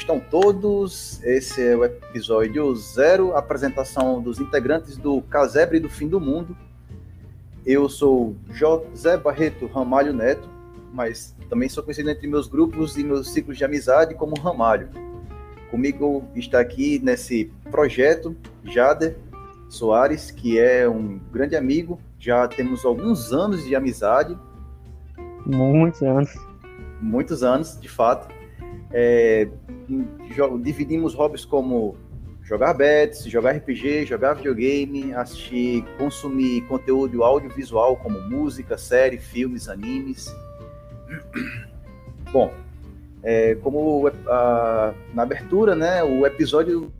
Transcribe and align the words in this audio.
estão 0.00 0.18
todos? 0.18 1.22
Esse 1.22 1.62
é 1.68 1.76
o 1.76 1.84
episódio 1.84 2.74
zero, 2.74 3.36
apresentação 3.36 4.20
dos 4.20 4.40
integrantes 4.40 4.96
do 4.96 5.20
Casebre 5.22 5.78
do 5.78 5.88
Fim 5.88 6.08
do 6.08 6.18
Mundo. 6.18 6.56
Eu 7.66 7.88
sou 7.88 8.34
José 8.50 9.16
Barreto 9.18 9.66
Ramalho 9.66 10.12
Neto, 10.12 10.48
mas 10.92 11.34
também 11.48 11.68
sou 11.68 11.84
conhecido 11.84 12.10
entre 12.10 12.26
meus 12.26 12.48
grupos 12.48 12.96
e 12.96 13.04
meus 13.04 13.30
ciclos 13.30 13.58
de 13.58 13.64
amizade 13.64 14.14
como 14.14 14.40
Ramalho. 14.40 14.88
Comigo 15.70 16.24
está 16.34 16.60
aqui 16.60 16.98
nesse 16.98 17.52
projeto 17.70 18.34
Jader 18.64 19.16
Soares, 19.68 20.30
que 20.30 20.58
é 20.58 20.88
um 20.88 21.20
grande 21.30 21.54
amigo. 21.54 22.00
Já 22.18 22.48
temos 22.48 22.84
alguns 22.84 23.32
anos 23.32 23.64
de 23.64 23.76
amizade. 23.76 24.36
Muitos 25.44 26.02
anos. 26.02 26.34
Muitos 27.00 27.42
anos, 27.42 27.78
de 27.80 27.88
fato. 27.88 28.39
É, 28.92 29.48
dividimos 30.62 31.14
hobbies 31.14 31.44
como 31.44 31.96
jogar 32.42 32.74
bets, 32.74 33.24
jogar 33.26 33.52
RPG, 33.52 34.06
jogar 34.06 34.34
videogame, 34.34 35.12
assistir, 35.14 35.84
consumir 35.98 36.62
conteúdo 36.62 37.22
audiovisual 37.22 37.96
como 37.96 38.20
música, 38.20 38.76
série, 38.76 39.18
filmes, 39.18 39.68
animes. 39.68 40.34
Bom, 42.32 42.52
é, 43.22 43.54
como 43.56 44.10
a, 44.26 44.94
na 45.14 45.22
abertura, 45.22 45.74
né, 45.74 46.02
o 46.02 46.26
episódio 46.26 46.92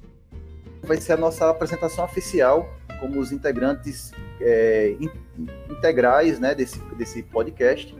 vai 0.82 0.98
ser 0.98 1.14
a 1.14 1.16
nossa 1.16 1.50
apresentação 1.50 2.04
oficial 2.04 2.68
como 3.00 3.18
os 3.18 3.32
integrantes 3.32 4.12
é, 4.41 4.94
in, 5.00 5.10
integrais 5.68 6.38
né, 6.38 6.54
desse, 6.54 6.78
desse 6.96 7.22
podcast. 7.22 7.96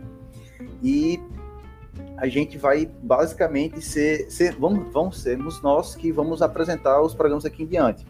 E 0.83 1.21
a 2.21 2.29
gente 2.29 2.59
vai 2.59 2.87
basicamente 3.03 3.81
ser, 3.81 4.31
ser 4.31 4.55
vamos, 4.55 4.93
vamos 4.93 5.23
sermos 5.23 5.63
nós 5.63 5.95
que 5.95 6.13
vamos 6.13 6.43
apresentar 6.43 7.01
os 7.01 7.15
programas 7.15 7.47
aqui 7.47 7.63
em 7.63 7.67
diante. 7.67 8.07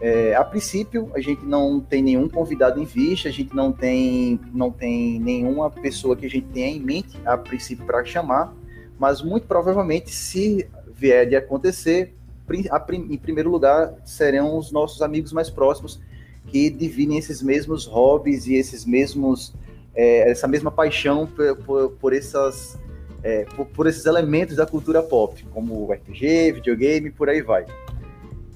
É, 0.00 0.34
a 0.34 0.42
princípio, 0.42 1.10
a 1.14 1.20
gente 1.20 1.44
não 1.44 1.78
tem 1.78 2.02
nenhum 2.02 2.26
convidado 2.26 2.80
em 2.80 2.86
vista, 2.86 3.28
a 3.28 3.32
gente 3.32 3.54
não 3.54 3.70
tem, 3.70 4.40
não 4.54 4.70
tem 4.70 5.20
nenhuma 5.20 5.70
pessoa 5.70 6.16
que 6.16 6.24
a 6.24 6.30
gente 6.30 6.46
tenha 6.46 6.68
em 6.68 6.80
mente, 6.80 7.20
a 7.26 7.36
princípio, 7.36 7.84
para 7.84 8.02
chamar, 8.02 8.54
mas 8.98 9.20
muito 9.20 9.46
provavelmente, 9.46 10.10
se 10.10 10.66
vier 10.94 11.28
de 11.28 11.36
acontecer, 11.36 12.14
em 12.50 13.18
primeiro 13.18 13.50
lugar, 13.50 13.94
serão 14.06 14.56
os 14.56 14.72
nossos 14.72 15.02
amigos 15.02 15.34
mais 15.34 15.50
próximos 15.50 16.00
que 16.46 16.70
dividem 16.70 17.18
esses 17.18 17.42
mesmos 17.42 17.84
hobbies 17.84 18.46
e 18.46 18.54
esses 18.54 18.86
mesmos, 18.86 19.52
é, 19.94 20.30
essa 20.30 20.48
mesma 20.48 20.70
paixão 20.70 21.26
por, 21.26 21.56
por, 21.56 21.90
por 21.90 22.12
essas 22.14 22.78
é, 23.22 23.44
por, 23.44 23.66
por, 23.66 23.86
esses 23.86 24.06
elementos 24.06 24.56
da 24.56 24.66
cultura 24.66 25.02
pop, 25.02 25.44
como 25.52 25.92
RPG, 25.92 26.52
videogame, 26.52 27.10
por 27.10 27.28
aí 27.28 27.42
vai. 27.42 27.66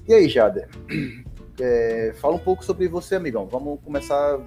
E 0.07 0.13
aí, 0.13 0.29
Jader? 0.29 0.69
É, 1.61 2.13
fala 2.15 2.33
um 2.33 2.39
pouco 2.39 2.65
sobre 2.65 2.87
você, 2.87 3.13
amigão. 3.13 3.45
Vamos 3.45 3.79
começar 3.85 4.39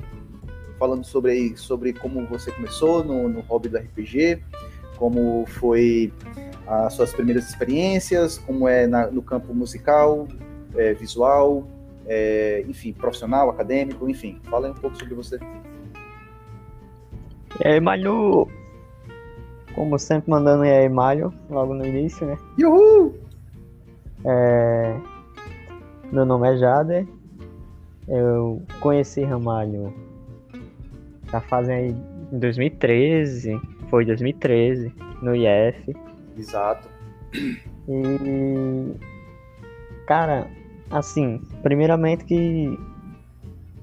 falando 0.76 1.04
sobre, 1.04 1.56
sobre 1.56 1.92
como 1.92 2.26
você 2.26 2.50
começou 2.50 3.04
no, 3.04 3.28
no 3.28 3.40
hobby 3.42 3.68
do 3.68 3.78
RPG, 3.78 4.42
como 4.96 5.44
foi 5.46 6.12
as 6.66 6.94
suas 6.94 7.12
primeiras 7.12 7.48
experiências, 7.48 8.38
como 8.38 8.68
é 8.68 8.88
na, 8.88 9.06
no 9.06 9.22
campo 9.22 9.54
musical, 9.54 10.26
é, 10.74 10.94
visual, 10.94 11.66
é, 12.06 12.64
enfim, 12.66 12.92
profissional, 12.92 13.50
acadêmico, 13.50 14.08
enfim. 14.08 14.40
Fala 14.44 14.70
um 14.70 14.74
pouco 14.74 14.96
sobre 14.96 15.14
você. 15.14 15.38
É, 17.60 17.80
Manu, 17.80 18.48
como 19.76 19.96
sempre, 19.98 20.28
mandando 20.28 20.64
e 20.64 20.70
aí, 20.70 20.88
logo 21.48 21.74
no 21.74 21.86
início, 21.86 22.26
né? 22.26 22.36
Uhul! 22.58 23.14
É... 24.24 24.96
Meu 26.10 26.26
nome 26.26 26.52
é 26.52 26.56
Jader. 26.56 27.06
Eu 28.08 28.62
conheci 28.80 29.22
Ramalho 29.22 29.92
já 31.30 31.40
fazem 31.40 31.74
aí 31.74 31.96
em 32.32 32.38
2013. 32.38 33.60
Foi 33.90 34.04
2013, 34.04 34.92
no 35.22 35.34
IF. 35.34 35.96
Exato. 36.36 36.88
E. 37.88 38.94
Cara, 40.06 40.46
assim, 40.90 41.40
primeiramente 41.62 42.24
que 42.24 42.78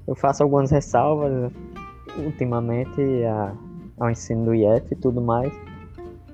eu 0.06 0.14
faço 0.14 0.42
algumas 0.42 0.70
ressalvas 0.70 1.52
ultimamente 2.18 3.00
a, 3.24 3.54
ao 3.98 4.10
ensino 4.10 4.46
do 4.46 4.54
IF 4.54 4.86
e 4.90 4.96
tudo 4.96 5.20
mais. 5.20 5.52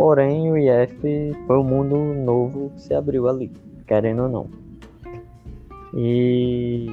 Porém, 0.01 0.51
o 0.51 0.57
IF 0.57 1.37
foi 1.47 1.59
um 1.59 1.63
mundo 1.63 1.95
novo 1.99 2.71
que 2.71 2.81
se 2.81 2.95
abriu 2.95 3.29
ali, 3.29 3.53
querendo 3.87 4.23
ou 4.23 4.29
não. 4.31 4.47
E 5.93 6.87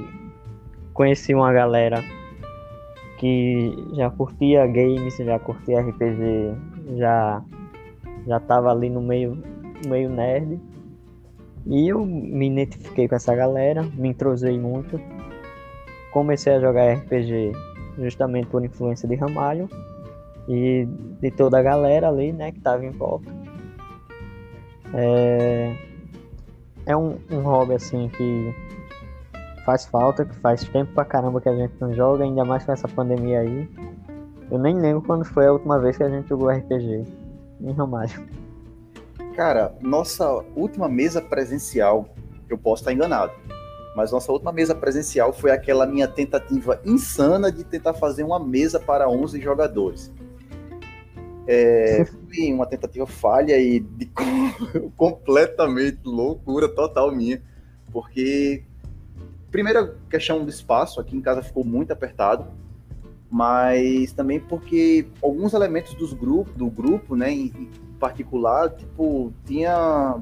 conheci 0.93 1.33
uma 1.33 1.53
galera 1.53 2.03
que 3.17 3.71
já 3.93 4.09
curtia 4.09 4.67
games, 4.67 5.15
já 5.15 5.39
curtia 5.39 5.79
RPG, 5.79 6.97
já 6.97 7.41
já 8.27 8.41
tava 8.41 8.71
ali 8.71 8.89
no 8.89 9.01
meio 9.01 9.41
meio 9.87 10.09
nerd. 10.09 10.59
E 11.65 11.87
eu 11.87 12.05
me 12.05 12.49
identifiquei 12.49 13.07
com 13.07 13.15
essa 13.15 13.33
galera, 13.33 13.83
me 13.83 14.09
entrosei 14.09 14.59
muito. 14.59 14.99
Comecei 16.11 16.55
a 16.55 16.59
jogar 16.59 16.95
RPG 16.95 17.53
justamente 17.99 18.47
por 18.47 18.65
influência 18.65 19.07
de 19.07 19.15
Ramalho 19.15 19.69
e 20.47 20.87
de 21.21 21.31
toda 21.31 21.59
a 21.59 21.61
galera 21.61 22.07
ali, 22.07 22.31
né, 22.31 22.51
que 22.51 22.59
tava 22.59 22.85
em 22.85 22.91
volta. 22.91 23.29
É, 24.93 25.75
é 26.85 26.95
um, 26.95 27.17
um 27.29 27.41
hobby 27.41 27.73
assim 27.73 28.09
que 28.09 28.55
faz 29.65 29.85
falta, 29.85 30.23
que 30.23 30.35
faz 30.35 30.63
tempo 30.63 30.93
pra 30.93 31.03
caramba 31.03 31.41
que 31.41 31.49
a 31.49 31.55
gente 31.55 31.73
não 31.79 31.93
joga, 31.93 32.23
ainda 32.23 32.45
mais 32.45 32.63
com 32.63 32.71
essa 32.71 32.87
pandemia 32.87 33.41
aí. 33.41 33.69
Eu 34.49 34.57
nem 34.57 34.79
lembro 34.79 35.01
quando 35.01 35.25
foi 35.25 35.45
a 35.45 35.51
última 35.51 35.77
vez 35.77 35.97
que 35.97 36.03
a 36.03 36.09
gente 36.09 36.29
jogou 36.29 36.49
RPG 36.49 37.03
em 37.59 37.71
Ramalho. 37.73 38.25
Cara, 39.35 39.75
nossa 39.81 40.25
última 40.55 40.87
mesa 40.87 41.21
presencial, 41.21 42.07
eu 42.49 42.57
posso 42.57 42.81
estar 42.81 42.93
enganado, 42.93 43.33
mas 43.93 44.11
nossa 44.11 44.31
última 44.31 44.53
mesa 44.53 44.73
presencial 44.73 45.33
foi 45.33 45.51
aquela 45.51 45.85
minha 45.85 46.07
tentativa 46.07 46.79
insana 46.85 47.51
de 47.51 47.65
tentar 47.65 47.93
fazer 47.93 48.23
uma 48.23 48.39
mesa 48.39 48.79
para 48.79 49.09
11 49.09 49.41
jogadores. 49.41 50.13
É, 51.47 52.05
foi 52.05 52.51
uma 52.53 52.65
tentativa 52.65 53.07
falha 53.07 53.57
e 53.57 53.79
de, 53.79 54.09
completamente 54.97 55.99
loucura 56.03 56.67
total 56.67 57.11
minha, 57.11 57.41
porque 57.91 58.63
primeira 59.49 59.95
questão 60.09 60.43
do 60.43 60.49
espaço 60.49 60.99
aqui 60.99 61.15
em 61.15 61.21
casa 61.21 61.41
ficou 61.41 61.63
muito 61.63 61.91
apertado, 61.91 62.45
mas 63.29 64.11
também 64.11 64.39
porque 64.39 65.07
alguns 65.21 65.53
elementos 65.53 65.93
dos 65.93 66.13
grupos, 66.13 66.53
do 66.53 66.69
grupo, 66.69 67.15
né, 67.15 67.31
em 67.31 67.69
particular, 67.99 68.69
tipo, 68.69 69.33
tinha 69.45 70.21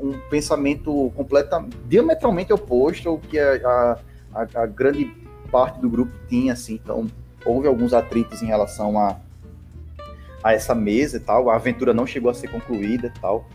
um 0.00 0.12
pensamento 0.30 1.12
completa, 1.16 1.64
diametralmente 1.88 2.52
oposto 2.52 3.08
ao 3.08 3.18
que 3.18 3.38
a, 3.38 3.98
a, 4.32 4.62
a 4.62 4.66
grande 4.66 5.12
parte 5.50 5.80
do 5.80 5.88
grupo 5.88 6.12
tinha, 6.28 6.52
assim, 6.52 6.74
então 6.82 7.06
houve 7.44 7.68
alguns 7.68 7.92
atritos 7.92 8.42
em 8.42 8.46
relação 8.46 8.98
a 8.98 9.16
a 10.44 10.52
essa 10.52 10.74
mesa 10.74 11.16
e 11.16 11.20
tal. 11.20 11.48
A 11.48 11.56
aventura 11.56 11.94
não 11.94 12.06
chegou 12.06 12.30
a 12.30 12.34
ser 12.34 12.48
concluída 12.48 13.06
e 13.06 13.20
tal. 13.20 13.48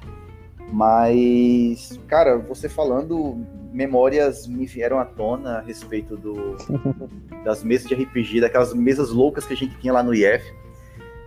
Mas, 0.72 2.00
cara, 2.08 2.38
você 2.38 2.68
falando, 2.68 3.38
memórias 3.72 4.48
me 4.48 4.66
vieram 4.66 5.00
à 5.00 5.06
tona 5.06 5.60
a 5.60 5.62
respeito 5.62 6.18
do, 6.18 6.58
das 7.46 7.64
mesas 7.64 7.88
de 7.88 7.96
RPG, 7.96 8.42
daquelas 8.42 8.74
mesas 8.74 9.12
loucas 9.12 9.46
que 9.46 9.54
a 9.54 9.58
gente 9.58 9.76
tinha 9.80 9.94
lá 9.94 10.04
no 10.04 10.14
IF, 10.14 10.44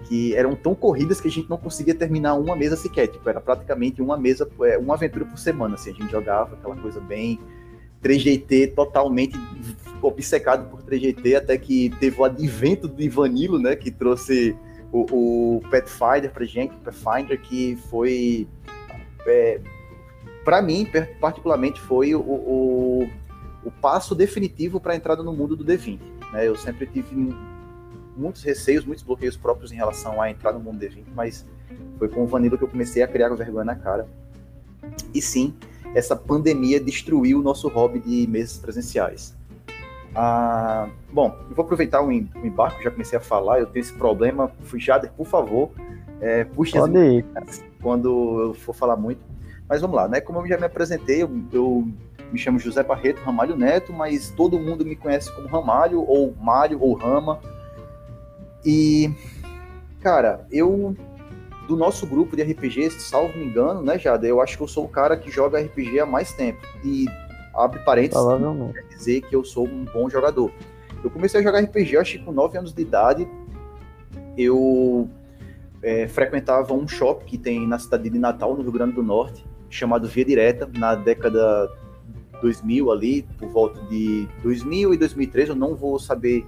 que 0.05 0.35
eram 0.35 0.55
tão 0.55 0.75
corridas 0.75 1.21
que 1.21 1.29
a 1.29 1.31
gente 1.31 1.49
não 1.49 1.57
conseguia 1.57 1.95
terminar 1.95 2.35
uma 2.35 2.55
mesa 2.55 2.77
sequer. 2.77 3.09
Tipo, 3.09 3.29
era 3.29 3.41
praticamente 3.41 4.03
uma 4.03 4.17
mesa, 4.17 4.49
é, 4.63 4.79
uma 4.79 4.95
aventura 4.95 5.25
por 5.25 5.39
semana. 5.39 5.75
Assim, 5.75 5.91
a 5.91 5.95
gente 5.95 6.11
jogava 6.11 6.55
aquela 6.55 6.77
coisa 6.77 7.01
bem 7.01 7.41
3GT, 8.03 8.75
totalmente 8.75 9.37
obcecado 10.01 10.69
por 10.69 10.83
3GT, 10.83 11.37
até 11.37 11.57
que 11.57 11.91
teve 12.01 12.21
o 12.21 12.25
advento 12.25 12.89
do 12.89 13.01
Ivanilo, 13.01 13.59
né, 13.61 13.77
que 13.77 13.91
trouxe 13.93 14.57
o, 14.93 15.57
o 15.57 15.61
Pathfinder 15.71 16.31
pra 16.31 16.45
gente, 16.45 16.75
Pathfinder 16.77 17.41
que 17.41 17.77
foi 17.89 18.47
é, 19.27 19.61
para 20.45 20.61
mim 20.61 20.87
particularmente 21.19 21.81
foi 21.81 22.15
o, 22.15 22.21
o, 22.21 23.09
o 23.65 23.71
passo 23.71 24.15
definitivo 24.15 24.79
para 24.79 24.93
a 24.93 24.97
entrada 24.97 25.23
no 25.23 25.33
mundo 25.33 25.57
do 25.57 25.65
D20. 25.65 25.99
Né? 26.33 26.47
Eu 26.47 26.57
sempre 26.57 26.87
tive 26.87 27.35
muitos 28.17 28.43
receios, 28.43 28.85
muitos 28.85 29.03
bloqueios 29.03 29.37
próprios 29.37 29.73
em 29.73 29.77
relação 29.77 30.21
a 30.21 30.31
entrar 30.31 30.53
no 30.53 30.61
mundo 30.61 30.79
do 30.79 30.87
D20, 30.87 31.05
mas 31.15 31.47
foi 31.99 32.09
com 32.09 32.25
o 32.25 32.27
Vanilla 32.27 32.59
que 32.59 32.65
eu 32.65 32.69
comecei 32.69 33.03
a 33.03 33.09
criar 33.09 33.31
vergonha 33.31 33.65
na 33.65 33.77
cara. 33.77 34.07
E 35.15 35.23
sim, 35.23 35.55
essa 35.95 36.15
pandemia 36.15 36.81
destruiu 36.81 37.39
o 37.39 37.43
nosso 37.43 37.69
hobby 37.69 38.01
de 38.01 38.27
mesas 38.27 38.59
presenciais. 38.59 39.35
Ah, 40.15 40.89
bom, 41.11 41.37
eu 41.49 41.55
vou 41.55 41.65
aproveitar 41.65 42.03
o 42.03 42.13
embarque, 42.13 42.85
já 42.85 42.91
comecei 42.91 43.19
a 43.19 43.21
falar, 43.21 43.61
eu 43.61 43.67
tenho 43.67 43.83
esse 43.83 43.93
problema. 43.93 44.53
Jader, 44.75 45.11
por 45.13 45.27
favor, 45.27 45.71
é, 46.21 46.45
puxe 46.45 46.77
as 46.79 47.65
quando 47.81 48.41
eu 48.41 48.55
for 48.55 48.75
falar 48.75 48.97
muito. 48.97 49.21
Mas 49.69 49.81
vamos 49.81 49.97
lá, 49.97 50.07
né? 50.07 50.21
Como 50.21 50.41
eu 50.41 50.47
já 50.47 50.59
me 50.59 50.67
apresentei, 50.67 51.23
eu, 51.23 51.31
eu 51.53 51.89
me 52.31 52.39
chamo 52.39 52.59
José 52.59 52.83
Barreto 52.83 53.23
Ramalho 53.23 53.57
Neto, 53.57 53.93
mas 53.93 54.31
todo 54.31 54.59
mundo 54.59 54.85
me 54.85 54.97
conhece 54.97 55.35
como 55.35 55.49
Ramalho, 55.49 56.05
ou 56.07 56.35
Mário, 56.41 56.81
ou 56.81 56.95
Rama. 56.95 57.41
E, 58.65 59.11
cara, 60.01 60.47
eu, 60.51 60.95
do 61.67 61.77
nosso 61.77 62.07
grupo 62.07 62.37
de 62.37 62.43
RPG, 62.43 62.91
salvo 62.91 63.37
me 63.39 63.47
engano, 63.47 63.83
né, 63.83 63.99
Jada, 63.99 64.27
eu 64.27 64.41
acho 64.41 64.57
que 64.57 64.63
eu 64.63 64.69
sou 64.69 64.85
o 64.85 64.89
cara 64.89 65.17
que 65.17 65.31
joga 65.31 65.61
RPG 65.61 66.01
há 66.01 66.07
mais 66.07 66.33
tempo. 66.33 66.61
E, 66.85 67.07
abre 67.55 67.81
parênteses, 67.81 68.23
quer 68.73 68.97
dizer 68.97 69.21
que 69.23 69.35
eu 69.35 69.45
sou 69.45 69.67
um 69.67 69.85
bom 69.85 70.09
jogador. 70.09 70.51
Eu 71.03 71.11
comecei 71.11 71.41
a 71.41 71.43
jogar 71.43 71.61
RPG, 71.61 71.97
acho 71.97 72.19
que 72.19 72.25
com 72.25 72.33
9 72.33 72.59
anos 72.59 72.73
de 72.73 72.83
idade, 72.83 73.29
eu 74.37 75.09
é, 75.83 76.07
frequentava 76.07 76.73
um 76.75 76.87
shopping 76.87 77.27
que 77.27 77.39
tem 77.39 77.67
na 77.67 77.79
cidade 77.79 78.09
de 78.09 78.19
Natal, 78.19 78.55
no 78.55 78.63
Rio 78.63 78.73
Grande 78.73 78.93
do 78.93 79.03
Norte, 79.03 79.45
chamado 79.69 80.07
Via 80.07 80.25
Direta, 80.25 80.71
na 80.73 80.95
década 80.95 81.71
2000 82.41 82.91
ali, 82.91 83.23
por 83.39 83.49
volta 83.49 83.81
de 83.87 84.29
2000 84.43 84.95
e 84.95 84.97
2003, 84.97 85.49
eu 85.51 85.55
não 85.55 85.75
vou 85.75 85.99
saber 85.99 86.47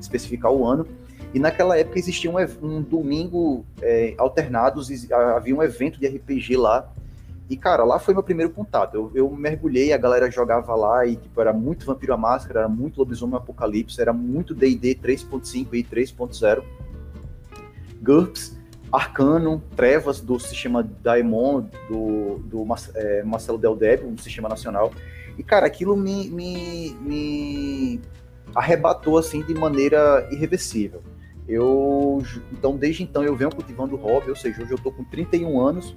especificar 0.00 0.52
o 0.52 0.64
ano. 0.66 0.86
E 1.32 1.38
naquela 1.38 1.78
época 1.78 1.98
existia 1.98 2.30
um, 2.30 2.36
um 2.62 2.82
domingo 2.82 3.64
é, 3.82 4.14
alternados, 4.16 4.90
havia 5.12 5.54
um 5.54 5.62
evento 5.62 6.00
de 6.00 6.06
RPG 6.06 6.56
lá. 6.56 6.90
E, 7.48 7.56
cara, 7.56 7.82
lá 7.82 7.98
foi 7.98 8.12
meu 8.12 8.22
primeiro 8.22 8.52
contato. 8.52 8.94
Eu, 8.94 9.10
eu 9.14 9.30
mergulhei, 9.30 9.92
a 9.92 9.96
galera 9.96 10.30
jogava 10.30 10.74
lá 10.74 11.06
e, 11.06 11.16
tipo, 11.16 11.40
era 11.40 11.52
muito 11.52 11.86
Vampiro 11.86 12.12
a 12.12 12.16
Máscara, 12.16 12.60
era 12.60 12.68
muito 12.68 12.98
Lobisomem 12.98 13.36
Apocalipse, 13.36 14.00
era 14.00 14.12
muito 14.12 14.54
D&D 14.54 14.96
3.5 14.96 15.68
e 15.72 15.82
3.0. 15.82 16.62
GURPS, 18.02 18.58
Arcano, 18.92 19.62
Trevas, 19.74 20.20
do 20.20 20.38
sistema 20.38 20.82
Daemon, 20.82 21.64
do, 21.88 22.38
do 22.44 22.66
é, 22.94 23.22
Marcelo 23.22 23.56
Del 23.56 23.74
Débio, 23.74 24.08
um 24.08 24.18
sistema 24.18 24.48
nacional. 24.48 24.92
E, 25.38 25.42
cara, 25.42 25.66
aquilo 25.66 25.96
me, 25.96 26.28
me, 26.28 26.90
me 27.00 28.00
arrebatou, 28.54 29.16
assim, 29.16 29.42
de 29.42 29.54
maneira 29.54 30.28
irreversível. 30.30 31.02
Eu, 31.48 32.22
então, 32.52 32.76
desde 32.76 33.02
então, 33.02 33.24
eu 33.24 33.34
venho 33.34 33.50
cultivando 33.50 33.94
o 33.94 33.98
hobby, 33.98 34.28
ou 34.28 34.36
seja, 34.36 34.62
hoje 34.62 34.72
eu 34.72 34.78
tô 34.78 34.92
com 34.92 35.02
31 35.02 35.58
anos 35.58 35.96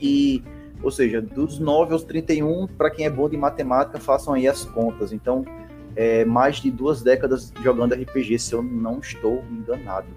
e, 0.00 0.42
ou 0.82 0.90
seja, 0.90 1.20
dos 1.20 1.58
9 1.58 1.92
aos 1.92 2.04
31, 2.04 2.66
para 2.66 2.90
quem 2.90 3.06
é 3.06 3.10
bom 3.10 3.28
de 3.28 3.36
matemática, 3.36 3.98
façam 3.98 4.34
aí 4.34 4.46
as 4.46 4.64
contas. 4.64 5.12
Então, 5.12 5.44
é 5.94 6.24
mais 6.24 6.56
de 6.56 6.70
duas 6.70 7.02
décadas 7.02 7.52
jogando 7.62 7.94
RPG, 7.94 8.38
se 8.38 8.52
eu 8.52 8.62
não 8.62 8.98
estou 8.98 9.42
enganado. 9.50 10.08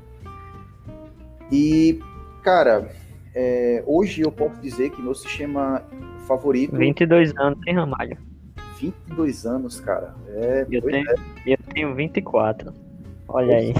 E, 1.51 1.99
cara, 2.43 2.91
é, 3.33 3.83
hoje 3.85 4.21
eu 4.21 4.31
posso 4.31 4.59
dizer 4.61 4.91
que 4.91 5.01
meu 5.01 5.15
sistema 5.15 5.83
favorito. 6.27 6.75
22 6.75 7.33
anos, 7.37 7.59
hein, 7.65 7.75
Ramalho? 7.75 8.17
22 8.79 9.45
anos, 9.45 9.79
cara. 9.79 10.15
É, 10.27 10.67
eu, 10.69 10.81
tenho, 10.81 11.09
é. 11.09 11.15
eu 11.45 11.57
tenho 11.73 11.95
24. 11.95 12.73
Olha 13.27 13.57
aí. 13.57 13.73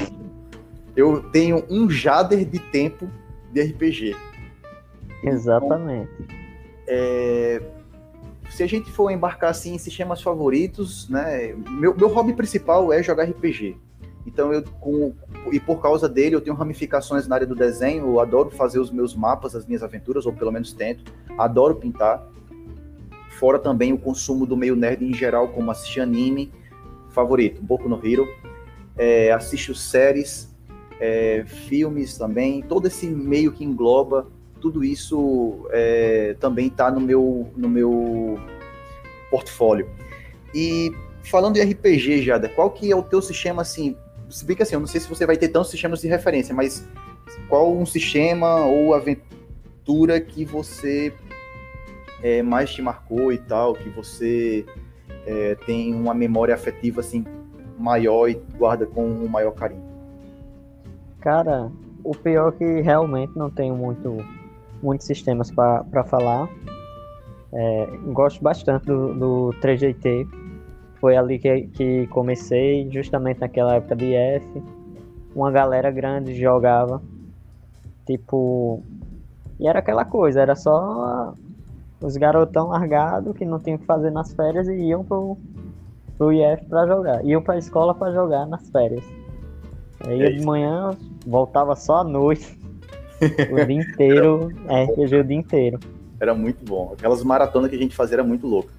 Eu 0.95 1.23
tenho 1.31 1.63
um 1.69 1.89
jader 1.89 2.45
de 2.45 2.59
tempo 2.59 3.09
de 3.51 3.61
RPG. 3.61 4.15
Exatamente. 5.23 6.09
Então, 6.19 6.35
é, 6.87 7.61
se 8.49 8.63
a 8.63 8.67
gente 8.67 8.91
for 8.91 9.11
embarcar 9.11 9.51
assim 9.51 9.75
em 9.75 9.77
sistemas 9.77 10.21
favoritos, 10.21 11.07
né? 11.07 11.53
Meu, 11.69 11.95
meu 11.95 12.07
hobby 12.07 12.33
principal 12.33 12.91
é 12.91 13.01
jogar 13.03 13.25
RPG. 13.25 13.77
Então 14.25 14.51
eu 14.53 14.63
com, 14.79 15.13
e 15.51 15.59
por 15.59 15.81
causa 15.81 16.09
dele 16.09 16.35
eu 16.35 16.41
tenho 16.41 16.55
ramificações 16.55 17.27
na 17.27 17.35
área 17.35 17.47
do 17.47 17.55
desenho, 17.55 18.05
eu 18.05 18.19
adoro 18.19 18.49
fazer 18.49 18.79
os 18.79 18.91
meus 18.91 19.15
mapas, 19.15 19.55
as 19.55 19.65
minhas 19.65 19.83
aventuras, 19.83 20.25
ou 20.25 20.33
pelo 20.33 20.51
menos 20.51 20.73
tento. 20.73 21.11
Adoro 21.37 21.75
pintar. 21.75 22.27
Fora 23.31 23.57
também 23.57 23.93
o 23.93 23.97
consumo 23.97 24.45
do 24.45 24.57
meio 24.57 24.75
nerd 24.75 25.05
em 25.05 25.13
geral, 25.13 25.47
como 25.49 25.71
assistir 25.71 26.01
anime, 26.01 26.51
favorito, 27.09 27.61
Boku 27.61 27.87
no 27.87 28.05
Hero. 28.05 28.27
É, 28.97 29.31
assisto 29.31 29.73
séries, 29.73 30.53
é, 30.99 31.45
filmes 31.45 32.17
também, 32.17 32.61
todo 32.61 32.87
esse 32.87 33.07
meio 33.07 33.53
que 33.53 33.63
engloba, 33.63 34.27
tudo 34.59 34.83
isso 34.83 35.67
é, 35.71 36.35
também 36.39 36.67
está 36.67 36.91
no 36.91 36.99
meu, 36.99 37.47
no 37.55 37.69
meu 37.69 38.39
portfólio. 39.29 39.89
E 40.53 40.91
falando 41.23 41.55
de 41.55 41.61
RPG, 41.61 42.23
Jada, 42.23 42.49
qual 42.49 42.71
que 42.71 42.91
é 42.91 42.95
o 42.95 43.03
teu 43.03 43.21
sistema, 43.21 43.61
assim, 43.61 43.95
se 44.29 44.45
bem 44.45 44.55
que 44.55 44.63
assim, 44.63 44.75
eu 44.75 44.79
não 44.79 44.87
sei 44.87 45.01
se 45.01 45.09
você 45.09 45.25
vai 45.25 45.37
ter 45.37 45.49
tantos 45.49 45.71
sistemas 45.71 46.01
de 46.01 46.07
referência, 46.07 46.53
mas 46.53 46.87
qual 47.47 47.75
um 47.75 47.85
sistema 47.85 48.65
ou 48.65 48.93
aventura 48.93 50.19
que 50.19 50.45
você 50.45 51.13
é, 52.21 52.41
mais 52.41 52.71
te 52.71 52.81
marcou 52.81 53.31
e 53.31 53.37
tal, 53.37 53.73
que 53.73 53.89
você 53.89 54.65
é, 55.25 55.55
tem 55.65 55.93
uma 55.93 56.13
memória 56.13 56.53
afetiva 56.53 57.01
assim 57.01 57.25
maior 57.77 58.29
e 58.29 58.35
guarda 58.57 58.85
com 58.85 59.05
um 59.05 59.27
maior 59.27 59.51
carinho? 59.51 59.87
Cara, 61.21 61.71
o 62.03 62.15
pior 62.15 62.53
é 62.53 62.57
que 62.57 62.81
realmente 62.81 63.37
não 63.37 63.49
tenho 63.49 63.75
muito 63.75 64.17
muitos 64.81 65.07
sistemas 65.07 65.51
para 65.51 66.03
falar. 66.03 66.49
É, 67.51 67.87
gosto 68.13 68.43
bastante 68.43 68.85
do, 68.85 69.13
do 69.13 69.55
3GT. 69.61 70.27
Foi 70.99 71.15
ali 71.15 71.39
que, 71.39 71.67
que 71.67 72.07
comecei, 72.07 72.89
justamente 72.91 73.39
naquela 73.39 73.75
época 73.75 73.95
de 73.95 74.13
F. 74.13 74.63
Uma 75.35 75.51
galera 75.51 75.89
grande 75.91 76.35
jogava. 76.35 77.01
Tipo. 78.05 78.83
E 79.59 79.67
era 79.67 79.79
aquela 79.79 80.05
coisa, 80.05 80.41
era 80.41 80.55
só 80.55 81.33
os 82.01 82.15
garotão 82.15 82.67
largados 82.69 83.35
que 83.35 83.45
não 83.45 83.59
tinham 83.59 83.75
o 83.75 83.79
que 83.79 83.85
fazer 83.85 84.09
nas 84.09 84.33
férias 84.33 84.67
e 84.69 84.73
iam 84.75 85.03
pro, 85.03 85.37
pro 86.17 86.31
IF 86.31 86.65
para 86.65 86.87
jogar. 86.87 87.25
Iam 87.25 87.41
pra 87.41 87.57
escola 87.57 87.93
para 87.93 88.13
jogar 88.13 88.45
nas 88.45 88.69
férias. 88.69 89.03
Aí 90.05 90.21
é 90.21 90.31
de 90.31 90.45
manhã 90.45 90.91
voltava 91.25 91.75
só 91.75 91.97
à 91.97 92.03
noite. 92.03 92.58
O 93.51 93.65
dia 93.65 93.81
inteiro, 93.81 94.51
é, 94.67 94.83
RPG 94.85 95.15
o 95.15 95.23
dia 95.23 95.37
inteiro. 95.37 95.79
Era 96.19 96.33
muito 96.33 96.63
bom. 96.63 96.93
Aquelas 96.93 97.23
maratonas 97.23 97.69
que 97.69 97.75
a 97.75 97.79
gente 97.79 97.95
fazia 97.95 98.15
era 98.15 98.23
muito 98.23 98.45
louco. 98.47 98.69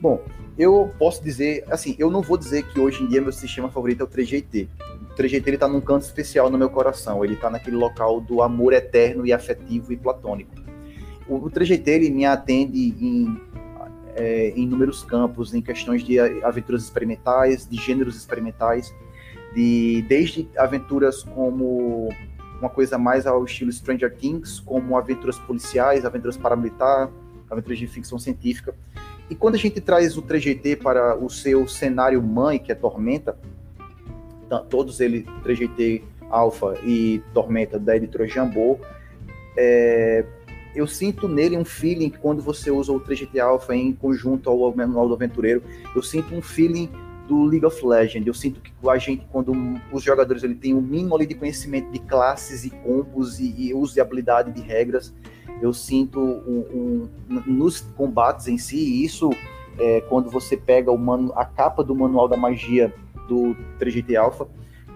Bom, 0.00 0.20
eu 0.58 0.90
posso 0.98 1.22
dizer, 1.22 1.64
assim, 1.70 1.94
eu 1.98 2.10
não 2.10 2.22
vou 2.22 2.36
dizer 2.36 2.64
que 2.64 2.80
hoje 2.80 3.02
em 3.02 3.06
dia 3.06 3.20
meu 3.20 3.32
sistema 3.32 3.70
favorito 3.70 4.00
é 4.00 4.04
o 4.04 4.08
3GT. 4.08 4.68
O 5.12 5.14
3GT 5.14 5.46
ele 5.46 5.58
tá 5.58 5.68
num 5.68 5.80
canto 5.80 6.02
especial 6.02 6.50
no 6.50 6.58
meu 6.58 6.70
coração. 6.70 7.24
Ele 7.24 7.36
tá 7.36 7.50
naquele 7.50 7.76
local 7.76 8.20
do 8.20 8.42
amor 8.42 8.72
eterno 8.72 9.26
e 9.26 9.32
afetivo 9.32 9.92
e 9.92 9.96
platônico 9.96 10.60
o, 11.30 11.36
o 11.36 11.50
3GT 11.50 11.86
ele 11.86 12.10
me 12.10 12.26
atende 12.26 12.94
em, 13.00 13.40
é, 14.16 14.50
em 14.50 14.64
inúmeros 14.64 15.04
campos, 15.04 15.54
em 15.54 15.62
questões 15.62 16.02
de 16.02 16.18
aventuras 16.18 16.82
experimentais, 16.82 17.66
de 17.68 17.76
gêneros 17.76 18.16
experimentais, 18.16 18.92
de 19.54 20.04
desde 20.08 20.48
aventuras 20.58 21.22
como 21.22 22.08
uma 22.60 22.68
coisa 22.68 22.98
mais 22.98 23.26
ao 23.26 23.44
estilo 23.44 23.72
Stranger 23.72 24.14
Things, 24.14 24.60
como 24.60 24.96
aventuras 24.96 25.38
policiais, 25.38 26.04
aventuras 26.04 26.36
paramilitar, 26.36 27.10
aventuras 27.50 27.78
de 27.78 27.86
ficção 27.86 28.18
científica. 28.18 28.74
E 29.28 29.34
quando 29.34 29.54
a 29.54 29.58
gente 29.58 29.80
traz 29.80 30.16
o 30.16 30.22
3GT 30.22 30.82
para 30.82 31.16
o 31.16 31.30
seu 31.30 31.66
cenário 31.66 32.22
mãe, 32.22 32.58
que 32.58 32.70
é 32.70 32.74
Tormenta, 32.74 33.38
todos 34.68 35.00
eles, 35.00 35.24
3GT 35.44 36.02
Alpha 36.28 36.74
e 36.84 37.22
Tormenta 37.32 37.78
da 37.78 37.96
editora 37.96 38.28
Jambô, 38.28 38.78
é, 39.56 40.24
eu 40.74 40.86
sinto 40.86 41.26
nele 41.26 41.56
um 41.56 41.64
feeling 41.64 42.10
que 42.10 42.18
quando 42.18 42.42
você 42.42 42.70
usa 42.70 42.92
o 42.92 43.00
3GT 43.00 43.38
Alpha 43.40 43.74
em 43.74 43.92
conjunto 43.92 44.50
ao 44.50 44.74
manual 44.74 45.08
do 45.08 45.14
aventureiro, 45.14 45.62
eu 45.94 46.02
sinto 46.02 46.34
um 46.34 46.42
feeling 46.42 46.90
do 47.30 47.44
League 47.44 47.64
of 47.64 47.86
Legends. 47.86 48.26
Eu 48.26 48.34
sinto 48.34 48.60
que 48.60 48.72
a 48.88 48.98
gente, 48.98 49.24
quando 49.30 49.52
os 49.92 50.02
jogadores 50.02 50.42
ele 50.42 50.56
tem 50.56 50.74
um 50.74 50.80
mínimo 50.80 51.14
ali 51.14 51.24
de 51.24 51.36
conhecimento 51.36 51.88
de 51.92 52.00
classes 52.00 52.64
e 52.64 52.70
combos 52.70 53.38
e, 53.38 53.68
e 53.68 53.72
uso 53.72 53.94
de 53.94 54.00
habilidade 54.00 54.50
de 54.50 54.60
regras, 54.60 55.14
eu 55.62 55.72
sinto 55.72 56.18
um, 56.18 57.08
um, 57.30 57.42
nos 57.46 57.80
combates 57.80 58.48
em 58.48 58.58
si, 58.58 59.04
isso 59.04 59.30
é, 59.78 60.00
quando 60.00 60.28
você 60.28 60.56
pega 60.56 60.90
o 60.90 60.98
manu, 60.98 61.32
a 61.36 61.44
capa 61.44 61.84
do 61.84 61.94
manual 61.94 62.26
da 62.26 62.36
magia 62.36 62.92
do 63.28 63.54
3GT 63.78 64.16
Alpha, 64.16 64.48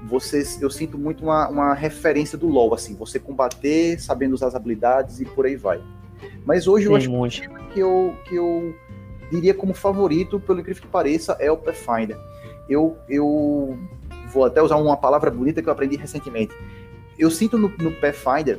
vocês, 0.08 0.60
eu 0.60 0.68
sinto 0.68 0.98
muito 0.98 1.22
uma, 1.22 1.48
uma 1.48 1.72
referência 1.72 2.36
do 2.36 2.48
LoL, 2.48 2.74
assim, 2.74 2.96
você 2.96 3.20
combater, 3.20 4.00
sabendo 4.00 4.34
usar 4.34 4.48
as 4.48 4.56
habilidades 4.56 5.20
e 5.20 5.24
por 5.24 5.46
aí 5.46 5.54
vai. 5.54 5.80
Mas 6.44 6.66
hoje 6.66 6.86
Sim, 6.86 6.90
eu 6.90 6.96
acho 6.96 7.10
muito. 7.10 7.42
que 7.72 7.80
eu, 7.80 8.14
que 8.28 8.34
eu 8.34 8.74
diria 9.30 9.54
como 9.54 9.74
favorito, 9.74 10.38
pelo 10.40 10.60
incrível 10.60 10.82
que 10.82 10.88
pareça, 10.88 11.36
é 11.40 11.50
o 11.50 11.56
Pathfinder. 11.56 12.18
Eu, 12.68 12.96
eu 13.08 13.78
vou 14.32 14.44
até 14.44 14.62
usar 14.62 14.76
uma 14.76 14.96
palavra 14.96 15.30
bonita 15.30 15.62
que 15.62 15.68
eu 15.68 15.72
aprendi 15.72 15.96
recentemente. 15.96 16.54
Eu 17.18 17.30
sinto 17.30 17.56
no, 17.56 17.68
no 17.68 17.92
Pathfinder 17.92 18.58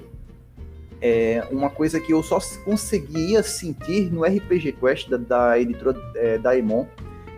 é, 1.02 1.46
uma 1.52 1.70
coisa 1.70 2.00
que 2.00 2.14
eu 2.14 2.24
só 2.24 2.40
conseguia 2.64 3.44
sentir 3.44 4.12
no 4.12 4.24
RPG 4.24 4.74
Quest 4.74 5.10
da, 5.10 5.18
da 5.18 5.60
editora 5.60 5.96
é, 6.16 6.38
Daemon, 6.38 6.86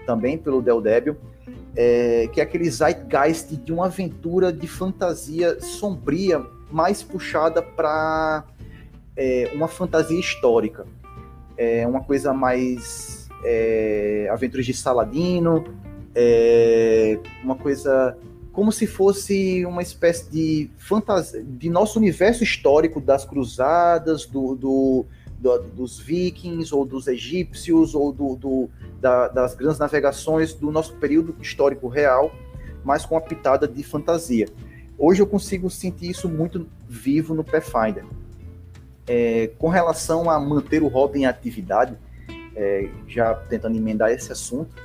também 0.05 0.37
pelo 0.37 0.61
Del 0.61 0.79
Débil, 0.79 1.17
é, 1.75 2.29
que 2.31 2.39
é 2.39 2.43
aquele 2.43 2.69
zeitgeist 2.69 3.55
de 3.55 3.73
uma 3.73 3.87
aventura 3.87 4.53
de 4.53 4.67
fantasia 4.67 5.59
sombria, 5.59 6.43
mais 6.71 7.01
puxada 7.01 7.61
para 7.61 8.43
é, 9.15 9.51
uma 9.53 9.67
fantasia 9.67 10.19
histórica. 10.19 10.85
é 11.57 11.87
uma 11.87 12.03
coisa 12.03 12.33
mais 12.33 13.16
é, 13.43 14.27
aventuras 14.31 14.65
de 14.65 14.73
Saladino, 14.73 15.63
é, 16.15 17.19
uma 17.43 17.55
coisa 17.55 18.17
como 18.57 18.71
se 18.71 18.87
fosse 18.87 19.63
uma 19.67 19.83
espécie 19.83 20.31
de 20.31 20.71
fantasia, 20.79 21.43
de 21.43 21.69
nosso 21.69 21.99
universo 21.99 22.43
histórico 22.43 22.99
das 22.99 23.23
cruzadas, 23.23 24.25
do, 24.25 24.55
do, 24.55 25.05
do 25.37 25.59
dos 25.75 25.99
vikings, 25.99 26.73
ou 26.73 26.83
dos 26.83 27.07
egípcios, 27.07 27.93
ou 27.93 28.11
do, 28.11 28.35
do 28.35 28.69
da, 28.99 29.27
das 29.27 29.53
grandes 29.53 29.77
navegações 29.77 30.55
do 30.55 30.71
nosso 30.71 30.95
período 30.95 31.35
histórico 31.39 31.87
real, 31.87 32.31
mas 32.83 33.05
com 33.05 33.15
a 33.15 33.21
pitada 33.21 33.67
de 33.67 33.83
fantasia. 33.83 34.47
Hoje 34.97 35.21
eu 35.21 35.27
consigo 35.27 35.69
sentir 35.69 36.09
isso 36.09 36.27
muito 36.27 36.67
vivo 36.89 37.35
no 37.35 37.43
Pathfinder. 37.43 38.05
É, 39.05 39.51
com 39.59 39.69
relação 39.69 40.31
a 40.31 40.39
manter 40.39 40.81
o 40.81 40.87
hobby 40.87 41.19
em 41.19 41.25
atividade, 41.27 41.95
é, 42.57 42.89
já 43.07 43.35
tentando 43.35 43.77
emendar 43.77 44.09
esse 44.11 44.31
assunto, 44.31 44.75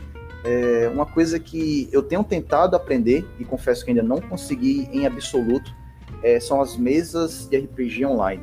é 0.44 0.88
uma 0.92 1.06
coisa 1.06 1.38
que 1.38 1.88
eu 1.90 2.02
tenho 2.02 2.22
tentado 2.22 2.76
aprender 2.76 3.26
e 3.38 3.44
confesso 3.44 3.84
que 3.84 3.90
ainda 3.90 4.02
não 4.02 4.20
consegui 4.20 4.88
em 4.92 5.06
absoluto 5.06 5.74
é, 6.22 6.38
são 6.38 6.60
as 6.60 6.76
mesas 6.76 7.46
de 7.46 7.58
RPG 7.58 8.04
online. 8.04 8.42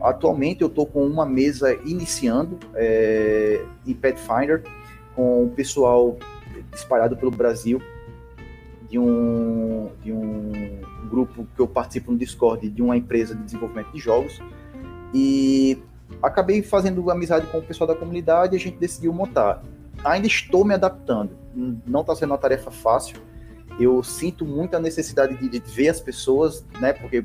Atualmente 0.00 0.62
eu 0.62 0.68
estou 0.68 0.86
com 0.86 1.04
uma 1.06 1.26
mesa 1.26 1.74
iniciando 1.84 2.58
é, 2.74 3.64
em 3.86 3.94
Pathfinder 3.94 4.62
com 5.14 5.44
o 5.44 5.48
pessoal 5.50 6.16
espalhado 6.72 7.16
pelo 7.16 7.30
Brasil 7.30 7.80
de 8.88 8.98
um, 8.98 9.90
de 10.02 10.12
um 10.12 10.80
grupo 11.08 11.46
que 11.54 11.60
eu 11.60 11.66
participo 11.66 12.12
no 12.12 12.18
Discord 12.18 12.68
de 12.68 12.82
uma 12.82 12.96
empresa 12.96 13.34
de 13.34 13.42
desenvolvimento 13.42 13.90
de 13.92 13.98
jogos 13.98 14.40
e 15.14 15.78
acabei 16.22 16.62
fazendo 16.62 17.10
amizade 17.10 17.46
com 17.46 17.58
o 17.58 17.62
pessoal 17.62 17.88
da 17.88 17.94
comunidade 17.94 18.54
e 18.54 18.56
a 18.56 18.60
gente 18.60 18.76
decidiu 18.78 19.12
montar. 19.12 19.62
Ainda 20.04 20.26
estou 20.26 20.64
me 20.64 20.74
adaptando, 20.74 21.30
não 21.86 22.02
está 22.02 22.14
sendo 22.14 22.30
uma 22.30 22.38
tarefa 22.38 22.70
fácil. 22.70 23.16
Eu 23.78 24.02
sinto 24.02 24.44
muita 24.44 24.78
necessidade 24.78 25.36
de, 25.36 25.48
de, 25.48 25.70
ver 25.70 25.88
as 25.88 26.00
pessoas, 26.00 26.64
né? 26.80 26.92
Porque 26.92 27.24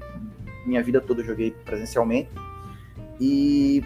minha 0.65 0.83
vida 0.83 0.99
toda 0.99 1.21
eu 1.21 1.25
joguei 1.25 1.51
presencialmente 1.51 2.29
e 3.19 3.83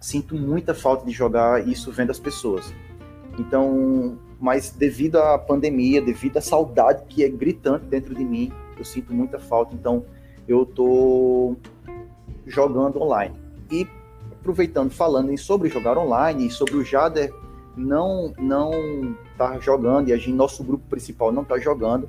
sinto 0.00 0.34
muita 0.34 0.74
falta 0.74 1.06
de 1.06 1.12
jogar 1.12 1.66
isso 1.66 1.90
vendo 1.92 2.10
as 2.10 2.18
pessoas. 2.18 2.74
Então, 3.38 4.18
mas 4.38 4.70
devido 4.70 5.16
à 5.16 5.38
pandemia, 5.38 6.02
devido 6.02 6.36
à 6.36 6.40
saudade 6.40 7.04
que 7.08 7.24
é 7.24 7.28
gritante 7.28 7.86
dentro 7.86 8.14
de 8.14 8.24
mim, 8.24 8.52
eu 8.76 8.84
sinto 8.84 9.14
muita 9.14 9.38
falta. 9.38 9.74
Então, 9.74 10.04
eu 10.46 10.66
tô 10.66 11.56
jogando 12.46 13.00
online. 13.00 13.41
E 13.72 13.88
aproveitando, 14.30 14.90
falando 14.90 15.36
sobre 15.38 15.68
jogar 15.68 15.96
online 15.96 16.50
sobre 16.50 16.74
o 16.76 16.84
Jader 16.84 17.32
não 17.76 18.32
não 18.38 19.16
tá 19.38 19.58
jogando 19.58 20.08
e 20.08 20.12
a 20.12 20.16
gente, 20.16 20.32
nosso 20.32 20.62
grupo 20.62 20.84
principal 20.88 21.32
não 21.32 21.44
tá 21.44 21.58
jogando, 21.58 22.08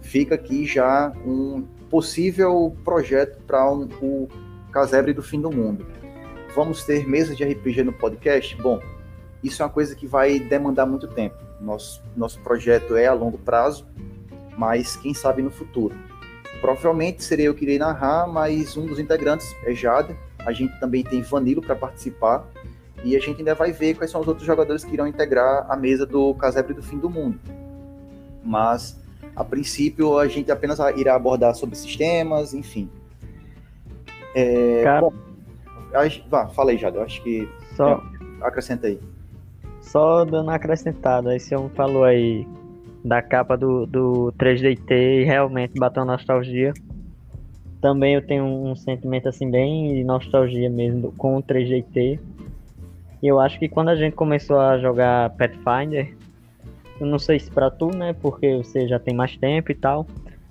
fica 0.00 0.34
aqui 0.34 0.64
já 0.64 1.12
um 1.26 1.62
possível 1.90 2.74
projeto 2.84 3.42
para 3.46 3.70
um, 3.70 3.88
o 4.00 4.28
Casebre 4.70 5.12
do 5.12 5.22
Fim 5.22 5.40
do 5.40 5.50
Mundo. 5.50 5.84
Vamos 6.54 6.84
ter 6.84 7.06
mesas 7.06 7.36
de 7.36 7.44
RPG 7.44 7.82
no 7.82 7.92
podcast? 7.92 8.56
Bom, 8.56 8.80
isso 9.42 9.62
é 9.62 9.66
uma 9.66 9.72
coisa 9.72 9.94
que 9.94 10.06
vai 10.06 10.38
demandar 10.38 10.86
muito 10.86 11.08
tempo. 11.08 11.36
Nosso, 11.60 12.02
nosso 12.16 12.40
projeto 12.40 12.96
é 12.96 13.06
a 13.06 13.12
longo 13.12 13.38
prazo, 13.38 13.86
mas 14.56 14.96
quem 14.96 15.14
sabe 15.14 15.42
no 15.42 15.50
futuro. 15.50 15.94
Provavelmente 16.60 17.24
serei 17.24 17.48
eu 17.48 17.54
que 17.54 17.64
irei 17.64 17.78
narrar, 17.78 18.26
mas 18.26 18.76
um 18.76 18.86
dos 18.86 18.98
integrantes 18.98 19.46
é 19.64 19.74
Jade. 19.74 20.16
A 20.44 20.52
gente 20.52 20.78
também 20.80 21.02
tem 21.02 21.22
Vanilo 21.22 21.62
para 21.62 21.76
participar. 21.76 22.44
E 23.04 23.16
a 23.16 23.20
gente 23.20 23.38
ainda 23.38 23.54
vai 23.54 23.72
ver 23.72 23.94
quais 23.94 24.10
são 24.10 24.20
os 24.20 24.28
outros 24.28 24.46
jogadores 24.46 24.84
que 24.84 24.92
irão 24.92 25.06
integrar 25.06 25.66
a 25.68 25.76
mesa 25.76 26.06
do 26.06 26.34
Casebre 26.34 26.72
do 26.72 26.82
Fim 26.82 26.98
do 26.98 27.10
Mundo. 27.10 27.38
Mas, 28.44 29.00
a 29.34 29.44
princípio, 29.44 30.18
a 30.18 30.28
gente 30.28 30.50
apenas 30.52 30.78
irá 30.96 31.14
abordar 31.14 31.54
sobre 31.54 31.74
sistemas, 31.76 32.54
enfim. 32.54 32.88
É, 34.34 34.82
Cara... 34.84 35.00
Bom, 35.00 35.12
vá, 36.28 36.48
fala 36.48 36.70
aí, 36.70 36.78
Jade. 36.78 36.96
Eu 36.96 37.02
acho 37.02 37.22
que. 37.22 37.48
Só... 37.76 38.02
acrescenta 38.40 38.86
aí. 38.86 39.00
Só 39.80 40.24
dando 40.24 40.44
uma 40.44 40.54
acrescentada, 40.54 41.30
aí 41.30 41.40
você 41.40 41.56
falou 41.74 42.04
aí 42.04 42.46
da 43.04 43.20
capa 43.20 43.56
do, 43.56 43.84
do 43.84 44.32
3DT 44.38 44.90
e 44.90 45.24
realmente 45.24 45.74
bateu 45.78 46.04
nostalgia. 46.04 46.72
Também 47.82 48.14
eu 48.14 48.24
tenho 48.24 48.44
um 48.44 48.76
sentimento 48.76 49.28
assim 49.28 49.50
bem 49.50 49.92
de 49.92 50.04
nostalgia 50.04 50.70
mesmo 50.70 51.10
com 51.18 51.36
o 51.36 51.42
3DT. 51.42 52.20
E 53.20 53.26
eu 53.26 53.40
acho 53.40 53.58
que 53.58 53.68
quando 53.68 53.88
a 53.88 53.96
gente 53.96 54.14
começou 54.14 54.60
a 54.60 54.78
jogar 54.78 55.30
Pathfinder, 55.30 56.16
eu 57.00 57.06
não 57.06 57.18
sei 57.18 57.40
se 57.40 57.50
pra 57.50 57.70
tu, 57.70 57.88
né, 57.88 58.12
porque 58.12 58.56
você 58.58 58.86
já 58.86 59.00
tem 59.00 59.12
mais 59.12 59.36
tempo 59.36 59.72
e 59.72 59.74
tal, 59.74 60.06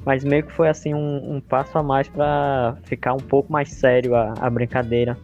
mas 0.06 0.26
meio 0.26 0.44
que 0.44 0.52
foi 0.52 0.68
assim 0.68 0.94
um, 0.94 1.36
um 1.36 1.40
passo 1.40 1.78
a 1.78 1.84
mais 1.84 2.10
para 2.10 2.78
ficar 2.84 3.14
um 3.14 3.20
pouco 3.20 3.52
mais 3.52 3.70
sério 3.70 4.14
a, 4.14 4.34
a 4.38 4.50
brincadeira. 4.50 5.18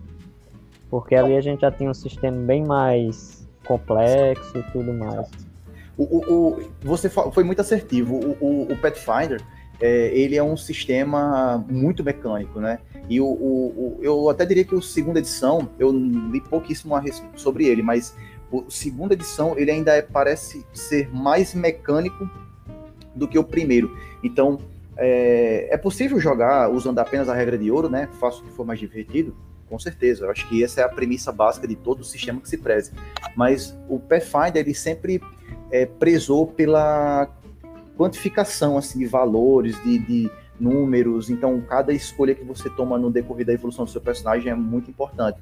Porque 0.90 1.14
ali 1.14 1.36
a 1.36 1.42
gente 1.42 1.60
já 1.60 1.72
tinha 1.72 1.90
um 1.90 1.94
sistema 1.94 2.38
bem 2.38 2.64
mais 2.66 3.46
complexo 3.66 4.58
e 4.58 4.64
tudo 4.72 4.94
mais. 4.94 5.30
O, 5.98 6.04
o, 6.04 6.34
o, 6.34 6.72
você 6.82 7.10
foi 7.10 7.44
muito 7.44 7.60
assertivo. 7.60 8.16
O, 8.16 8.38
o, 8.40 8.72
o 8.72 8.78
Pathfinder, 8.78 9.42
é, 9.80 10.08
ele 10.18 10.36
é 10.36 10.44
um 10.44 10.58
sistema 10.58 11.64
muito 11.70 12.04
mecânico, 12.04 12.60
né? 12.60 12.80
E 13.10 13.22
o, 13.22 13.26
o, 13.26 14.00
eu 14.02 14.30
até 14.30 14.46
diria 14.46 14.64
que 14.64 14.76
o 14.76 14.82
segunda 14.82 15.20
edição, 15.20 15.70
eu 15.80 15.92
li 15.92 16.42
pouquíssimo 16.42 16.96
sobre 17.36 17.66
ele, 17.66 17.82
mas 17.82 18.16
o 18.52 18.70
segunda 18.70 19.14
edição 19.14 19.58
ele 19.58 19.72
ainda 19.72 19.94
é, 19.94 20.02
parece 20.02 20.66
ser 20.74 21.10
mais 21.14 21.54
mecânico 21.54 22.30
do 23.16 23.28
que 23.28 23.38
o 23.38 23.44
primeiro. 23.44 23.96
Então 24.24 24.60
é, 24.98 25.68
é 25.72 25.78
possível 25.78 26.20
jogar 26.20 26.70
usando 26.70 27.00
apenas 27.00 27.30
a 27.30 27.34
regra 27.34 27.58
de 27.58 27.72
ouro, 27.72 27.90
né? 27.90 28.10
Faço 28.20 28.42
o 28.42 28.46
que 28.46 28.52
for 28.52 28.66
mais 28.66 28.80
divertido 28.80 29.36
com 29.70 29.78
certeza. 29.78 30.26
Eu 30.26 30.32
acho 30.32 30.48
que 30.48 30.64
essa 30.64 30.82
é 30.82 30.84
a 30.84 30.90
premissa 30.90 31.32
básica 31.32 31.68
de 31.68 31.76
todo 31.76 32.02
o 32.02 32.04
sistema 32.04 32.40
que 32.40 32.50
se 32.50 32.58
preze. 32.58 32.92
Mas 33.36 33.78
o 33.90 34.00
Pathfinder, 34.00 34.58
ele 34.58 34.74
sempre 34.74 35.22
é, 35.72 35.86
prezou 35.86 36.48
pela 36.48 37.30
quantificação 37.98 38.78
assim, 38.78 39.00
de 39.00 39.06
valores, 39.06 39.82
de, 39.84 39.98
de 40.00 40.32
números. 40.60 41.30
Então, 41.30 41.60
cada 41.62 41.92
escolha 41.92 42.36
que 42.36 42.44
você 42.44 42.70
toma 42.70 42.98
no 42.98 43.10
decorrer 43.10 43.46
da 43.46 43.54
evolução 43.54 43.86
do 43.86 43.92
seu 43.92 44.02
personagem 44.02 44.52
é 44.52 44.56
muito 44.56 44.90
importante. 44.90 45.40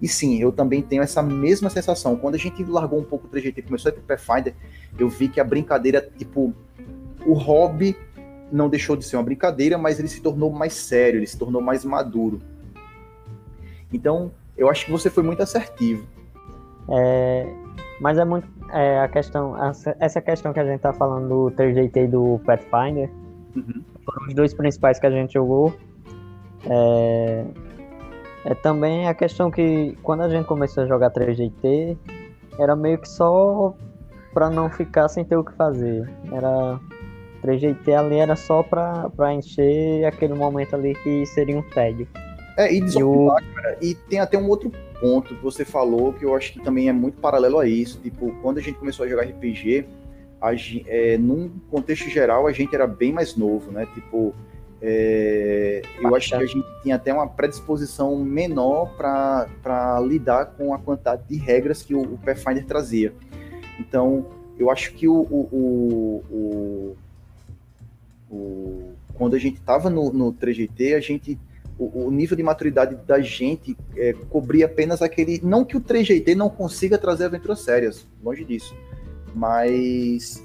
E 0.00 0.08
sim, 0.08 0.40
eu 0.40 0.50
também 0.50 0.80
tenho 0.80 1.02
essa 1.02 1.22
mesma 1.22 1.68
sensação. 1.68 2.16
Quando 2.16 2.34
a 2.34 2.38
gente 2.38 2.64
largou 2.64 2.98
um 2.98 3.04
pouco 3.04 3.26
o 3.26 3.30
3GT 3.30 3.58
e 3.58 3.62
começou 3.62 3.90
a 3.90 3.92
ir 3.92 3.98
pro 3.98 4.04
Pathfinder, 4.04 4.54
eu 4.98 5.08
vi 5.10 5.28
que 5.28 5.38
a 5.38 5.44
brincadeira, 5.44 6.08
tipo, 6.16 6.54
o 7.26 7.34
hobby 7.34 7.94
não 8.50 8.68
deixou 8.68 8.96
de 8.96 9.04
ser 9.04 9.16
uma 9.16 9.22
brincadeira, 9.22 9.76
mas 9.76 9.98
ele 9.98 10.08
se 10.08 10.22
tornou 10.22 10.50
mais 10.50 10.72
sério, 10.72 11.18
ele 11.18 11.26
se 11.26 11.38
tornou 11.38 11.60
mais 11.60 11.84
maduro. 11.84 12.40
Então, 13.92 14.32
eu 14.56 14.70
acho 14.70 14.86
que 14.86 14.90
você 14.90 15.10
foi 15.10 15.22
muito 15.22 15.42
assertivo. 15.42 16.06
É, 16.88 17.46
mas 18.00 18.16
é 18.16 18.24
muito 18.24 18.48
é, 18.72 19.00
a 19.00 19.08
questão, 19.08 19.54
essa 19.98 20.20
questão 20.20 20.52
que 20.52 20.60
a 20.60 20.64
gente 20.64 20.76
está 20.76 20.92
falando 20.92 21.28
do 21.28 21.56
3GT 21.56 22.04
e 22.04 22.06
do 22.06 22.40
Pathfinder, 22.44 23.10
uhum. 23.56 23.82
foram 24.04 24.26
os 24.28 24.34
dois 24.34 24.54
principais 24.54 24.98
que 24.98 25.06
a 25.06 25.10
gente 25.10 25.34
jogou. 25.34 25.74
É, 26.66 27.44
é 28.44 28.54
também 28.54 29.08
a 29.08 29.14
questão 29.14 29.50
que 29.50 29.96
quando 30.02 30.22
a 30.22 30.28
gente 30.28 30.46
começou 30.46 30.84
a 30.84 30.86
jogar 30.86 31.10
3GT, 31.10 31.96
era 32.58 32.76
meio 32.76 32.98
que 32.98 33.08
só 33.08 33.74
para 34.32 34.50
não 34.50 34.70
ficar 34.70 35.08
sem 35.08 35.24
ter 35.24 35.36
o 35.36 35.44
que 35.44 35.52
fazer. 35.52 36.08
Era 36.32 36.78
3GT 37.42 37.98
ali 37.98 38.16
era 38.16 38.36
só 38.36 38.62
para 38.62 39.34
encher 39.34 40.04
aquele 40.04 40.34
momento 40.34 40.74
ali 40.74 40.94
que 40.94 41.26
seria 41.26 41.58
um 41.58 41.62
tédio. 41.62 42.06
É, 42.56 42.72
e 42.72 42.80
desocupar, 42.80 43.42
eu... 43.42 43.54
cara. 43.54 43.78
E 43.80 43.94
tem 43.94 44.18
até 44.18 44.36
um 44.36 44.48
outro 44.48 44.70
ponto 45.00 45.34
que 45.34 45.42
você 45.42 45.64
falou 45.64 46.12
que 46.12 46.24
eu 46.24 46.36
acho 46.36 46.52
que 46.52 46.60
também 46.60 46.88
é 46.88 46.92
muito 46.92 47.20
paralelo 47.20 47.58
a 47.58 47.66
isso. 47.66 47.98
Tipo, 48.00 48.32
quando 48.42 48.58
a 48.58 48.60
gente 48.60 48.78
começou 48.78 49.06
a 49.06 49.08
jogar 49.08 49.24
RPG, 49.24 49.86
a, 50.40 50.50
é, 50.86 51.18
num 51.18 51.50
contexto 51.70 52.08
geral, 52.08 52.46
a 52.46 52.52
gente 52.52 52.74
era 52.74 52.86
bem 52.86 53.12
mais 53.12 53.36
novo, 53.36 53.70
né? 53.72 53.86
Tipo, 53.94 54.34
é, 54.82 55.82
eu 56.00 56.14
acho 56.14 56.28
que 56.28 56.34
a 56.34 56.46
gente 56.46 56.66
tinha 56.82 56.96
até 56.96 57.12
uma 57.12 57.26
predisposição 57.26 58.16
menor 58.16 58.94
para 58.96 60.00
lidar 60.00 60.46
com 60.56 60.72
a 60.72 60.78
quantidade 60.78 61.22
de 61.28 61.36
regras 61.36 61.82
que 61.82 61.94
o, 61.94 62.00
o 62.00 62.18
Pathfinder 62.18 62.64
trazia. 62.64 63.12
Então, 63.78 64.26
eu 64.58 64.70
acho 64.70 64.92
que 64.94 65.08
o, 65.08 65.14
o, 65.14 66.24
o, 68.30 68.94
quando 69.14 69.34
a 69.34 69.38
gente 69.38 69.56
estava 69.56 69.90
no, 69.90 70.12
no 70.12 70.32
3GT, 70.32 70.96
a 70.96 71.00
gente 71.00 71.38
o, 71.80 72.06
o, 72.06 72.10
nível 72.10 72.36
de 72.36 72.42
maturidade 72.42 72.94
da 73.06 73.22
gente 73.22 73.74
é, 73.96 74.12
cobria 74.28 74.66
apenas 74.66 75.00
aquele. 75.00 75.40
Não 75.42 75.64
que 75.64 75.78
o 75.78 75.80
3GT 75.80 76.34
não 76.34 76.50
consiga 76.50 76.98
trazer 76.98 77.24
aventuras 77.24 77.60
sérias, 77.60 78.06
longe 78.22 78.44
disso. 78.44 78.76
Mas 79.34 80.44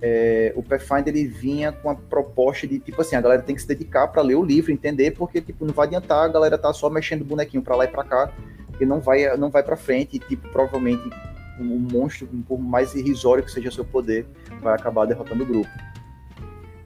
é, 0.00 0.52
o 0.54 0.62
Pathfinder 0.62 1.08
ele 1.08 1.26
vinha 1.26 1.72
com 1.72 1.90
a 1.90 1.96
proposta 1.96 2.68
de 2.68 2.78
tipo 2.78 3.00
assim, 3.00 3.16
a 3.16 3.20
galera 3.20 3.42
tem 3.42 3.56
que 3.56 3.62
se 3.62 3.66
dedicar 3.66 4.06
para 4.06 4.22
ler 4.22 4.36
o 4.36 4.44
livro, 4.44 4.70
entender, 4.70 5.10
porque 5.10 5.40
tipo, 5.40 5.66
não 5.66 5.74
vai 5.74 5.88
adiantar 5.88 6.24
a 6.24 6.28
galera 6.28 6.56
tá 6.56 6.72
só 6.72 6.88
mexendo 6.88 7.22
o 7.22 7.24
bonequinho 7.24 7.64
para 7.64 7.74
lá 7.74 7.84
e 7.84 7.88
para 7.88 8.04
cá, 8.04 8.32
ele 8.74 8.88
não 8.88 9.00
vai, 9.00 9.36
não 9.36 9.50
vai 9.50 9.64
para 9.64 9.76
frente 9.76 10.16
e, 10.16 10.18
tipo, 10.20 10.48
provavelmente 10.50 11.10
um 11.58 11.64
monstro, 11.64 12.28
por 12.46 12.60
mais 12.60 12.94
irrisório 12.94 13.42
que 13.42 13.50
seja 13.50 13.72
seu 13.72 13.84
poder, 13.84 14.24
vai 14.62 14.74
acabar 14.74 15.04
derrotando 15.04 15.42
o 15.42 15.46
grupo. 15.46 15.70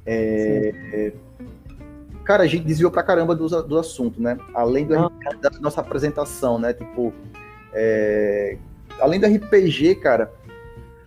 É, 0.06 1.12
cara, 2.24 2.44
a 2.44 2.46
gente 2.46 2.64
desviou 2.64 2.90
pra 2.90 3.02
caramba 3.02 3.34
do, 3.34 3.48
do 3.62 3.78
assunto, 3.78 4.20
né? 4.20 4.38
Além 4.54 4.86
do, 4.86 4.94
da 4.94 5.50
nossa 5.60 5.80
apresentação, 5.80 6.58
né? 6.58 6.72
Tipo, 6.72 7.12
é, 7.72 8.56
além 9.00 9.20
do 9.20 9.26
RPG, 9.26 9.96
cara, 9.96 10.32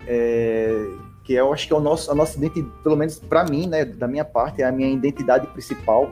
é, 0.08 0.88
que 1.24 1.34
eu 1.34 1.54
acho 1.54 1.68
que 1.68 1.74
é 1.74 1.76
o 1.76 1.80
nosso, 1.80 2.12
a 2.12 2.16
nossa 2.16 2.38
identidade, 2.38 2.74
pelo 2.84 2.96
menos 2.96 3.20
para 3.20 3.46
mim, 3.46 3.68
né, 3.68 3.86
da 3.86 4.08
minha 4.08 4.26
parte, 4.26 4.62
é 4.62 4.66
a 4.66 4.72
minha 4.72 4.90
identidade 4.90 5.48
principal. 5.48 6.12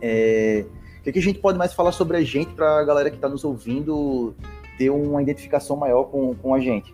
É, 0.00 0.64
o 1.00 1.02
que, 1.02 1.12
que, 1.12 1.18
a 1.18 1.22
gente 1.22 1.38
pode 1.38 1.58
mais 1.58 1.72
falar 1.72 1.92
sobre 1.92 2.16
a 2.16 2.22
gente 2.22 2.52
para 2.52 2.80
a 2.80 2.84
galera 2.84 3.10
que 3.10 3.16
está 3.16 3.28
nos 3.28 3.44
ouvindo 3.44 4.34
ter 4.78 4.90
uma 4.90 5.22
identificação 5.22 5.76
maior 5.76 6.04
com, 6.04 6.34
com 6.34 6.54
a 6.54 6.60
gente? 6.60 6.92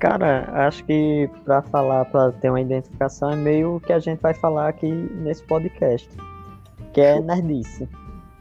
Cara, 0.00 0.48
acho 0.66 0.84
que 0.84 1.28
para 1.44 1.60
falar, 1.62 2.04
para 2.04 2.30
ter 2.32 2.50
uma 2.50 2.60
identificação, 2.60 3.30
é 3.30 3.36
meio 3.36 3.76
o 3.76 3.80
que 3.80 3.92
a 3.92 3.98
gente 3.98 4.20
vai 4.20 4.32
falar 4.32 4.68
aqui 4.68 4.86
nesse 4.86 5.42
podcast, 5.42 6.08
que 6.92 7.00
é 7.00 7.20
nerdice. 7.20 7.88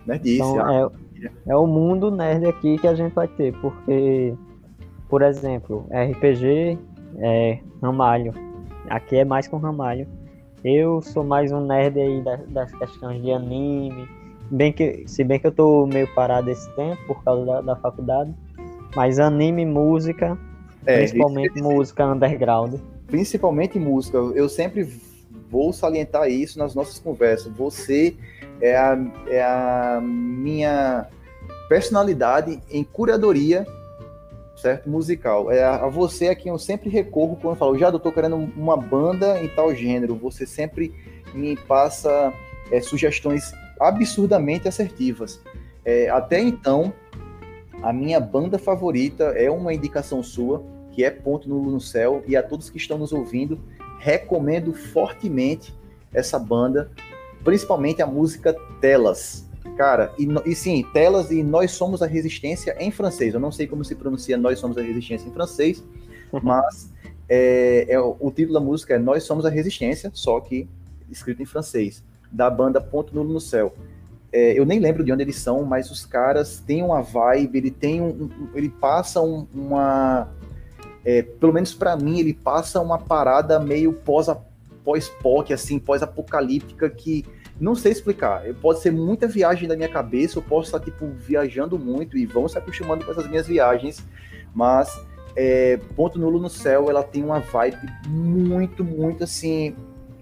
Nerdice, 0.05 0.35
então, 0.35 0.59
ah. 0.59 0.91
é, 1.23 1.51
é 1.51 1.55
o 1.55 1.65
mundo 1.65 2.11
nerd 2.11 2.45
aqui 2.45 2.77
que 2.77 2.87
a 2.87 2.93
gente 2.93 3.13
vai 3.13 3.27
ter, 3.27 3.53
porque, 3.59 4.35
por 5.09 5.23
exemplo, 5.23 5.87
RPG 5.89 6.77
é 7.17 7.59
Ramalho. 7.81 8.33
Aqui 8.87 9.17
é 9.17 9.25
mais 9.25 9.47
com 9.47 9.57
Ramalho. 9.57 10.07
Eu 10.63 11.01
sou 11.01 11.23
mais 11.23 11.51
um 11.51 11.65
nerd 11.65 11.99
aí 11.99 12.21
das, 12.21 12.47
das 12.49 12.71
questões 12.73 13.19
de 13.21 13.31
anime. 13.31 14.07
Bem 14.51 14.71
que, 14.71 15.03
se 15.07 15.23
bem 15.23 15.39
que 15.39 15.47
eu 15.47 15.51
tô 15.51 15.87
meio 15.87 16.07
parado 16.13 16.51
esse 16.51 16.69
tempo 16.75 17.01
por 17.07 17.23
causa 17.23 17.45
da, 17.45 17.61
da 17.61 17.75
faculdade. 17.75 18.31
Mas 18.95 19.19
anime, 19.19 19.65
música, 19.65 20.37
é, 20.87 20.97
principalmente 20.97 21.61
música 21.61 22.05
underground. 22.05 22.75
Principalmente 23.07 23.77
música. 23.77 24.17
Eu 24.17 24.49
sempre 24.49 24.89
vou 25.49 25.71
salientar 25.71 26.29
isso 26.29 26.57
nas 26.57 26.73
nossas 26.73 26.99
conversas. 26.99 27.51
Você 27.53 28.15
é 28.61 28.75
a, 28.75 28.97
é 29.27 29.43
a 29.43 29.99
minha 30.01 31.07
personalidade 31.69 32.61
em 32.71 32.83
curadoria 32.83 33.65
certo? 34.57 34.89
Musical. 34.89 35.51
É 35.51 35.63
a, 35.63 35.87
você 35.87 36.29
a 36.29 36.35
quem 36.35 36.51
eu 36.51 36.57
sempre 36.57 36.89
recorro 36.89 37.37
quando 37.39 37.53
eu 37.53 37.57
falo, 37.57 37.77
já 37.77 37.89
eu 37.89 37.99
tô 37.99 38.11
querendo 38.11 38.35
uma 38.35 38.75
banda 38.75 39.39
em 39.41 39.47
tal 39.47 39.73
gênero. 39.73 40.15
Você 40.15 40.45
sempre 40.45 40.93
me 41.33 41.55
passa 41.55 42.33
é, 42.71 42.81
sugestões 42.81 43.51
absurdamente 43.79 44.67
assertivas. 44.67 45.39
É, 45.85 46.09
até 46.09 46.41
então, 46.41 46.91
a 47.81 47.93
minha 47.93 48.19
banda 48.19 48.57
favorita 48.57 49.25
é 49.37 49.49
uma 49.49 49.73
indicação 49.73 50.23
sua, 50.23 50.63
que 50.97 51.03
é 51.03 51.11
Ponto 51.11 51.47
no, 51.47 51.61
no 51.61 51.79
Céu, 51.79 52.23
e 52.25 52.35
a 52.35 52.41
todos 52.41 52.71
que 52.71 52.77
estão 52.77 52.97
nos 52.97 53.13
ouvindo, 53.13 53.59
recomendo 53.99 54.73
fortemente 54.73 55.71
essa 56.11 56.39
banda, 56.39 56.89
principalmente 57.43 58.01
a 58.01 58.07
música 58.07 58.55
Telas. 58.81 59.47
Cara, 59.77 60.11
e, 60.17 60.27
e, 60.43 60.55
sim, 60.55 60.83
telas 60.91 61.29
e 61.29 61.43
Nós 61.43 61.69
Somos 61.69 62.01
a 62.01 62.07
Resistência 62.07 62.75
em 62.79 62.89
francês. 62.89 63.35
Eu 63.35 63.39
não 63.39 63.51
sei 63.51 63.67
como 63.67 63.85
se 63.85 63.93
pronuncia 63.93 64.35
Nós 64.37 64.57
Somos 64.57 64.75
a 64.75 64.81
Resistência 64.81 65.27
em 65.27 65.31
francês, 65.31 65.83
mas 66.41 66.91
é, 67.29 67.85
é, 67.87 67.99
o 67.99 68.31
título 68.31 68.55
da 68.55 68.59
música 68.59 68.95
é 68.95 68.97
Nós 68.97 69.21
Somos 69.21 69.45
a 69.45 69.51
Resistência, 69.51 70.09
só 70.15 70.39
que 70.39 70.67
escrito 71.11 71.43
em 71.43 71.45
francês, 71.45 72.03
da 72.31 72.49
banda 72.49 72.81
Ponto 72.81 73.13
Nulo 73.13 73.33
no 73.33 73.39
Céu. 73.39 73.71
É, 74.33 74.59
eu 74.59 74.65
nem 74.65 74.79
lembro 74.79 75.03
de 75.03 75.11
onde 75.11 75.21
eles 75.21 75.37
são, 75.37 75.63
mas 75.63 75.91
os 75.91 76.07
caras 76.07 76.59
têm 76.59 76.81
uma 76.81 77.03
vibe, 77.03 77.55
ele 77.59 77.71
tem 77.71 78.01
um, 78.01 78.07
um 78.23 78.49
ele 78.55 78.69
passa 78.69 79.21
um, 79.21 79.45
uma, 79.53 80.27
é, 81.07 81.21
pelo 81.21 81.53
menos 81.53 81.73
para 81.73 81.95
mim, 81.95 82.19
ele 82.19 82.33
passa 82.33 82.81
uma 82.81 82.97
parada 82.97 83.57
meio 83.61 83.93
pós 83.93 84.27
pós-POC, 84.83 85.53
assim, 85.53 85.79
pós-apocalíptica 85.79 86.89
que 86.89 87.25
não 87.59 87.75
sei 87.75 87.93
explicar. 87.93 88.43
Pode 88.61 88.79
ser 88.79 88.91
muita 88.91 89.27
viagem 89.27 89.67
da 89.67 89.75
minha 89.75 89.87
cabeça, 89.87 90.37
eu 90.37 90.41
posso 90.41 90.67
estar, 90.67 90.79
tipo, 90.79 91.07
viajando 91.07 91.79
muito 91.79 92.17
e 92.17 92.25
vão 92.25 92.47
se 92.47 92.57
acostumando 92.57 93.05
com 93.05 93.11
essas 93.11 93.27
minhas 93.27 93.47
viagens, 93.47 94.05
mas 94.53 94.89
é, 95.35 95.77
Ponto 95.95 96.19
Nulo 96.19 96.39
no 96.39 96.49
Céu, 96.49 96.89
ela 96.89 97.03
tem 97.03 97.23
uma 97.23 97.39
vibe 97.39 97.87
muito, 98.07 98.83
muito, 98.83 99.23
assim, 99.23 99.75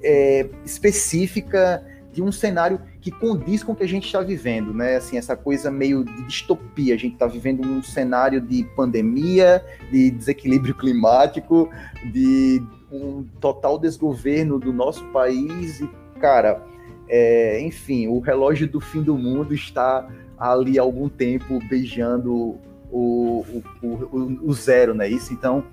é, 0.04 0.48
específica 0.64 1.84
de 2.16 2.24
um 2.24 2.32
cenário 2.32 2.80
que 3.02 3.12
condiz 3.12 3.62
com 3.62 3.74
o 3.74 3.76
que 3.76 3.84
a 3.84 3.88
gente 3.88 4.06
está 4.06 4.22
vivendo, 4.22 4.74
né? 4.74 4.96
Assim, 4.96 5.18
essa 5.18 5.36
coisa 5.36 5.70
meio 5.70 6.06
de 6.06 6.24
distopia. 6.24 6.96
A 6.96 6.98
gente 6.98 7.14
está 7.14 7.28
vivendo 7.28 7.68
um 7.68 7.84
cenário 7.84 8.40
de 8.40 8.64
pandemia, 8.74 9.62
de 9.92 10.12
desequilíbrio 10.12 10.74
climático, 10.74 11.70
de 12.14 12.64
um 12.90 13.26
total 13.42 13.78
desgoverno 13.78 14.58
do 14.58 14.72
nosso 14.72 15.04
país 15.08 15.82
e, 15.82 15.90
cara, 16.18 16.64
é, 17.10 17.60
enfim, 17.60 18.08
o 18.08 18.20
relógio 18.20 18.66
do 18.66 18.80
fim 18.80 19.04
do 19.04 19.18
mundo 19.18 19.54
está 19.54 20.10
ali 20.40 20.80
há 20.80 20.82
algum 20.82 21.10
tempo 21.10 21.60
beijando 21.70 22.58
o, 22.90 23.44
o, 23.44 23.64
o, 23.84 24.40
o 24.42 24.54
zero, 24.54 24.94
né? 24.94 25.10
Isso, 25.10 25.34
então, 25.34 25.66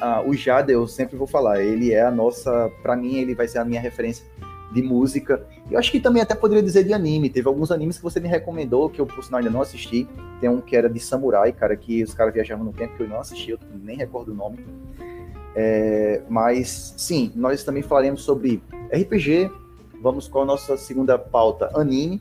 ah, 0.00 0.20
o 0.20 0.34
Jade, 0.34 0.72
eu 0.72 0.88
sempre 0.88 1.16
vou 1.16 1.28
falar, 1.28 1.62
ele 1.62 1.92
é 1.92 2.02
a 2.02 2.10
nossa, 2.10 2.68
para 2.82 2.96
mim, 2.96 3.18
ele 3.18 3.36
vai 3.36 3.46
ser 3.46 3.58
a 3.58 3.64
minha 3.64 3.80
referência 3.80 4.26
de 4.74 4.82
música. 4.82 5.46
Eu 5.70 5.78
acho 5.78 5.90
que 5.90 6.00
também 6.00 6.20
até 6.20 6.34
poderia 6.34 6.62
dizer 6.62 6.84
de 6.84 6.92
anime. 6.92 7.30
Teve 7.30 7.46
alguns 7.46 7.70
animes 7.70 7.96
que 7.96 8.02
você 8.02 8.18
me 8.18 8.28
recomendou, 8.28 8.90
que 8.90 9.00
eu, 9.00 9.06
por 9.06 9.22
sinal, 9.24 9.38
ainda 9.38 9.50
não 9.50 9.62
assisti. 9.62 10.06
Tem 10.40 10.50
um 10.50 10.60
que 10.60 10.76
era 10.76 10.90
de 10.90 10.98
samurai, 10.98 11.52
cara, 11.52 11.76
que 11.76 12.02
os 12.02 12.12
caras 12.12 12.34
viajavam 12.34 12.64
no 12.64 12.72
tempo, 12.72 12.96
que 12.96 13.02
eu 13.04 13.08
não 13.08 13.20
assisti, 13.20 13.52
eu 13.52 13.58
nem 13.82 13.96
recordo 13.96 14.32
o 14.32 14.34
nome. 14.34 14.58
É, 15.54 16.22
mas, 16.28 16.94
sim, 16.96 17.30
nós 17.36 17.62
também 17.62 17.82
falaremos 17.82 18.22
sobre 18.22 18.60
RPG, 18.92 19.50
vamos 20.02 20.26
com 20.26 20.40
a 20.40 20.44
nossa 20.44 20.76
segunda 20.76 21.16
pauta, 21.16 21.70
anime, 21.74 22.20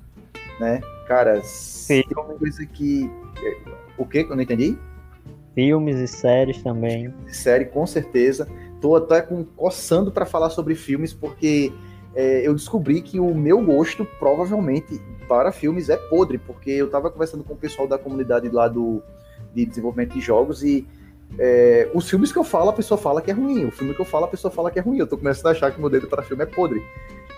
né? 0.60 0.82
Cara, 1.08 1.42
é 1.89 2.20
uma 2.20 2.36
coisa 2.36 2.66
que. 2.68 3.10
É, 3.44 3.58
o 3.98 4.06
que? 4.06 4.24
Que 4.24 4.32
eu 4.32 4.36
não 4.36 4.44
entendi? 4.44 4.78
Filmes 5.56 5.98
e 5.98 6.08
séries 6.08 6.62
também. 6.62 7.13
Série, 7.28 7.66
com 7.66 7.86
certeza. 7.86 8.48
Tô 8.80 8.96
até 8.96 9.22
com, 9.22 9.44
coçando 9.44 10.12
para 10.12 10.26
falar 10.26 10.50
sobre 10.50 10.76
filmes, 10.76 11.13
porque 11.13 11.72
é, 12.15 12.47
eu 12.47 12.54
descobri 12.54 13.02
que 13.02 13.19
o 13.19 13.34
meu 13.34 13.62
gosto, 13.63 14.06
provavelmente, 14.19 15.02
para 15.28 15.52
filmes 15.52 15.89
é 15.89 15.97
podre, 15.97 16.38
porque 16.38 16.71
eu 16.71 16.89
tava 16.89 17.10
conversando 17.10 17.43
com 17.43 17.54
o 17.54 17.58
pessoal 17.58 17.88
da 17.88 17.97
comunidade 17.97 18.49
lá 18.49 18.67
do, 18.67 19.02
de 19.54 19.65
desenvolvimento 19.65 20.13
de 20.13 20.21
jogos 20.21 20.63
e 20.63 20.88
é, 21.39 21.89
os 21.93 22.10
filmes 22.10 22.32
que 22.32 22.38
eu 22.38 22.43
falo, 22.43 22.69
a 22.69 22.73
pessoa 22.73 22.97
fala 22.97 23.21
que 23.21 23.32
é 23.32 23.34
ruim. 23.34 23.65
O 23.65 23.71
filme 23.71 23.93
que 23.93 24.02
eu 24.02 24.06
falo, 24.06 24.26
a 24.26 24.28
pessoa 24.28 24.52
fala 24.52 24.69
que 24.69 24.80
é 24.80 24.82
ruim. 24.82 24.99
Eu 24.99 25.08
tô 25.08 25.17
começando 25.17 25.47
a 25.47 25.52
achar 25.52 25.71
que 25.71 25.80
meu 25.80 25.89
dedo 25.89 26.08
para 26.08 26.21
filme 26.21 26.43
é 26.43 26.45
podre. 26.45 26.84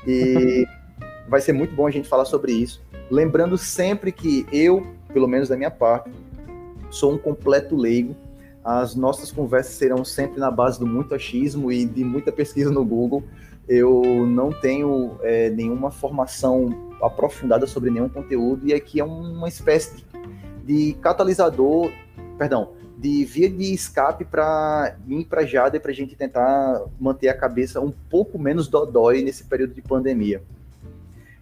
E 0.06 0.66
vai 1.28 1.42
ser 1.42 1.54
muito 1.54 1.74
bom 1.74 1.88
a 1.88 1.92
gente 1.92 2.08
falar 2.08 2.26
sobre 2.26 2.52
isso. 2.52 2.82
Lembrando 3.10 3.58
sempre 3.58 4.12
que 4.12 4.46
eu, 4.52 4.86
pelo 5.14 5.28
menos 5.28 5.50
da 5.50 5.56
minha 5.56 5.72
parte, 5.72 6.12
sou 6.90 7.14
um 7.14 7.18
completo 7.18 7.76
leigo. 7.76 8.16
As 8.64 8.96
nossas 8.96 9.32
conversas 9.32 9.76
serão 9.76 10.04
sempre 10.04 10.40
na 10.40 10.50
base 10.50 10.80
do 10.80 10.88
muito 10.88 11.14
achismo 11.14 11.72
e 11.72 11.86
de 11.86 12.04
muita 12.04 12.32
pesquisa 12.32 12.72
no 12.72 12.84
Google. 12.84 13.24
Eu 13.68 14.04
não 14.28 14.52
tenho 14.52 15.18
é, 15.22 15.50
nenhuma 15.50 15.90
formação 15.92 16.94
aprofundada 17.02 17.66
sobre 17.66 17.90
nenhum 17.90 18.10
conteúdo 18.10 18.68
e 18.68 18.74
aqui 18.74 19.00
é 19.00 19.04
uma 19.04 19.48
espécie 19.48 19.98
de, 19.98 20.06
de 20.64 20.94
catalisador, 21.02 21.92
perdão, 22.38 22.70
de 22.98 23.26
via 23.26 23.50
de 23.50 23.74
escape 23.74 24.24
para 24.24 24.96
mim 25.06 25.22
e 25.22 25.26
para 25.26 25.46
Jada 25.46 25.80
para 25.80 25.92
a 25.92 25.94
gente 25.94 26.16
tentar 26.16 26.84
manter 27.00 27.28
a 27.28 27.38
cabeça 27.38 27.82
um 27.82 27.92
pouco 27.92 28.40
menos 28.40 28.68
dodói 28.68 29.22
nesse 29.22 29.44
período 29.44 29.74
de 29.74 29.82
pandemia. 29.82 30.42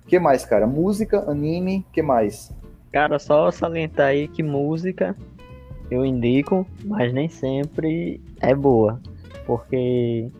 Que 0.08 0.20
mais, 0.20 0.46
cara? 0.46 0.68
Música, 0.68 1.20
anime, 1.30 1.86
que 1.92 2.02
mais? 2.02 2.52
Cara, 2.92 3.18
só 3.20 3.50
salientar 3.52 4.08
aí 4.08 4.28
que 4.28 4.44
música 4.44 5.16
eu 5.90 6.06
indico, 6.06 6.66
mas 6.86 7.14
nem 7.14 7.30
sempre 7.30 8.22
é 8.40 8.56
boa, 8.56 9.00
porque 9.46 10.32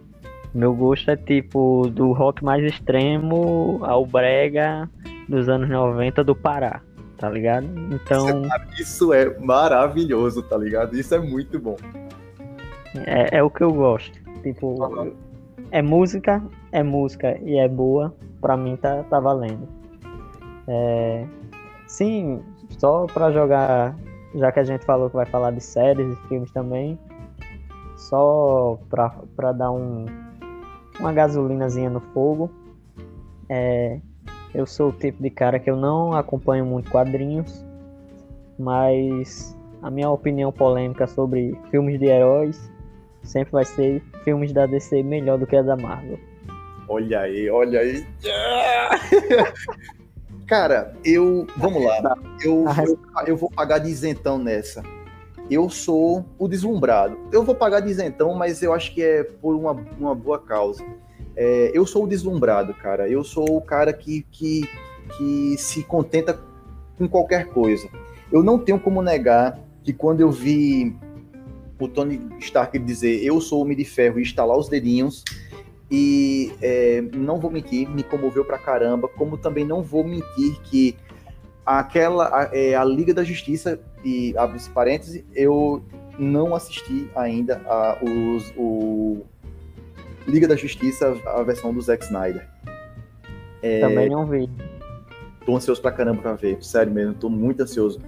meu 0.54 0.74
gosto 0.74 1.10
é 1.12 1.16
tipo 1.16 1.90
do 1.90 2.12
rock 2.12 2.44
mais 2.44 2.64
extremo 2.64 3.80
ao 3.84 4.06
brega 4.06 4.90
dos 5.28 5.50
anos 5.50 5.70
90 5.70 6.24
do 6.24 6.36
Pará 6.36 6.82
tá 7.24 7.30
ligado? 7.30 7.66
Então. 7.90 8.44
Isso 8.78 9.14
é 9.14 9.40
maravilhoso, 9.40 10.44
tá 10.44 10.58
ligado? 10.58 10.94
Isso 10.98 11.16
é 11.16 11.20
muito 11.20 11.58
bom. 11.58 11.78
É, 13.06 13.38
é 13.38 13.44
o 13.44 13.50
que 13.50 13.64
eu 13.64 13.72
gosto. 13.72 14.20
Tipo, 14.42 14.76
uhum. 14.84 15.14
é 15.72 15.82
música, 15.82 16.44
é 16.74 16.84
música 16.84 17.40
e 17.42 17.58
é 17.58 17.68
boa, 17.70 18.14
pra 18.42 18.58
mim 18.58 18.76
tá, 18.76 19.04
tá 19.04 19.22
valendo. 19.22 19.66
É, 20.68 21.26
sim, 21.88 22.42
só 22.78 23.06
pra 23.06 23.32
jogar, 23.32 23.96
já 24.36 24.52
que 24.52 24.60
a 24.60 24.64
gente 24.66 24.86
falou 24.86 25.10
que 25.10 25.16
vai 25.16 25.26
falar 25.26 25.52
de 25.52 25.62
séries 25.62 26.14
e 26.14 26.28
filmes 26.28 26.52
também, 26.52 27.00
só 27.96 28.78
pra, 28.90 29.16
pra 29.34 29.54
dar 29.54 29.72
um, 29.72 30.06
uma 31.00 31.12
gasolinazinha 31.12 31.90
no 31.90 32.00
fogo. 32.00 32.52
É, 33.50 34.00
eu 34.54 34.66
sou 34.66 34.90
o 34.90 34.94
tipo 34.94 35.22
de 35.22 35.30
cara 35.30 35.60
que 35.60 35.70
eu 35.70 35.76
não 35.76 36.14
acompanho 36.14 36.66
muito 36.66 36.90
quadrinhos, 36.92 37.66
mas 38.58 39.56
a 39.82 39.90
minha 39.90 40.10
opinião 40.10 40.52
polêmica 40.52 41.08
sobre 41.08 41.58
filmes 41.72 42.00
de 42.00 42.06
heróis 42.06 42.72
sempre 43.24 43.52
vai 43.52 43.66
ser 43.66 44.02
filmes 44.24 44.54
da 44.54 44.66
DC 44.66 45.04
melhor 45.04 45.38
do 45.38 45.48
que 45.48 45.56
a 45.56 45.62
da 45.62 45.76
Marvel. 45.76 46.20
Olha 46.88 47.22
aí, 47.22 47.50
olha 47.50 47.80
aí. 47.80 48.06
Cara, 50.48 50.94
eu. 51.04 51.48
Vamos 51.58 51.84
lá. 51.84 52.16
Eu, 52.44 52.66
eu, 52.86 53.00
eu 53.28 53.38
vou 53.38 53.50
pagar 53.50 53.80
de 53.80 53.90
isentão 53.90 54.38
nessa. 54.38 54.84
Eu 55.50 55.70
sou 55.70 56.26
o 56.38 56.48
deslumbrado. 56.48 57.18
Eu 57.32 57.44
vou 57.44 57.56
pagar 57.56 57.80
de 57.80 57.94
mas 58.36 58.62
eu 58.62 58.74
acho 58.74 58.94
que 58.94 59.02
é 59.04 59.24
por 59.24 59.56
uma, 59.56 59.72
uma 60.00 60.16
boa 60.16 60.40
causa. 60.40 60.84
É, 61.36 61.72
eu 61.74 61.86
sou 61.86 62.06
o 62.06 62.08
deslumbrado, 62.08 62.74
cara. 62.74 63.10
Eu 63.10 63.24
sou 63.24 63.58
o 63.58 63.62
cara 63.62 63.92
que, 63.92 64.26
que, 64.32 64.70
que 65.18 65.56
se 65.58 65.84
contenta 65.84 66.40
com 66.98 67.08
qualquer 67.08 67.48
coisa. 67.48 67.88
Eu 68.32 68.42
não 68.42 68.58
tenho 68.58 68.80
como 68.80 69.02
negar 69.02 69.60
que 69.84 69.92
quando 69.94 70.22
eu 70.22 70.32
vi 70.32 70.96
o 71.80 71.88
Tony 71.88 72.20
Stark 72.40 72.78
dizer 72.80 73.24
eu 73.24 73.42
sou 73.42 73.60
o 73.60 73.62
Homem 73.64 73.76
de 73.76 73.84
Ferro 73.84 74.20
e 74.20 74.24
estalar 74.24 74.58
os 74.58 74.70
dedinhos, 74.70 75.24
e 75.92 76.52
é, 76.62 77.04
não 77.14 77.40
vou 77.40 77.52
mentir, 77.52 77.88
me 77.90 78.04
comoveu 78.04 78.46
pra 78.46 78.58
caramba, 78.58 79.08
como 79.08 79.38
também 79.38 79.66
não 79.66 79.84
vou 79.84 80.04
mentir 80.04 80.60
que 80.64 80.96
aquela, 81.66 82.28
a, 82.28 82.50
é, 82.52 82.76
a 82.76 82.84
Liga 82.84 83.14
da 83.14 83.24
Justiça, 83.24 83.80
e 84.04 84.36
abre 84.38 84.58
esse 84.58 84.70
parêntese, 84.70 85.26
eu 85.34 85.84
não 86.18 86.54
assisti 86.54 87.10
ainda 87.16 87.62
a, 87.66 87.98
os, 88.02 88.54
o 88.58 89.26
Liga 90.28 90.48
da 90.48 90.56
Justiça, 90.56 91.16
a 91.26 91.44
versão 91.44 91.74
do 91.74 91.82
Zack 91.82 92.04
Snyder. 92.06 92.48
É, 93.62 93.80
também 93.80 94.10
não 94.10 94.26
vi. 94.26 94.50
Tô 95.46 95.56
ansioso 95.56 95.82
pra 95.82 95.92
caramba 95.92 96.22
pra 96.22 96.34
ver, 96.34 96.64
sério 96.64 96.92
mesmo, 96.92 97.14
tô 97.14 97.30
muito 97.30 97.64
ansioso. 97.64 98.00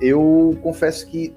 Eu 0.00 0.58
confesso 0.62 1.06
que 1.08 1.34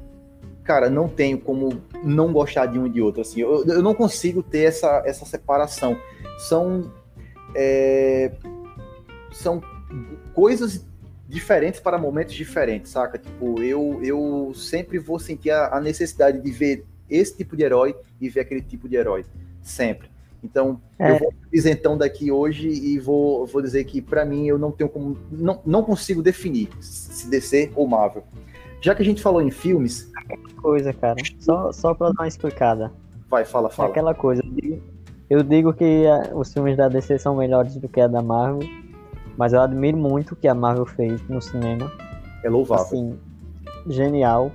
cara, 0.64 0.90
não 0.90 1.08
tenho 1.08 1.40
como 1.40 1.82
não 2.04 2.32
gostar 2.32 2.68
de 2.68 2.80
um 2.80 2.88
e 2.88 2.90
de 2.90 3.02
outro. 3.02 3.22
Assim, 3.22 3.42
eu, 3.42 3.66
eu 3.66 3.82
não 3.82 3.94
consigo 3.94 4.42
ter 4.42 4.64
essa, 4.64 5.04
essa 5.06 5.26
separação. 5.26 5.98
São, 6.38 6.92
é, 7.56 8.32
são 9.32 9.62
coisas 10.34 10.88
diferentes 11.32 11.80
para 11.80 11.98
momentos 11.98 12.34
diferentes, 12.34 12.91
saca? 12.91 13.17
Tipo, 13.17 13.62
eu, 13.62 14.00
eu 14.04 14.52
sempre 14.54 15.00
vou 15.00 15.17
sentir 15.17 15.50
a, 15.50 15.78
a 15.78 15.82
necessidade 15.82 16.39
de 16.39 16.52
ver 16.52 16.86
esse 17.10 17.38
tipo 17.38 17.56
de 17.56 17.63
herói 17.63 17.96
e 18.20 18.30
ver 18.30 18.41
aquele 18.41 18.62
tipo 18.62 18.88
de 18.88 18.98
herói. 18.98 19.26
Sempre. 19.62 20.10
Então, 20.44 20.82
é. 21.00 21.12
eu 21.12 21.20
vou 21.20 21.34
isentão 21.54 21.98
daqui 21.98 22.32
hoje 22.32 22.67
e 22.67 23.00
vou, 23.00 23.46
vou 23.46 23.62
dizer 23.62 23.84
que, 23.86 24.02
para 24.02 24.26
mim, 24.26 24.48
eu 24.48 24.58
não 24.58 24.72
tenho 24.72 24.89
como. 24.89 25.17
Não, 25.32 25.62
não 25.65 25.84
consigo 25.84 26.22
definir 26.22 26.70
se 26.82 27.30
DC 27.30 27.72
ou 27.76 27.88
Marvel. 27.88 28.24
Já 28.82 28.94
que 28.94 29.02
a 29.02 29.06
gente 29.06 29.22
falou 29.22 29.41
em 29.41 29.52
filmes. 29.52 30.12
Coisa, 30.62 30.91
cara. 30.91 31.15
Só, 31.39 31.72
só 31.72 31.94
pra 31.94 32.08
dar 32.08 32.24
uma 32.24 32.28
explicada. 32.28 32.91
Vai, 33.30 33.46
fala, 33.46 33.70
fala. 33.70 33.89
Aquela 33.89 34.13
coisa. 34.13 34.44
Eu 35.30 35.44
digo 35.44 35.74
que 35.74 36.06
a, 36.08 36.36
os 36.36 36.52
filmes 36.52 36.76
da 36.76 36.89
DC 36.89 37.20
são 37.20 37.38
melhores 37.38 37.76
do 37.76 37.88
que 37.88 38.02
a 38.02 38.08
da 38.08 38.22
Marvel. 38.22 38.67
Mas 39.38 39.54
eu 39.54 39.62
admiro 39.62 39.98
muito 39.98 40.34
o 40.34 40.36
que 40.36 40.48
a 40.48 40.54
Marvel 40.54 40.86
fez 40.86 41.22
no 41.28 41.41
cinema. 41.41 41.91
É 42.44 42.50
louvável. 42.50 42.86
Assim, 42.86 43.20
genial. 43.88 44.52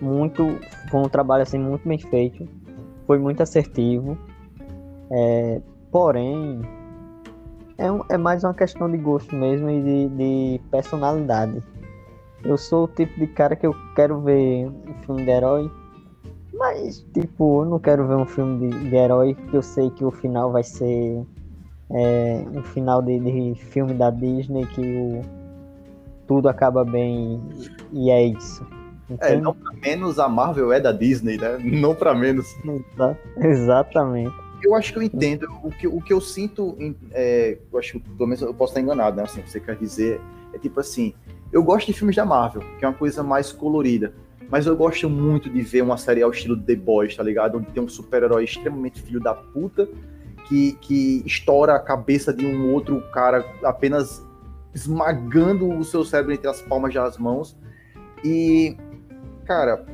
Muito. 0.00 0.58
Foi 0.90 1.00
um 1.00 1.08
trabalho 1.08 1.42
assim, 1.42 1.58
muito 1.58 1.86
bem 1.86 1.98
feito. 1.98 2.48
Foi 3.06 3.18
muito 3.18 3.42
assertivo. 3.42 4.16
É, 5.10 5.60
porém, 5.90 6.62
é, 7.78 7.90
um, 7.90 8.00
é 8.08 8.16
mais 8.16 8.44
uma 8.44 8.54
questão 8.54 8.90
de 8.90 8.96
gosto 8.96 9.34
mesmo 9.34 9.68
e 9.68 9.82
de, 9.82 10.08
de 10.08 10.60
personalidade. 10.70 11.62
Eu 12.44 12.56
sou 12.56 12.84
o 12.84 12.88
tipo 12.88 13.18
de 13.20 13.26
cara 13.26 13.54
que 13.54 13.66
eu 13.66 13.74
quero 13.94 14.20
ver 14.20 14.68
um 14.68 14.94
filme 15.04 15.24
de 15.24 15.30
herói, 15.30 15.70
mas, 16.54 17.00
tipo, 17.12 17.62
eu 17.62 17.70
não 17.70 17.78
quero 17.78 18.06
ver 18.06 18.16
um 18.16 18.26
filme 18.26 18.70
de, 18.70 18.88
de 18.88 18.96
herói 18.96 19.34
porque 19.34 19.56
eu 19.56 19.62
sei 19.62 19.90
que 19.90 20.04
o 20.04 20.10
final 20.10 20.52
vai 20.52 20.62
ser 20.62 21.24
é, 21.92 22.44
um 22.52 22.62
final 22.62 23.02
de, 23.02 23.18
de 23.18 23.54
filme 23.54 23.94
da 23.94 24.10
Disney 24.10 24.66
que 24.66 24.80
o, 24.80 25.22
tudo 26.26 26.48
acaba 26.48 26.84
bem 26.84 27.40
e 27.92 28.10
é 28.10 28.24
isso. 28.24 28.66
É, 29.20 29.36
não 29.36 29.54
pra 29.54 29.72
menos 29.74 30.18
a 30.18 30.28
Marvel 30.28 30.72
é 30.72 30.80
da 30.80 30.90
Disney, 30.90 31.36
né? 31.36 31.58
Não 31.62 31.94
pra 31.94 32.14
menos. 32.14 32.56
Exatamente. 33.36 34.34
Eu 34.62 34.74
acho 34.74 34.92
que 34.92 34.98
eu 34.98 35.02
entendo. 35.02 35.46
O 35.62 35.70
que, 35.70 35.86
o 35.86 36.00
que 36.00 36.12
eu 36.12 36.20
sinto, 36.20 36.76
é, 37.10 37.58
eu 37.70 37.78
acho 37.78 37.92
que 37.92 38.00
pelo 38.00 38.26
menos 38.26 38.40
eu 38.40 38.54
posso 38.54 38.70
estar 38.70 38.80
enganado, 38.80 39.16
né? 39.16 39.24
Assim, 39.24 39.42
você 39.44 39.60
quer 39.60 39.76
dizer, 39.76 40.18
é 40.54 40.58
tipo 40.58 40.80
assim, 40.80 41.12
eu 41.52 41.62
gosto 41.62 41.88
de 41.88 41.92
filmes 41.92 42.16
da 42.16 42.24
Marvel, 42.24 42.62
que 42.78 42.84
é 42.84 42.88
uma 42.88 42.94
coisa 42.94 43.22
mais 43.22 43.52
colorida. 43.52 44.14
Mas 44.48 44.66
eu 44.66 44.76
gosto 44.76 45.10
muito 45.10 45.50
de 45.50 45.60
ver 45.60 45.82
uma 45.82 45.98
série 45.98 46.22
ao 46.22 46.30
estilo 46.30 46.56
The 46.56 46.76
Boys, 46.76 47.16
tá 47.16 47.22
ligado? 47.22 47.58
Onde 47.58 47.66
tem 47.66 47.82
um 47.82 47.88
super-herói 47.88 48.44
extremamente 48.44 49.02
filho 49.02 49.20
da 49.20 49.34
puta 49.34 49.88
que, 50.52 50.72
que 50.82 51.22
estoura 51.24 51.74
a 51.74 51.80
cabeça 51.80 52.30
de 52.30 52.44
um 52.44 52.74
outro 52.74 53.00
cara 53.10 53.42
apenas 53.64 54.22
esmagando 54.74 55.66
o 55.66 55.82
seu 55.82 56.04
cérebro 56.04 56.34
entre 56.34 56.46
as 56.46 56.60
palmas 56.60 56.92
das 56.92 57.16
mãos. 57.16 57.56
E, 58.22 58.76
cara, 59.46 59.86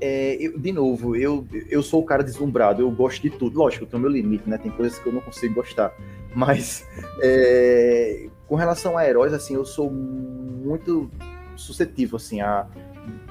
é, 0.00 0.36
eu, 0.40 0.56
de 0.56 0.72
novo, 0.72 1.16
eu, 1.16 1.44
eu 1.68 1.82
sou 1.82 2.02
o 2.02 2.06
cara 2.06 2.22
deslumbrado, 2.22 2.82
eu 2.82 2.90
gosto 2.92 3.20
de 3.20 3.30
tudo. 3.30 3.58
Lógico, 3.58 3.82
eu 3.82 3.88
tenho 3.88 4.00
meu 4.00 4.10
limite, 4.12 4.48
né? 4.48 4.58
Tem 4.58 4.70
coisas 4.70 4.96
que 4.96 5.08
eu 5.08 5.12
não 5.12 5.20
consigo 5.20 5.56
gostar. 5.56 5.92
Mas 6.32 6.86
é, 7.20 8.28
com 8.46 8.54
relação 8.54 8.96
a 8.96 9.04
heróis, 9.04 9.32
assim, 9.32 9.54
eu 9.54 9.64
sou 9.64 9.90
muito 9.90 11.10
suscetível, 11.56 12.14
assim, 12.14 12.40
a, 12.40 12.68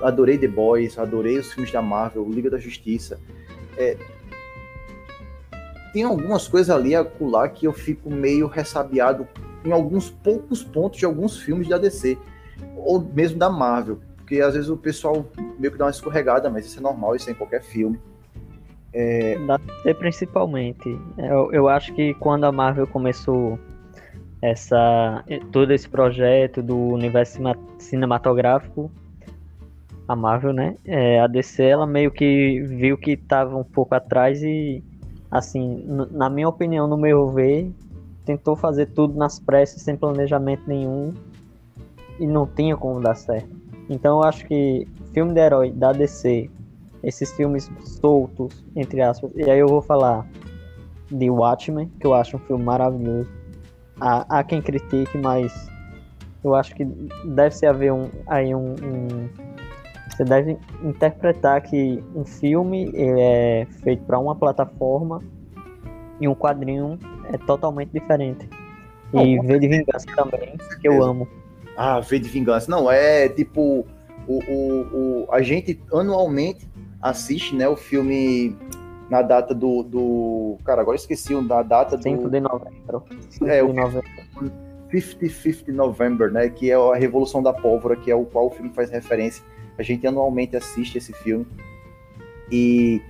adorei 0.01 0.37
The 0.37 0.49
Boys, 0.49 0.99
adorei 0.99 1.37
os 1.37 1.53
filmes 1.53 1.71
da 1.71 1.81
Marvel, 1.81 2.29
Liga 2.29 2.49
da 2.49 2.57
Justiça. 2.57 3.17
É, 3.77 3.95
tem 5.97 6.03
algumas 6.03 6.47
coisas 6.47 6.69
ali 6.69 6.93
a 6.93 6.99
acular 6.99 7.49
que 7.49 7.65
eu 7.65 7.73
fico 7.73 8.07
meio 8.07 8.45
ressabiado 8.45 9.27
em 9.65 9.71
alguns 9.71 10.11
poucos 10.11 10.63
pontos 10.63 10.99
de 10.99 11.05
alguns 11.05 11.39
filmes 11.39 11.67
da 11.67 11.79
DC, 11.79 12.15
ou 12.75 13.01
mesmo 13.01 13.39
da 13.39 13.49
Marvel, 13.49 13.97
porque 14.15 14.39
às 14.39 14.53
vezes 14.53 14.69
o 14.69 14.77
pessoal 14.77 15.25
meio 15.57 15.71
que 15.71 15.77
dá 15.79 15.85
uma 15.85 15.89
escorregada, 15.89 16.51
mas 16.51 16.67
isso 16.67 16.77
é 16.77 16.83
normal, 16.83 17.15
isso 17.15 17.27
é 17.31 17.33
em 17.33 17.35
qualquer 17.35 17.63
filme. 17.63 17.99
É... 18.93 19.39
Da 19.47 19.57
DC 19.57 19.95
principalmente. 19.95 20.87
Eu, 21.17 21.51
eu 21.51 21.67
acho 21.67 21.91
que 21.95 22.13
quando 22.13 22.43
a 22.43 22.51
Marvel 22.51 22.85
começou 22.85 23.57
essa 24.39 25.25
todo 25.51 25.73
esse 25.73 25.89
projeto 25.89 26.61
do 26.61 26.77
universo 26.77 27.41
cinematográfico 27.79 28.91
a 30.07 30.15
Marvel, 30.15 30.53
né? 30.53 30.75
É, 30.85 31.19
a 31.19 31.25
DC 31.25 31.63
ela 31.63 31.87
meio 31.87 32.11
que 32.11 32.61
viu 32.61 32.99
que 32.99 33.13
estava 33.13 33.57
um 33.57 33.63
pouco 33.63 33.95
atrás 33.95 34.43
e 34.43 34.83
assim, 35.31 35.83
na 36.11 36.29
minha 36.29 36.47
opinião, 36.47 36.87
no 36.87 36.97
meu 36.97 37.29
ver, 37.29 37.71
tentou 38.25 38.55
fazer 38.55 38.87
tudo 38.87 39.17
nas 39.17 39.39
pressas 39.39 39.81
sem 39.81 39.95
planejamento 39.95 40.63
nenhum 40.67 41.13
e 42.19 42.27
não 42.27 42.45
tinha 42.45 42.75
como 42.75 42.99
dar 42.99 43.15
certo. 43.15 43.49
Então 43.89 44.17
eu 44.17 44.23
acho 44.23 44.45
que 44.45 44.87
filme 45.13 45.33
de 45.33 45.39
herói 45.39 45.71
da 45.71 45.91
DC, 45.91 46.49
esses 47.03 47.31
filmes 47.33 47.71
soltos, 47.83 48.65
entre 48.75 49.01
aspas, 49.01 49.31
e 49.35 49.49
aí 49.49 49.59
eu 49.59 49.67
vou 49.67 49.81
falar 49.81 50.27
de 51.09 51.29
Watchmen, 51.29 51.89
que 51.99 52.05
eu 52.05 52.13
acho 52.13 52.35
um 52.35 52.39
filme 52.39 52.63
maravilhoso 52.63 53.29
há, 53.99 54.39
há 54.39 54.43
quem 54.43 54.61
critique, 54.61 55.17
mas 55.17 55.69
eu 56.43 56.55
acho 56.55 56.75
que 56.75 56.85
deve 56.85 57.55
se 57.55 57.65
haver 57.65 57.91
um, 57.91 58.09
aí 58.27 58.53
um, 58.53 58.75
um 58.83 59.29
você 60.17 60.23
deve 60.23 60.57
interpretar 60.83 61.61
que 61.61 62.03
um 62.15 62.25
filme 62.25 62.91
é 62.95 63.67
feito 63.83 64.03
para 64.03 64.17
uma 64.17 64.35
plataforma 64.35 65.21
e 66.19 66.27
um 66.27 66.33
quadrinho 66.33 66.97
é 67.31 67.37
totalmente 67.37 67.91
diferente. 67.91 68.49
E 69.13 69.39
V 69.39 69.59
de 69.59 69.67
Vingança 69.67 70.07
também, 70.15 70.57
que 70.81 70.87
eu 70.87 71.03
amo. 71.03 71.27
Ah, 71.77 71.99
V 71.99 72.17
de 72.17 72.29
Vingança. 72.29 72.69
Não, 72.69 72.91
é 72.91 73.29
tipo. 73.29 73.85
O, 74.27 74.39
o, 74.43 74.81
o, 74.91 75.27
a 75.31 75.41
gente 75.41 75.79
anualmente 75.93 76.67
assiste 77.01 77.55
né, 77.55 77.69
o 77.69 77.77
filme 77.77 78.57
na 79.09 79.21
data 79.21 79.53
do, 79.53 79.83
do. 79.83 80.57
Cara, 80.65 80.81
agora 80.81 80.97
esqueci 80.97 81.39
da 81.43 81.61
data 81.61 81.95
5 81.95 82.01
do. 82.01 82.23
5 82.23 82.29
de 82.29 82.39
novembro. 82.39 83.03
É, 83.45 83.63
o 83.63 83.71
50-50 84.91 85.67
November, 85.69 86.31
né? 86.31 86.49
Que 86.49 86.71
é 86.71 86.75
a 86.75 86.95
Revolução 86.95 87.43
da 87.43 87.53
Pólvora, 87.53 87.95
que 87.95 88.09
é 88.09 88.15
o 88.15 88.25
qual 88.25 88.47
o 88.47 88.49
filme 88.49 88.71
faz 88.73 88.89
referência. 88.89 89.43
A 89.77 89.83
gente 89.83 90.05
anualmente 90.07 90.55
assiste 90.55 90.97
esse 90.97 91.13
filme. 91.13 91.45
E, 92.51 93.01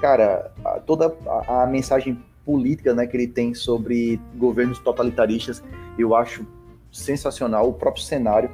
cara, 0.00 0.52
toda 0.86 1.14
a, 1.26 1.62
a 1.62 1.66
mensagem 1.66 2.18
política 2.44 2.94
né, 2.94 3.06
que 3.06 3.16
ele 3.16 3.26
tem 3.26 3.54
sobre 3.54 4.20
governos 4.36 4.78
totalitaristas, 4.78 5.62
eu 5.98 6.14
acho 6.14 6.46
sensacional. 6.90 7.68
O 7.68 7.74
próprio 7.74 8.02
cenário. 8.02 8.50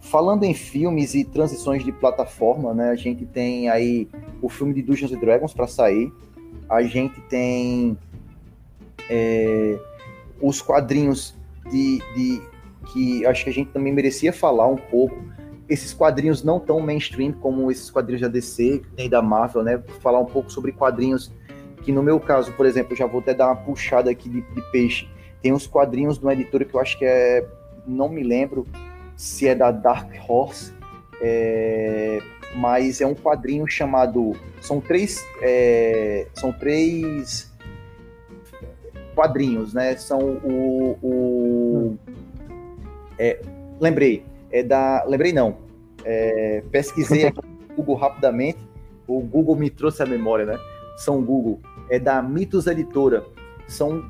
Falando 0.00 0.44
em 0.44 0.52
filmes 0.52 1.14
e 1.14 1.24
transições 1.24 1.82
de 1.82 1.90
plataforma, 1.90 2.74
né, 2.74 2.90
a 2.90 2.94
gente 2.94 3.24
tem 3.24 3.70
aí 3.70 4.08
o 4.42 4.48
filme 4.48 4.74
de 4.74 4.82
Dungeons 4.82 5.12
and 5.12 5.18
Dragons 5.18 5.54
para 5.54 5.66
sair, 5.66 6.12
a 6.68 6.82
gente 6.82 7.18
tem 7.22 7.96
é, 9.08 9.78
os 10.40 10.60
quadrinhos 10.60 11.34
de, 11.70 11.98
de, 12.14 12.42
que 12.92 13.26
acho 13.26 13.44
que 13.44 13.50
a 13.50 13.52
gente 13.52 13.70
também 13.70 13.92
merecia 13.92 14.32
falar 14.32 14.68
um 14.68 14.76
pouco, 14.76 15.16
esses 15.68 15.94
quadrinhos 15.94 16.42
não 16.42 16.60
tão 16.60 16.80
mainstream 16.80 17.32
como 17.32 17.70
esses 17.70 17.90
quadrinhos 17.90 18.20
da 18.20 18.28
DC, 18.28 18.82
nem 18.96 19.08
da 19.08 19.22
Marvel, 19.22 19.62
né? 19.62 19.82
Falar 20.00 20.20
um 20.20 20.26
pouco 20.26 20.50
sobre 20.50 20.72
quadrinhos 20.72 21.32
que 21.84 21.92
no 21.92 22.02
meu 22.02 22.18
caso, 22.18 22.50
por 22.52 22.64
exemplo, 22.64 22.96
já 22.96 23.06
vou 23.06 23.20
até 23.20 23.34
dar 23.34 23.46
uma 23.48 23.56
puxada 23.56 24.10
aqui 24.10 24.28
de, 24.28 24.40
de 24.40 24.62
peixe. 24.72 25.06
Tem 25.42 25.52
uns 25.52 25.66
quadrinhos 25.66 26.18
de 26.18 26.24
uma 26.24 26.32
editora 26.32 26.64
que 26.64 26.74
eu 26.74 26.80
acho 26.80 26.98
que 26.98 27.04
é, 27.04 27.46
não 27.86 28.08
me 28.08 28.22
lembro 28.22 28.66
se 29.14 29.46
é 29.46 29.54
da 29.54 29.70
Dark 29.70 30.10
Horse, 30.26 30.72
é, 31.20 32.20
mas 32.56 33.00
é 33.02 33.06
um 33.06 33.14
quadrinho 33.14 33.66
chamado, 33.68 34.34
são 34.62 34.80
três, 34.80 35.22
é, 35.42 36.26
são 36.32 36.52
três 36.52 37.53
quadrinhos, 39.14 39.72
né? 39.72 39.96
São 39.96 40.18
o, 40.20 40.98
o 41.02 41.98
é, 43.18 43.40
lembrei, 43.80 44.24
é 44.50 44.62
da, 44.62 45.04
lembrei 45.04 45.32
não, 45.32 45.56
é, 46.04 46.62
pesquisei 46.70 47.26
aqui 47.26 47.40
no 47.68 47.76
Google 47.76 47.96
rapidamente, 47.96 48.58
o 49.06 49.20
Google 49.20 49.56
me 49.56 49.70
trouxe 49.70 50.02
a 50.02 50.06
memória, 50.06 50.44
né? 50.44 50.58
São 50.96 51.22
Google, 51.22 51.60
é 51.88 51.98
da 51.98 52.20
Mitos 52.22 52.66
Editora, 52.66 53.24
são 53.66 54.04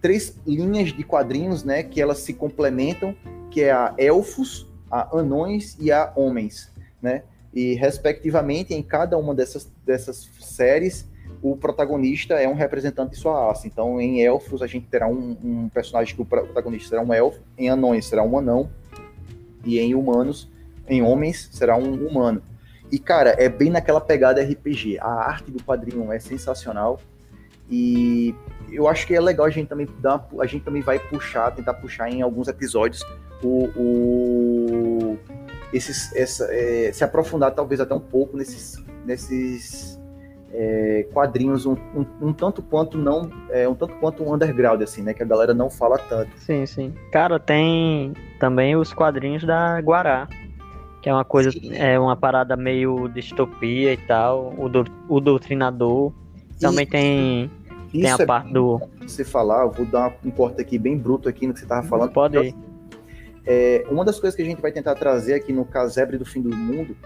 três 0.00 0.36
linhas 0.46 0.92
de 0.92 1.02
quadrinhos, 1.04 1.64
né? 1.64 1.82
Que 1.82 2.00
elas 2.00 2.18
se 2.18 2.32
complementam, 2.32 3.14
que 3.50 3.62
é 3.62 3.72
a 3.72 3.94
elfos, 3.98 4.66
a 4.90 5.16
anões 5.16 5.76
e 5.78 5.92
a 5.92 6.12
homens, 6.16 6.72
né? 7.00 7.22
E 7.52 7.74
respectivamente 7.74 8.72
em 8.74 8.82
cada 8.82 9.18
uma 9.18 9.34
dessas 9.34 9.70
dessas 9.84 10.28
séries 10.40 11.09
o 11.42 11.56
protagonista 11.56 12.34
é 12.34 12.48
um 12.48 12.54
representante 12.54 13.12
de 13.12 13.16
sua 13.16 13.46
raça. 13.46 13.66
Então, 13.66 14.00
em 14.00 14.22
elfos, 14.22 14.62
a 14.62 14.66
gente 14.66 14.86
terá 14.86 15.08
um, 15.08 15.36
um, 15.42 15.68
personagem 15.68 16.14
que 16.14 16.20
o 16.20 16.24
protagonista 16.24 16.90
será 16.90 17.02
um 17.02 17.12
elfo, 17.12 17.40
em 17.56 17.68
anões 17.68 18.06
será 18.06 18.22
um 18.22 18.36
anão, 18.36 18.70
e 19.64 19.78
em 19.78 19.94
humanos, 19.94 20.50
em 20.88 21.02
homens, 21.02 21.48
será 21.52 21.76
um 21.76 21.94
humano. 22.06 22.42
E, 22.92 22.98
cara, 22.98 23.30
é 23.38 23.48
bem 23.48 23.70
naquela 23.70 24.00
pegada 24.00 24.42
RPG. 24.42 24.98
A 25.00 25.08
arte 25.08 25.50
do 25.50 25.62
quadrinho 25.62 26.12
é 26.12 26.18
sensacional. 26.18 27.00
E 27.70 28.34
eu 28.72 28.88
acho 28.88 29.06
que 29.06 29.14
é 29.14 29.20
legal 29.20 29.46
a 29.46 29.50
gente 29.50 29.68
também 29.68 29.86
dar, 30.00 30.28
a 30.40 30.46
gente 30.46 30.64
também 30.64 30.82
vai 30.82 30.98
puxar, 30.98 31.52
tentar 31.52 31.74
puxar 31.74 32.10
em 32.10 32.20
alguns 32.20 32.48
episódios 32.48 33.04
o, 33.42 33.68
o 33.76 35.18
esses, 35.72 36.12
essa, 36.16 36.48
é, 36.50 36.90
se 36.92 37.04
aprofundar 37.04 37.52
talvez 37.52 37.80
até 37.80 37.94
um 37.94 38.00
pouco 38.00 38.36
nesses, 38.36 38.82
nesses 39.06 39.99
é, 40.52 41.06
quadrinhos 41.12 41.66
um, 41.66 41.76
um, 41.94 42.28
um, 42.28 42.32
tanto 42.32 42.62
quanto 42.62 42.98
não 42.98 43.30
é, 43.50 43.68
um 43.68 43.74
tanto 43.74 43.94
quanto 43.96 44.32
underground 44.32 44.82
assim, 44.82 45.02
né, 45.02 45.14
que 45.14 45.22
a 45.22 45.26
galera 45.26 45.54
não 45.54 45.70
fala 45.70 45.98
tanto. 45.98 46.30
Sim, 46.38 46.66
sim. 46.66 46.94
Cara, 47.12 47.38
tem 47.38 48.14
também 48.38 48.76
os 48.76 48.92
quadrinhos 48.92 49.44
da 49.44 49.80
Guará, 49.80 50.28
que 51.02 51.08
é 51.08 51.14
uma 51.14 51.24
coisa 51.24 51.50
sim. 51.50 51.74
é 51.74 51.98
uma 51.98 52.16
parada 52.16 52.56
meio 52.56 53.08
distopia 53.08 53.92
e 53.92 53.96
tal, 53.96 54.54
o, 54.58 54.68
do, 54.68 54.84
o 55.08 55.20
doutrinador. 55.20 56.12
Também 56.60 56.86
tem 56.86 57.50
tem 57.90 58.10
a 58.10 58.16
é 58.20 58.26
parte 58.26 58.52
do 58.52 58.80
você 59.00 59.24
falar, 59.24 59.64
eu 59.64 59.70
vou 59.70 59.84
dar 59.84 60.14
um 60.24 60.30
corte 60.30 60.60
aqui 60.60 60.78
bem 60.78 60.96
bruto 60.96 61.28
aqui 61.28 61.46
no 61.46 61.52
que 61.52 61.60
você 61.60 61.66
tava 61.66 61.86
falando. 61.86 62.12
Pode 62.12 62.36
ir. 62.38 62.54
É, 63.44 63.84
uma 63.90 64.04
das 64.04 64.20
coisas 64.20 64.36
que 64.36 64.42
a 64.42 64.44
gente 64.44 64.60
vai 64.60 64.70
tentar 64.70 64.94
trazer 64.94 65.34
aqui 65.34 65.52
no 65.52 65.64
Casebre 65.64 66.16
do 66.16 66.24
Fim 66.24 66.40
do 66.40 66.54
Mundo, 66.54 66.96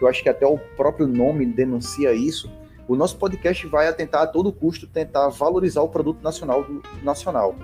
eu 0.00 0.06
acho 0.06 0.22
que 0.22 0.28
até 0.28 0.46
o 0.46 0.58
próprio 0.76 1.06
nome 1.06 1.46
denuncia 1.46 2.12
isso, 2.12 2.50
o 2.88 2.94
nosso 2.94 3.16
podcast 3.18 3.66
vai 3.66 3.92
tentar 3.92 4.22
a 4.22 4.26
todo 4.26 4.52
custo 4.52 4.86
tentar 4.86 5.28
valorizar 5.28 5.82
o 5.82 5.88
produto 5.88 6.22
nacional 6.22 6.62
do 6.62 6.82
nacional. 7.02 7.54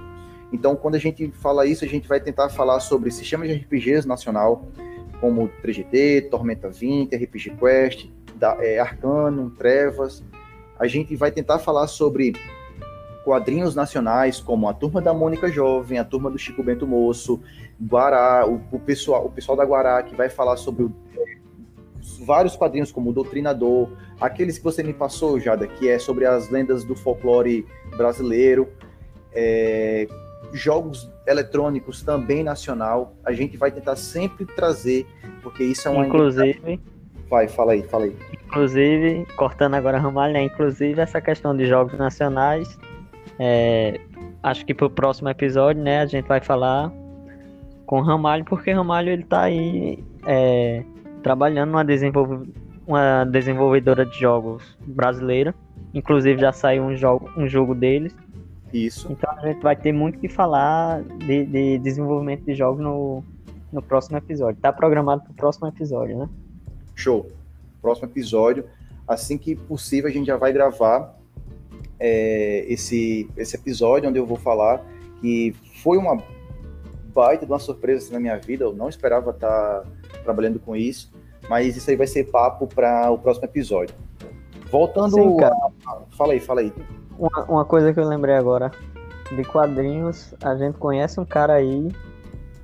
Então, 0.52 0.76
quando 0.76 0.96
a 0.96 0.98
gente 0.98 1.30
fala 1.30 1.64
isso, 1.64 1.84
a 1.84 1.88
gente 1.88 2.06
vai 2.06 2.20
tentar 2.20 2.50
falar 2.50 2.80
sobre 2.80 3.10
sistemas 3.10 3.48
de 3.48 3.54
RPGs 3.54 4.06
nacional, 4.06 4.66
como 5.20 5.48
3GT, 5.64 6.28
Tormenta 6.28 6.68
20, 6.68 7.14
RPG 7.16 7.56
Quest, 7.56 8.10
da, 8.34 8.56
é, 8.60 8.78
Arcanum, 8.78 9.48
Trevas. 9.50 10.22
A 10.78 10.86
gente 10.86 11.16
vai 11.16 11.30
tentar 11.30 11.58
falar 11.58 11.86
sobre 11.86 12.34
quadrinhos 13.24 13.74
nacionais, 13.74 14.40
como 14.40 14.68
a 14.68 14.74
Turma 14.74 15.00
da 15.00 15.14
Mônica 15.14 15.48
Jovem, 15.50 15.98
a 15.98 16.04
Turma 16.04 16.30
do 16.30 16.38
Chico 16.38 16.62
Bento 16.62 16.86
Moço, 16.86 17.40
Guará, 17.80 18.46
o, 18.46 18.60
o 18.72 18.78
pessoal, 18.78 19.24
o 19.24 19.30
pessoal 19.30 19.56
da 19.56 19.64
Guará, 19.64 20.02
que 20.02 20.14
vai 20.14 20.28
falar 20.28 20.56
sobre 20.56 20.84
o, 20.84 20.92
vários 22.24 22.56
quadrinhos, 22.56 22.90
como 22.90 23.10
o 23.10 23.12
Doutrinador, 23.12 23.90
aqueles 24.20 24.58
que 24.58 24.64
você 24.64 24.82
me 24.82 24.92
passou, 24.92 25.38
Jada, 25.38 25.66
que 25.66 25.88
é 25.88 25.98
sobre 25.98 26.26
as 26.26 26.48
lendas 26.48 26.84
do 26.84 26.94
folclore 26.94 27.66
brasileiro, 27.96 28.68
é, 29.32 30.06
jogos 30.52 31.10
eletrônicos 31.26 32.02
também 32.02 32.42
nacional, 32.42 33.14
a 33.24 33.32
gente 33.32 33.56
vai 33.56 33.70
tentar 33.70 33.96
sempre 33.96 34.44
trazer, 34.44 35.06
porque 35.42 35.64
isso 35.64 35.88
é 35.88 35.90
uma... 35.90 36.06
Inclusive... 36.06 36.80
Vai, 37.30 37.48
fala 37.48 37.72
aí, 37.72 37.82
fala 37.84 38.04
aí. 38.04 38.16
Inclusive, 38.44 39.26
cortando 39.36 39.74
agora 39.74 39.96
a 39.96 40.00
Ramalha, 40.00 40.34
né? 40.34 40.42
inclusive 40.42 41.00
essa 41.00 41.18
questão 41.18 41.56
de 41.56 41.64
jogos 41.64 41.98
nacionais, 41.98 42.78
é, 43.38 43.98
acho 44.42 44.66
que 44.66 44.74
pro 44.74 44.90
próximo 44.90 45.30
episódio, 45.30 45.82
né, 45.82 46.00
a 46.00 46.06
gente 46.06 46.26
vai 46.26 46.40
falar 46.40 46.92
com 47.86 48.00
Ramalho, 48.00 48.44
porque 48.44 48.70
Ramalho 48.70 49.10
ele 49.10 49.24
tá 49.24 49.42
aí 49.42 50.04
é, 50.26 50.82
trabalhando 51.22 51.70
numa 51.70 51.84
desenvolve, 51.84 52.52
uma 52.86 53.24
desenvolvedora 53.24 54.04
de 54.04 54.18
jogos 54.18 54.76
brasileira. 54.86 55.54
Inclusive 55.94 56.40
já 56.40 56.52
saiu 56.52 56.84
um 56.84 56.96
jogo, 56.96 57.30
um 57.36 57.46
jogo 57.46 57.74
deles. 57.74 58.14
Isso. 58.72 59.10
Então 59.10 59.30
a 59.38 59.46
gente 59.46 59.62
vai 59.62 59.76
ter 59.76 59.92
muito 59.92 60.18
que 60.18 60.28
falar 60.28 61.02
de, 61.02 61.44
de 61.44 61.78
desenvolvimento 61.78 62.44
de 62.44 62.54
jogos 62.54 62.82
no, 62.82 63.22
no 63.72 63.82
próximo 63.82 64.16
episódio. 64.16 64.60
Tá 64.60 64.72
programado 64.72 65.22
para 65.22 65.32
o 65.32 65.34
próximo 65.34 65.68
episódio, 65.68 66.18
né? 66.18 66.28
Show. 66.94 67.30
Próximo 67.80 68.08
episódio. 68.08 68.64
Assim 69.06 69.36
que 69.36 69.54
possível, 69.54 70.08
a 70.08 70.12
gente 70.12 70.26
já 70.26 70.36
vai 70.36 70.52
gravar 70.52 71.14
é, 72.00 72.64
esse, 72.68 73.28
esse 73.36 73.56
episódio 73.56 74.08
onde 74.08 74.18
eu 74.18 74.26
vou 74.26 74.38
falar 74.38 74.82
que 75.20 75.54
foi 75.82 75.98
uma 75.98 76.22
baita 77.14 77.44
de 77.44 77.52
uma 77.52 77.58
surpresa 77.58 78.04
assim, 78.04 78.12
na 78.12 78.20
minha 78.20 78.36
vida. 78.38 78.64
Eu 78.64 78.72
não 78.72 78.88
esperava 78.88 79.30
estar 79.30 79.84
trabalhando 80.22 80.58
com 80.58 80.74
isso, 80.76 81.12
mas 81.48 81.76
isso 81.76 81.90
aí 81.90 81.96
vai 81.96 82.06
ser 82.06 82.30
papo 82.30 82.66
para 82.66 83.10
o 83.10 83.18
próximo 83.18 83.46
episódio. 83.46 83.94
Voltando. 84.70 85.14
Sim, 85.14 85.36
a... 85.42 86.00
Fala 86.16 86.32
aí, 86.32 86.40
fala 86.40 86.60
aí. 86.60 86.72
Uma, 87.18 87.44
uma 87.44 87.64
coisa 87.64 87.92
que 87.92 88.00
eu 88.00 88.08
lembrei 88.08 88.34
agora 88.34 88.70
de 89.30 89.44
quadrinhos, 89.44 90.34
a 90.42 90.56
gente 90.56 90.78
conhece 90.78 91.18
um 91.20 91.24
cara 91.24 91.54
aí 91.54 91.90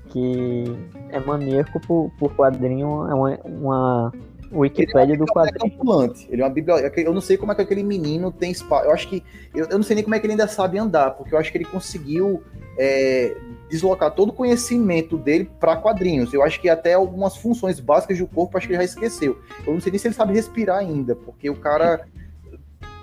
que 0.08 0.64
é 1.10 1.20
maníaco 1.20 1.80
por, 1.80 2.10
por 2.18 2.34
quadrinho, 2.34 3.06
é 3.08 3.14
uma, 3.14 3.38
uma 3.44 4.12
Wikipédia 4.52 5.16
do 5.16 5.26
quadrinho. 5.26 6.14
Ele 6.28 6.42
é 6.42 6.44
uma 6.44 6.50
biblioteca. 6.50 7.00
Eu 7.00 7.12
não 7.12 7.20
sei 7.20 7.36
como 7.36 7.52
é 7.52 7.54
que 7.54 7.62
aquele 7.62 7.82
menino 7.82 8.32
tem 8.32 8.50
espaço. 8.50 8.86
Eu 8.86 8.92
acho 8.92 9.08
que. 9.08 9.22
Eu, 9.54 9.66
eu, 9.66 9.76
não 9.76 9.82
sei 9.82 9.96
nem 9.96 10.04
como 10.04 10.14
é 10.14 10.18
que 10.18 10.26
ele 10.26 10.32
ainda 10.32 10.48
sabe 10.48 10.78
andar, 10.78 11.10
porque 11.12 11.34
eu 11.34 11.38
acho 11.38 11.50
que 11.52 11.58
ele 11.58 11.64
conseguiu 11.64 12.42
é, 12.78 13.36
deslocar 13.68 14.10
todo 14.10 14.30
o 14.30 14.32
conhecimento 14.32 15.18
dele 15.18 15.50
para 15.60 15.76
quadrinhos. 15.76 16.32
Eu 16.32 16.42
acho 16.42 16.60
que 16.60 16.68
até 16.68 16.94
algumas 16.94 17.36
funções 17.36 17.78
básicas 17.80 18.18
do 18.18 18.26
corpo, 18.26 18.56
acho 18.56 18.66
que 18.66 18.72
ele 18.72 18.78
já 18.78 18.84
esqueceu. 18.84 19.38
Eu 19.66 19.74
não 19.74 19.80
sei 19.80 19.92
nem 19.92 19.98
se 19.98 20.08
ele 20.08 20.14
sabe 20.14 20.32
respirar 20.32 20.78
ainda, 20.78 21.14
porque 21.14 21.50
o 21.50 21.56
cara 21.56 22.06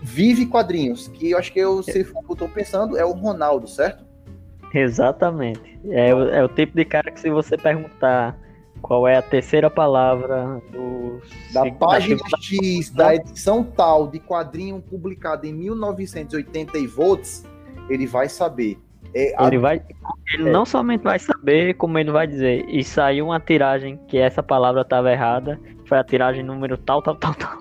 vive 0.02 0.46
quadrinhos. 0.46 1.08
Que 1.08 1.32
eu 1.32 1.38
acho 1.38 1.52
que 1.52 1.60
eu, 1.60 1.84
se 1.84 2.00
eu 2.00 2.32
estou 2.32 2.50
pensando, 2.50 2.98
é 2.98 3.06
o 3.06 3.12
Ronaldo, 3.12 3.68
certo? 3.68 4.04
Exatamente. 4.74 5.80
É, 5.90 6.10
é 6.10 6.44
o 6.44 6.50
tipo 6.50 6.76
de 6.76 6.84
cara 6.84 7.12
que 7.12 7.20
se 7.20 7.30
você 7.30 7.56
perguntar 7.58 8.38
qual 8.86 9.08
é 9.08 9.18
a 9.18 9.22
terceira 9.22 9.68
palavra 9.68 10.62
do 10.72 11.20
da 11.52 11.72
página 11.72 12.22
X 12.40 12.92
da 12.92 13.16
edição 13.16 13.64
tal 13.64 14.08
de 14.08 14.20
quadrinho 14.20 14.80
publicado 14.80 15.48
em 15.48 15.54
1980 15.54 16.78
e 16.78 16.86
volts, 16.86 17.44
ele 17.90 18.06
vai 18.06 18.30
saber. 18.30 18.78
É, 19.12 19.34
ele 19.48 19.58
a... 19.58 19.60
vai, 19.60 19.82
ele 20.36 20.50
é. 20.50 20.52
não 20.52 20.68
somente 20.68 21.02
vai 21.02 21.18
saber, 21.18 21.74
como 21.78 21.98
ele 21.98 22.12
vai 22.12 22.28
dizer, 22.28 22.64
e 22.70 22.84
saiu 22.84 23.26
uma 23.26 23.40
tiragem 23.40 23.98
que 24.08 24.20
essa 24.20 24.44
palavra 24.44 24.82
estava 24.82 25.12
errada, 25.12 25.60
foi 25.88 25.98
a 25.98 26.04
tiragem 26.04 26.44
número 26.44 26.78
tal, 26.78 27.02
tal, 27.02 27.16
tal, 27.16 27.34
tal. 27.34 27.58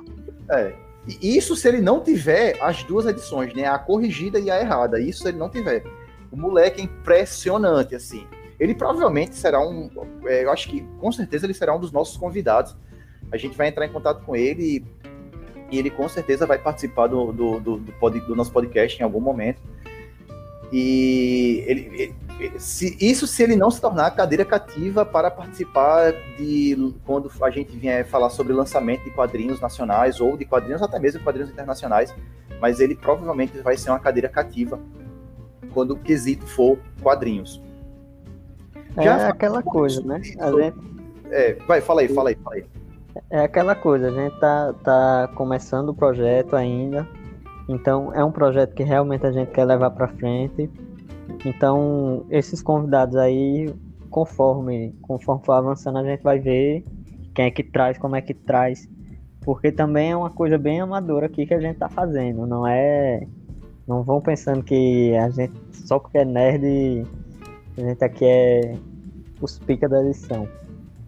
É. 0.51 0.75
Isso 1.23 1.57
se 1.57 1.67
ele 1.67 1.81
não 1.81 2.03
tiver 2.03 2.59
as 2.61 2.83
duas 2.83 3.07
edições, 3.07 3.55
né? 3.55 3.65
A 3.67 3.79
corrigida 3.79 4.39
e 4.39 4.51
a 4.51 4.61
errada. 4.61 5.01
Isso 5.01 5.23
se 5.23 5.29
ele 5.29 5.39
não 5.39 5.49
tiver. 5.49 5.83
O 6.31 6.37
moleque 6.37 6.83
é 6.83 6.85
impressionante, 6.85 7.95
assim. 7.95 8.27
Ele 8.65 8.75
provavelmente 8.75 9.37
será 9.37 9.61
um. 9.61 9.91
É, 10.25 10.43
eu 10.43 10.51
acho 10.51 10.71
que 10.71 10.81
com 10.99 11.13
certeza 11.13 11.45
ele 11.45 11.53
será 11.53 11.77
um 11.77 11.79
dos 11.79 11.93
nossos 11.93 12.17
convidados. 12.17 12.75
A 13.31 13.37
gente 13.37 13.55
vai 13.59 13.69
entrar 13.69 13.85
em 13.85 13.93
contato 13.93 14.25
com 14.25 14.35
ele 14.35 14.83
e, 15.71 15.79
ele 15.79 15.91
com 15.91 16.09
certeza 16.09 16.47
vai 16.47 16.57
participar 16.57 17.09
do, 17.09 17.31
do, 17.31 17.61
do, 17.61 17.77
do, 17.77 17.93
pod, 17.93 18.19
do 18.21 18.35
nosso 18.35 18.51
podcast 18.51 18.99
em 18.99 19.05
algum 19.05 19.21
momento. 19.21 19.61
E 20.73 21.63
ele, 21.67 22.15
ele, 22.41 22.59
se, 22.59 22.97
isso 22.99 23.27
se 23.27 23.43
ele 23.43 23.55
não 23.55 23.71
se 23.71 23.83
tornar 23.83 24.11
cadeira 24.13 24.47
cativa 24.47 25.05
para 25.05 25.31
participar 25.31 26.13
de 26.39 26.95
quando 27.05 27.31
a 27.43 27.51
gente 27.51 27.77
vier 27.77 28.07
falar 28.07 28.31
sobre 28.31 28.55
lançamento 28.55 29.05
de 29.05 29.11
quadrinhos 29.11 29.61
nacionais 29.61 30.23
ou 30.23 30.39
de 30.39 30.47
quadrinhos 30.47 30.81
até 30.81 30.99
mesmo 30.99 31.21
quadrinhos 31.23 31.51
internacionais, 31.51 32.15
mas 32.63 32.81
ele 32.81 32.95
provavelmente 32.95 33.59
vai 33.59 33.77
ser 33.77 33.91
uma 33.91 34.01
cadeira 34.01 34.29
cativa 34.31 34.81
quando 35.75 35.91
o 35.91 35.99
quesito 35.99 36.47
for 36.47 36.79
quadrinhos. 37.03 37.63
É 38.97 39.03
Já 39.03 39.29
aquela 39.29 39.63
coisa, 39.63 40.01
né? 40.03 40.21
A 40.39 40.51
gente, 40.53 40.75
é, 41.31 41.55
vai, 41.67 41.81
fala 41.81 42.01
aí, 42.03 42.09
fala 42.09 42.29
aí, 42.31 42.37
fala 42.37 42.57
aí. 42.57 42.65
É 43.31 43.41
aquela 43.41 43.75
coisa, 43.75 44.09
a 44.09 44.11
gente 44.11 44.39
tá, 44.39 44.73
tá 44.85 45.31
começando 45.35 45.89
o 45.91 45.95
projeto 45.95 46.55
ainda, 46.57 47.07
então 47.69 48.13
é 48.13 48.25
um 48.25 48.33
projeto 48.33 48.75
que 48.75 48.83
realmente 48.83 49.27
a 49.27 49.33
gente 49.33 49.51
quer 49.51 49.65
levar 49.65 49.91
para 49.91 50.09
frente. 50.09 50.71
Então 51.45 52.25
esses 52.31 52.61
convidados 52.63 53.17
aí, 53.17 53.73
conforme 54.11 54.95
conforme 55.03 55.45
for 55.45 55.53
avançando, 55.53 55.99
a 55.99 56.05
gente 56.05 56.23
vai 56.23 56.39
ver 56.39 56.85
quem 57.35 57.47
é 57.47 57.51
que 57.51 57.63
traz, 57.63 57.99
como 57.99 58.17
é 58.17 58.21
que 58.21 58.35
traz, 58.35 58.89
porque 59.43 59.73
também 59.73 60.13
é 60.13 60.17
uma 60.17 60.31
coisa 60.31 60.59
bem 60.59 60.81
amadora 60.81 61.27
aqui 61.27 61.47
que 61.47 61.55
a 61.55 61.61
gente 61.61 61.79
tá 61.79 61.89
fazendo, 61.89 62.47
não 62.47 62.67
é 62.67 63.27
não 63.87 64.03
vão 64.03 64.21
pensando 64.21 64.63
que 64.63 65.15
a 65.17 65.29
gente 65.31 65.55
só 65.73 65.99
porque 65.99 66.19
é 66.19 66.25
nerd 66.25 67.07
a 67.77 67.81
gente 67.81 68.05
aqui 68.05 68.25
é 68.25 68.77
os 69.41 69.59
pica 69.59 69.89
da 69.89 70.03
edição. 70.03 70.49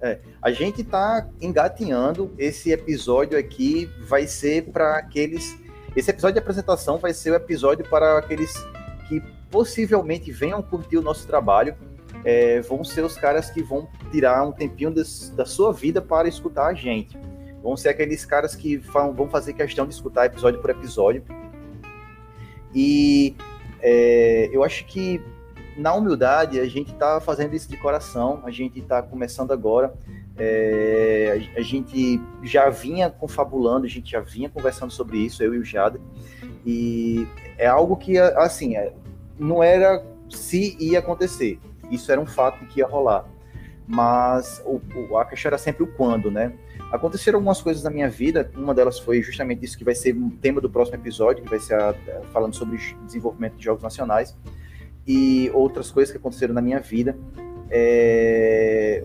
É, 0.01 0.19
a 0.43 0.51
gente 0.51 0.83
está 0.83 1.27
engatinhando. 1.41 2.33
Esse 2.39 2.71
episódio 2.71 3.39
aqui 3.39 3.91
vai 4.07 4.27
ser 4.27 4.65
para 4.65 4.97
aqueles. 4.97 5.57
Esse 5.95 6.11
episódio 6.11 6.35
de 6.35 6.41
apresentação 6.41 6.99
vai 6.99 7.15
ser 7.15 7.31
o 7.31 7.35
episódio 7.35 7.89
para 7.89 8.19
aqueles 8.19 8.55
que 9.09 9.23
possivelmente 9.51 10.31
venham 10.31 10.61
curtir 10.63 10.99
o 10.99 11.03
nosso 11.03 11.27
trabalho. 11.27 11.75
É, 12.25 12.61
vão 12.61 12.83
ser 12.83 13.05
os 13.05 13.17
caras 13.17 13.49
que 13.51 13.63
vão 13.63 13.89
tirar 14.11 14.45
um 14.45 14.53
tempinho 14.53 14.93
da 15.35 15.47
sua 15.47 15.73
vida 15.73 16.03
para 16.03 16.29
escutar 16.29 16.67
a 16.67 16.75
gente. 16.75 17.17
Vão 17.63 17.77
ser 17.77 17.89
aqueles 17.89 18.25
caras 18.25 18.55
que 18.55 18.77
vão, 18.77 19.15
vão 19.15 19.29
fazer 19.29 19.53
questão 19.53 19.87
de 19.87 19.95
escutar 19.95 20.27
episódio 20.27 20.61
por 20.61 20.71
episódio. 20.71 21.23
E 22.75 23.35
é, 23.81 24.51
eu 24.53 24.63
acho 24.63 24.85
que 24.87 25.23
na 25.77 25.95
humildade, 25.95 26.59
a 26.59 26.67
gente 26.67 26.93
está 26.93 27.21
fazendo 27.21 27.55
isso 27.55 27.69
de 27.69 27.77
coração, 27.77 28.43
a 28.45 28.51
gente 28.51 28.79
está 28.79 29.03
começando 29.03 29.53
agora. 29.53 29.95
É, 30.39 31.49
a, 31.57 31.63
gente 31.63 32.21
já 32.43 32.69
vinha 32.69 33.09
confabulando, 33.09 33.87
a 33.87 33.89
gente 33.89 34.11
já 34.11 34.21
vinha 34.21 34.51
conversando 34.51 34.93
sobre 34.93 35.17
isso, 35.17 35.43
eu 35.43 35.55
e 35.55 35.59
o 35.59 35.65
Jada, 35.65 35.99
e 36.65 37.27
é 37.57 37.67
algo 37.67 37.97
que, 37.97 38.19
assim, 38.19 38.77
é, 38.77 38.93
não 39.39 39.63
era 39.63 40.05
se 40.29 40.77
ia 40.79 40.99
acontecer, 40.99 41.59
isso 41.91 42.13
era 42.13 42.21
um 42.21 42.27
fato 42.27 42.67
que 42.67 42.81
ia 42.81 42.87
rolar, 42.87 43.25
mas 43.89 44.63
o, 44.67 44.79
o, 44.95 45.17
a 45.17 45.25
questão 45.25 45.49
era 45.49 45.59
sempre 45.59 45.85
o 45.85 45.87
quando, 45.87 46.31
né? 46.31 46.53
Aconteceram 46.93 47.39
algumas 47.39 47.63
coisas 47.63 47.83
na 47.83 47.91
minha 47.91 48.11
vida, 48.11 48.51
uma 48.55 48.75
delas 48.75 48.99
foi 48.99 49.23
justamente 49.23 49.65
isso 49.65 49.79
que 49.79 49.85
vai 49.85 49.95
ser 49.95 50.15
o 50.15 50.31
tema 50.31 50.61
do 50.61 50.69
próximo 50.69 50.99
episódio, 50.99 51.43
que 51.45 51.49
vai 51.49 51.61
ser 51.61 51.81
a, 51.81 51.95
falando 52.31 52.55
sobre 52.55 52.77
desenvolvimento 53.07 53.57
de 53.57 53.65
jogos 53.65 53.83
nacionais, 53.83 54.37
e 55.07 55.51
outras 55.55 55.91
coisas 55.91 56.11
que 56.11 56.19
aconteceram 56.19 56.55
na 56.55 56.61
minha 56.61 56.81
vida. 56.81 57.17
É... 57.71 59.05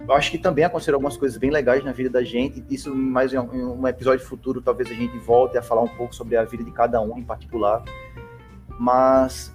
Eu 0.00 0.14
acho 0.14 0.30
que 0.30 0.38
também 0.38 0.64
aconteceram 0.64 0.96
algumas 0.96 1.16
coisas 1.16 1.36
bem 1.36 1.50
legais 1.50 1.84
na 1.84 1.92
vida 1.92 2.08
da 2.08 2.22
gente. 2.22 2.64
Isso, 2.70 2.94
mais 2.94 3.32
em 3.32 3.38
um 3.38 3.86
episódio 3.86 4.24
futuro, 4.24 4.62
talvez 4.62 4.90
a 4.90 4.94
gente 4.94 5.18
volte 5.18 5.58
a 5.58 5.62
falar 5.62 5.82
um 5.82 5.88
pouco 5.88 6.14
sobre 6.14 6.36
a 6.36 6.44
vida 6.44 6.64
de 6.64 6.70
cada 6.70 7.00
um 7.00 7.18
em 7.18 7.22
particular. 7.22 7.82
Mas 8.78 9.52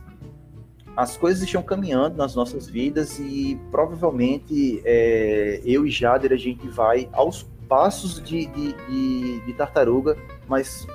as 0.96 1.18
coisas 1.18 1.42
estão 1.42 1.64
caminhando 1.64 2.18
nas 2.18 2.36
nossas 2.36 2.68
vidas 2.68 3.18
e 3.20 3.60
provavelmente 3.72 4.82
é, 4.86 5.60
eu 5.66 5.88
e 5.88 5.90
Jader 5.90 6.32
a 6.32 6.38
gente 6.38 6.68
vai 6.68 7.10
aos 7.14 7.44
passos 7.68 8.22
de, 8.22 8.46
de, 8.46 8.74
de, 8.74 9.40
de 9.40 9.54
tartaruga, 9.54 10.16
mas 10.48 10.86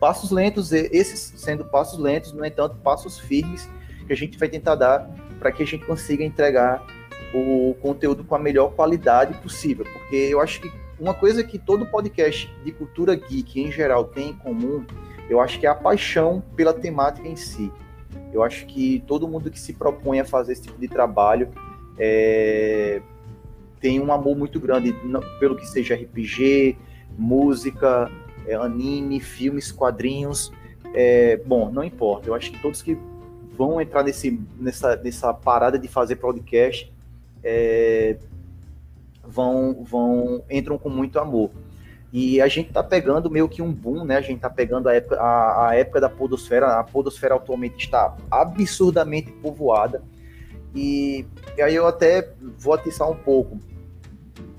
passos 0.00 0.30
lentos, 0.30 0.72
esses 0.72 1.34
sendo 1.36 1.64
passos 1.64 1.98
lentos, 1.98 2.32
no 2.32 2.44
entanto, 2.44 2.76
passos 2.76 3.18
firmes 3.18 3.68
que 4.06 4.12
a 4.12 4.16
gente 4.16 4.38
vai 4.38 4.48
tentar 4.48 4.74
dar 4.74 5.08
para 5.38 5.52
que 5.52 5.62
a 5.62 5.66
gente 5.66 5.84
consiga 5.84 6.24
entregar 6.24 6.84
o 7.32 7.76
conteúdo 7.80 8.24
com 8.24 8.34
a 8.34 8.38
melhor 8.38 8.72
qualidade 8.72 9.34
possível, 9.40 9.86
porque 9.92 10.16
eu 10.16 10.40
acho 10.40 10.60
que 10.60 10.72
uma 10.98 11.14
coisa 11.14 11.44
que 11.44 11.58
todo 11.58 11.86
podcast 11.86 12.52
de 12.64 12.72
cultura 12.72 13.14
geek 13.14 13.60
em 13.60 13.70
geral 13.70 14.04
tem 14.04 14.30
em 14.30 14.32
comum, 14.32 14.84
eu 15.28 15.40
acho 15.40 15.60
que 15.60 15.66
é 15.66 15.70
a 15.70 15.74
paixão 15.74 16.42
pela 16.56 16.74
temática 16.74 17.26
em 17.26 17.36
si. 17.36 17.72
Eu 18.32 18.42
acho 18.42 18.66
que 18.66 19.02
todo 19.06 19.28
mundo 19.28 19.50
que 19.50 19.58
se 19.58 19.72
propõe 19.72 20.20
a 20.20 20.24
fazer 20.24 20.52
esse 20.52 20.62
tipo 20.62 20.78
de 20.78 20.88
trabalho 20.88 21.50
é, 21.98 23.00
tem 23.80 24.00
um 24.00 24.12
amor 24.12 24.36
muito 24.36 24.58
grande 24.58 24.94
pelo 25.38 25.56
que 25.56 25.66
seja 25.66 25.94
RPG, 25.94 26.76
música, 27.16 28.10
é, 28.46 28.54
anime, 28.54 29.20
filmes, 29.20 29.70
quadrinhos. 29.72 30.52
É, 30.94 31.36
bom, 31.46 31.70
não 31.70 31.84
importa. 31.84 32.28
Eu 32.28 32.34
acho 32.34 32.50
que 32.50 32.60
todos 32.60 32.82
que 32.82 32.96
vão 33.56 33.80
entrar 33.80 34.02
nesse, 34.02 34.40
nessa, 34.58 34.96
nessa 34.96 35.34
parada 35.34 35.78
de 35.78 35.86
fazer 35.88 36.16
podcast 36.16 36.92
é, 37.42 38.16
vão, 39.22 39.84
vão 39.84 40.42
entram 40.50 40.78
com 40.78 40.88
muito 40.88 41.18
amor. 41.18 41.50
E 42.12 42.40
a 42.40 42.48
gente 42.48 42.72
tá 42.72 42.82
pegando 42.82 43.30
meio 43.30 43.48
que 43.48 43.62
um 43.62 43.72
boom, 43.72 44.04
né? 44.04 44.16
A 44.16 44.20
gente 44.20 44.40
tá 44.40 44.50
pegando 44.50 44.88
a 44.88 44.94
época, 44.94 45.20
a, 45.20 45.68
a 45.68 45.74
época 45.76 46.00
da 46.00 46.08
podosfera. 46.08 46.78
A 46.78 46.82
podosfera 46.82 47.36
atualmente 47.36 47.84
está 47.84 48.16
absurdamente 48.30 49.30
povoada. 49.30 50.02
E, 50.74 51.24
e 51.56 51.62
aí 51.62 51.74
eu 51.74 51.86
até 51.86 52.32
vou 52.58 52.74
atiçar 52.74 53.08
um 53.08 53.14
pouco 53.14 53.58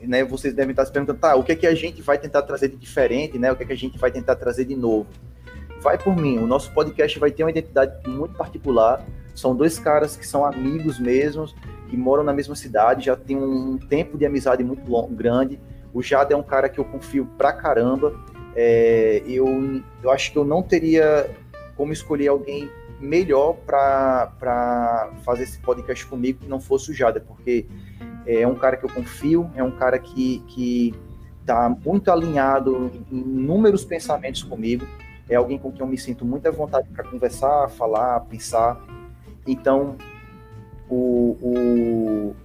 né, 0.07 0.23
vocês 0.23 0.53
devem 0.53 0.71
estar 0.71 0.85
se 0.85 0.91
perguntando, 0.91 1.19
tá, 1.19 1.35
o 1.35 1.43
que 1.43 1.51
é 1.51 1.55
que 1.55 1.67
a 1.67 1.75
gente 1.75 2.01
vai 2.01 2.17
tentar 2.17 2.41
trazer 2.43 2.69
de 2.69 2.77
diferente, 2.77 3.37
né? 3.37 3.51
O 3.51 3.55
que 3.55 3.63
é 3.63 3.65
que 3.65 3.73
a 3.73 3.77
gente 3.77 3.97
vai 3.97 4.11
tentar 4.11 4.35
trazer 4.35 4.65
de 4.65 4.75
novo? 4.75 5.07
Vai 5.81 5.97
por 5.97 6.15
mim, 6.15 6.37
o 6.37 6.47
nosso 6.47 6.71
podcast 6.73 7.17
vai 7.19 7.31
ter 7.31 7.43
uma 7.43 7.49
identidade 7.49 8.07
muito 8.07 8.35
particular. 8.35 9.03
São 9.33 9.55
dois 9.55 9.79
caras 9.79 10.15
que 10.15 10.27
são 10.27 10.45
amigos 10.45 10.99
mesmos, 10.99 11.55
que 11.89 11.97
moram 11.97 12.23
na 12.23 12.33
mesma 12.33 12.55
cidade, 12.55 13.05
já 13.05 13.15
tem 13.15 13.35
um 13.35 13.77
tempo 13.77 14.17
de 14.17 14.25
amizade 14.25 14.63
muito 14.63 14.89
long, 14.89 15.07
grande. 15.11 15.59
O 15.93 16.01
Jada 16.01 16.33
é 16.33 16.37
um 16.37 16.43
cara 16.43 16.69
que 16.69 16.79
eu 16.79 16.85
confio 16.85 17.25
pra 17.37 17.51
caramba. 17.51 18.13
É, 18.55 19.23
eu, 19.25 19.81
eu 20.03 20.11
acho 20.11 20.31
que 20.31 20.37
eu 20.37 20.45
não 20.45 20.61
teria 20.61 21.29
como 21.75 21.91
escolher 21.91 22.27
alguém 22.27 22.69
melhor 22.99 23.55
para 23.65 25.11
fazer 25.23 25.43
esse 25.43 25.59
podcast 25.59 26.05
comigo 26.05 26.39
que 26.39 26.47
não 26.47 26.61
fosse 26.61 26.91
o 26.91 26.93
Jada, 26.93 27.19
porque 27.19 27.65
é 28.25 28.45
um 28.47 28.55
cara 28.55 28.77
que 28.77 28.85
eu 28.85 28.89
confio, 28.89 29.49
é 29.55 29.63
um 29.63 29.71
cara 29.71 29.97
que, 29.97 30.39
que 30.47 30.93
tá 31.45 31.69
muito 31.69 32.11
alinhado 32.11 32.91
em 33.11 33.17
inúmeros 33.19 33.83
pensamentos 33.83 34.43
comigo, 34.43 34.85
é 35.29 35.35
alguém 35.35 35.57
com 35.57 35.71
quem 35.71 35.81
eu 35.81 35.87
me 35.87 35.97
sinto 35.97 36.25
muita 36.25 36.51
vontade 36.51 36.89
para 36.89 37.03
conversar, 37.03 37.69
falar, 37.69 38.19
pensar. 38.21 38.81
Então, 39.47 39.95
o, 40.89 41.37
o, 41.41 42.35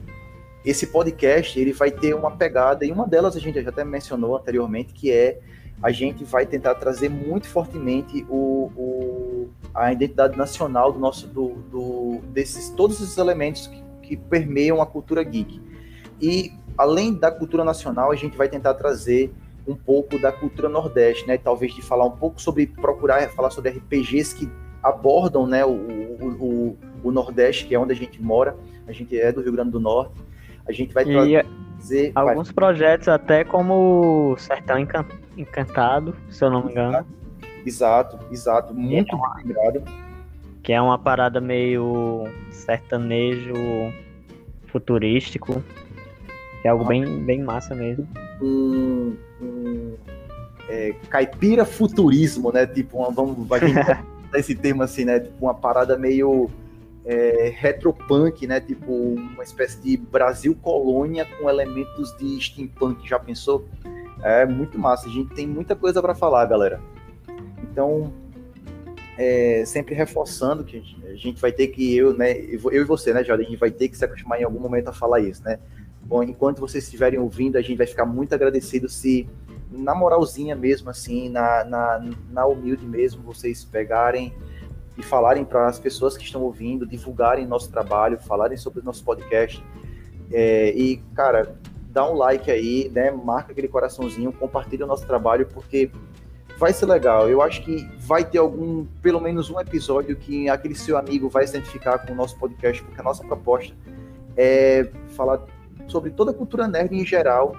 esse 0.65 0.87
podcast 0.87 1.59
ele 1.59 1.73
vai 1.73 1.91
ter 1.91 2.15
uma 2.15 2.31
pegada, 2.31 2.85
e 2.85 2.93
uma 2.93 3.07
delas 3.07 3.37
a 3.37 3.41
gente 3.41 3.63
já 3.63 3.71
até 3.71 3.85
mencionou 3.85 4.37
anteriormente, 4.37 4.93
que 4.93 5.11
é 5.11 5.41
a 5.83 5.91
gente 5.91 6.25
vai 6.25 6.47
tentar 6.47 6.75
trazer 6.77 7.09
muito 7.09 7.47
fortemente 7.49 8.25
o, 8.31 8.71
o 8.77 9.51
a 9.75 9.93
identidade 9.93 10.37
nacional 10.37 10.91
do 10.91 10.99
nosso 10.99 11.27
do, 11.27 11.49
do 11.71 12.21
desses 12.33 12.71
todos 12.71 12.99
os 13.01 13.19
elementos 13.19 13.67
que, 13.67 13.83
que 14.07 14.17
permeiam 14.17 14.81
a 14.81 14.87
cultura 14.87 15.23
geek. 15.23 15.61
E 16.21 16.53
além 16.79 17.15
da 17.15 17.31
cultura 17.31 17.65
nacional, 17.65 18.11
a 18.11 18.17
gente 18.17 18.37
vai 18.37 18.49
tentar 18.49 18.75
trazer 18.75 19.33
um 19.67 19.75
pouco 19.75 20.19
da 20.19 20.31
cultura 20.31 20.69
nordeste, 20.69 21.27
né? 21.27 21.37
Talvez 21.37 21.75
de 21.75 21.83
falar 21.83 22.05
um 22.05 22.17
pouco 22.17 22.41
sobre 22.41 22.67
procurar 22.67 23.29
falar 23.31 23.51
sobre 23.51 23.71
RPGs 23.71 24.37
que 24.37 24.51
abordam, 24.83 25.47
né, 25.47 25.65
o, 25.65 25.71
o, 25.71 26.29
o, 26.41 26.79
o 27.03 27.11
Nordeste, 27.11 27.67
que 27.67 27.75
é 27.75 27.79
onde 27.79 27.93
a 27.93 27.97
gente 27.97 28.23
mora. 28.23 28.57
A 28.87 28.93
gente 28.93 29.19
é 29.19 29.33
do 29.33 29.43
Rio 29.43 29.53
Grande 29.53 29.73
do 29.73 29.81
Norte. 29.81 30.15
A 30.69 30.73
gente 30.73 30.95
vai 30.95 31.05
trazer 31.05 32.13
alguns 32.15 32.49
vai. 32.49 32.55
projetos 32.55 33.09
até 33.09 33.45
como 33.45 34.37
Sertão 34.39 34.77
Encantado, 35.37 36.15
se 36.31 36.45
eu 36.45 36.51
não 36.51 36.65
me 36.65 36.71
engano. 36.71 37.05
Exato, 37.65 38.19
exato, 38.31 38.73
muito 38.73 39.13
é 39.13 39.19
uma, 39.19 39.37
lembrado. 39.37 39.83
Que 40.67 40.73
é 40.73 40.83
uma 40.83 40.99
parada 40.99 41.41
meio 41.41 42.25
sertanejo 42.51 43.55
futurístico. 44.67 45.63
Que 46.61 46.67
é 46.67 46.71
algo 46.73 46.85
bem, 46.85 47.23
bem 47.25 47.41
massa 47.41 47.73
mesmo. 47.73 48.05
Um, 48.43 49.17
um 49.41 49.95
é, 50.69 50.93
caipira 51.09 51.65
futurismo, 51.65 52.51
né? 52.51 52.67
Tipo, 52.67 52.99
uma, 52.99 53.13
vamos 53.13 53.37
gente 53.47 54.03
esse 54.35 54.57
termo 54.57 54.83
assim, 54.83 55.05
né? 55.05 55.21
Tipo, 55.21 55.47
uma 55.47 55.55
parada 55.55 55.97
meio 55.97 56.51
é, 57.05 57.55
retropunk, 57.57 58.45
né? 58.49 58.59
Tipo, 58.59 58.93
uma 58.93 59.45
espécie 59.45 59.81
de 59.81 59.97
Brasil 59.97 60.59
colônia 60.61 61.25
com 61.39 61.49
elementos 61.49 62.13
de 62.19 62.41
steampunk. 62.41 63.09
Já 63.09 63.21
pensou? 63.21 63.69
É 64.21 64.45
muito 64.45 64.77
massa. 64.77 65.07
A 65.07 65.13
gente 65.13 65.33
tem 65.33 65.47
muita 65.47 65.77
coisa 65.77 66.03
para 66.03 66.13
falar, 66.13 66.45
galera. 66.47 66.81
Então, 67.63 68.13
é, 69.19 69.65
sempre 69.65 69.95
reforçando 69.95 70.65
que 70.65 70.83
a 71.07 71.15
gente 71.15 71.41
vai 71.41 71.51
ter 71.51 71.69
que 71.69 71.97
eu, 71.97 72.17
né, 72.17 72.33
eu 72.39 72.83
e 72.83 72.85
você, 72.85 73.13
né, 73.15 73.25
Jordan, 73.25 73.45
a 73.45 73.47
gente 73.47 73.59
vai 73.59 73.71
ter 73.71 73.89
que 73.89 73.97
se 73.97 74.05
acostumar 74.05 74.41
em 74.41 74.45
algum 74.45 74.61
momento 74.61 74.89
a 74.89 74.93
falar 74.93 75.21
isso, 75.21 75.43
né? 75.43 75.59
Bom, 76.03 76.23
enquanto 76.23 76.61
vocês 76.61 76.85
estiverem 76.85 77.19
ouvindo, 77.19 77.57
a 77.57 77.63
gente 77.63 77.77
vai 77.77 77.87
ficar 77.87 78.05
muito 78.05 78.35
agradecido 78.35 78.89
se, 78.89 79.29
na 79.71 79.95
moralzinha 79.95 80.55
mesmo, 80.55 80.91
assim, 80.91 81.29
na, 81.29 81.65
na, 81.65 82.11
na 82.31 82.47
humilde 82.47 82.87
mesmo, 82.87 83.23
vocês 83.23 83.65
pegarem 83.65 84.33
e 84.97 85.03
falarem 85.03 85.45
para 85.45 85.67
as 85.67 85.79
pessoas 85.79 86.17
que 86.17 86.25
estão 86.25 86.43
ouvindo, 86.43 86.87
divulgarem 86.87 87.47
nosso 87.47 87.71
trabalho, 87.71 88.19
falarem 88.19 88.57
sobre 88.57 88.81
o 88.81 88.85
nosso 88.85 89.03
podcast. 89.05 89.63
É, 90.31 90.71
e, 90.71 90.99
cara, 91.15 91.57
dá 91.91 92.09
um 92.09 92.15
like 92.15 92.51
aí, 92.51 92.91
né? 92.95 93.11
Marca 93.11 93.53
aquele 93.53 93.69
coraçãozinho, 93.69 94.33
compartilha 94.33 94.85
o 94.85 94.89
nosso 94.89 95.07
trabalho, 95.07 95.47
porque 95.47 95.91
vai 96.59 96.73
ser 96.73 96.87
legal. 96.87 97.29
Eu 97.29 97.43
acho 97.43 97.63
que 97.63 97.89
vai 97.99 98.25
ter 98.25 98.39
algum, 98.39 98.85
pelo 99.03 99.21
menos 99.21 99.51
um 99.51 99.61
episódio 99.61 100.17
que 100.17 100.49
aquele 100.49 100.75
seu 100.75 100.97
amigo 100.97 101.29
vai 101.29 101.47
se 101.47 101.57
identificar 101.57 101.99
com 101.99 102.13
o 102.13 102.17
nosso 102.17 102.39
podcast, 102.39 102.83
porque 102.83 103.01
a 103.01 103.05
nossa 103.05 103.25
proposta 103.25 103.75
é 104.37 104.89
falar 105.09 105.41
sobre 105.87 106.11
toda 106.11 106.31
a 106.31 106.35
cultura 106.35 106.67
nerd 106.67 106.95
em 106.95 107.05
geral, 107.05 107.55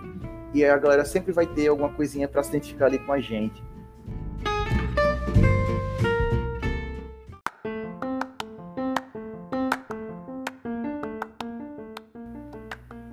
e 0.54 0.64
a 0.64 0.78
galera 0.78 1.06
sempre 1.06 1.32
vai 1.32 1.45
ter 1.45 1.68
alguma 1.68 1.89
coisinha 1.89 2.28
para 2.28 2.41
se 2.43 2.50
identificar 2.50 2.86
ali 2.88 3.00
com 3.00 3.12
a 3.12 3.20
gente. 3.20 3.64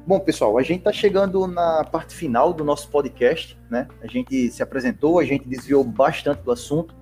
Bom, 0.06 0.20
pessoal, 0.20 0.58
a 0.58 0.62
gente 0.62 0.80
está 0.80 0.92
chegando 0.92 1.46
na 1.46 1.82
parte 1.82 2.14
final 2.14 2.52
do 2.52 2.62
nosso 2.62 2.90
podcast, 2.90 3.58
né? 3.70 3.88
A 4.02 4.06
gente 4.06 4.50
se 4.50 4.62
apresentou, 4.62 5.18
a 5.18 5.24
gente 5.24 5.48
desviou 5.48 5.82
bastante 5.82 6.42
do 6.42 6.52
assunto. 6.52 6.94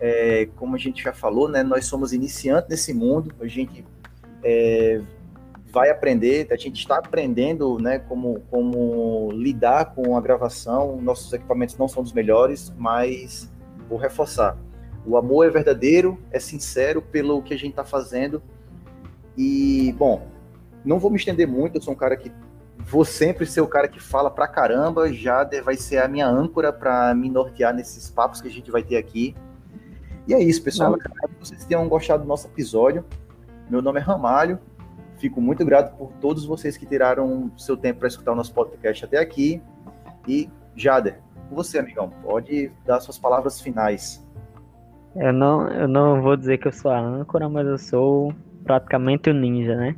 É, 0.00 0.48
como 0.56 0.74
a 0.74 0.78
gente 0.78 1.00
já 1.00 1.12
falou, 1.12 1.48
né? 1.48 1.62
Nós 1.62 1.84
somos 1.84 2.12
iniciantes 2.12 2.68
nesse 2.68 2.92
mundo, 2.92 3.32
a 3.40 3.46
gente 3.46 3.84
é, 4.42 5.00
vai 5.70 5.90
aprender, 5.90 6.48
a 6.50 6.56
gente 6.56 6.80
está 6.80 6.98
aprendendo, 6.98 7.78
né? 7.78 8.00
Como, 8.00 8.40
como 8.50 9.30
lidar 9.30 9.94
com 9.94 10.16
a 10.16 10.20
gravação. 10.20 11.00
Nossos 11.00 11.32
equipamentos 11.32 11.78
não 11.78 11.86
são 11.86 12.02
dos 12.02 12.12
melhores, 12.12 12.72
mas 12.76 13.48
vou 13.88 13.96
reforçar. 13.96 14.58
O 15.06 15.16
amor 15.16 15.46
é 15.46 15.50
verdadeiro, 15.50 16.18
é 16.32 16.40
sincero 16.40 17.00
pelo 17.00 17.42
que 17.42 17.54
a 17.54 17.56
gente 17.56 17.70
está 17.70 17.84
fazendo. 17.84 18.42
E, 19.36 19.94
bom, 19.96 20.26
não 20.84 20.98
vou 20.98 21.10
me 21.10 21.16
estender 21.16 21.46
muito, 21.46 21.76
eu 21.76 21.82
sou 21.82 21.92
um 21.92 21.96
cara 21.96 22.16
que 22.16 22.32
vou 22.78 23.04
sempre 23.04 23.46
ser 23.46 23.60
o 23.60 23.66
cara 23.66 23.86
que 23.86 24.00
fala 24.00 24.30
pra 24.30 24.48
caramba, 24.48 25.12
já 25.12 25.48
vai 25.64 25.76
ser 25.76 25.98
a 25.98 26.08
minha 26.08 26.26
âncora 26.26 26.72
para 26.72 27.14
me 27.14 27.30
nortear 27.30 27.74
nesses 27.74 28.10
papos 28.10 28.40
que 28.40 28.48
a 28.48 28.50
gente 28.50 28.70
vai 28.70 28.82
ter 28.82 28.96
aqui. 28.96 29.34
E 30.26 30.34
é 30.34 30.42
isso, 30.42 30.62
pessoal. 30.62 30.96
Espero 30.96 31.28
que 31.28 31.46
vocês 31.46 31.64
tenham 31.64 31.88
gostado 31.88 32.22
do 32.22 32.28
nosso 32.28 32.46
episódio. 32.48 33.04
Meu 33.68 33.80
nome 33.80 34.00
é 34.00 34.02
Ramalho. 34.02 34.58
Fico 35.18 35.40
muito 35.40 35.64
grato 35.64 35.96
por 35.96 36.12
todos 36.20 36.44
vocês 36.44 36.76
que 36.76 36.86
tiraram 36.86 37.50
seu 37.56 37.76
tempo 37.76 38.00
para 38.00 38.08
escutar 38.08 38.32
o 38.32 38.34
nosso 38.34 38.52
podcast 38.54 39.04
até 39.04 39.18
aqui. 39.18 39.62
E, 40.26 40.48
Jader, 40.74 41.20
com 41.48 41.54
você, 41.54 41.78
amigão, 41.78 42.10
pode 42.22 42.72
dar 42.86 43.00
suas 43.00 43.18
palavras 43.18 43.60
finais. 43.60 44.26
Eu 45.14 45.32
não, 45.32 45.68
eu 45.68 45.88
não 45.88 46.22
vou 46.22 46.36
dizer 46.36 46.58
que 46.58 46.68
eu 46.68 46.72
sou 46.72 46.90
a 46.90 46.98
âncora, 46.98 47.48
mas 47.48 47.66
eu 47.66 47.78
sou 47.78 48.32
praticamente 48.64 49.30
o 49.30 49.34
ninja, 49.34 49.74
né? 49.74 49.96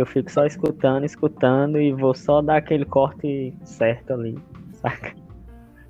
Eu 0.00 0.06
fico 0.06 0.30
só 0.30 0.46
escutando, 0.46 1.04
escutando 1.04 1.78
e 1.78 1.92
vou 1.92 2.14
só 2.14 2.40
dar 2.40 2.56
aquele 2.56 2.84
corte 2.84 3.52
certo 3.64 4.14
ali, 4.14 4.38
saca? 4.72 5.14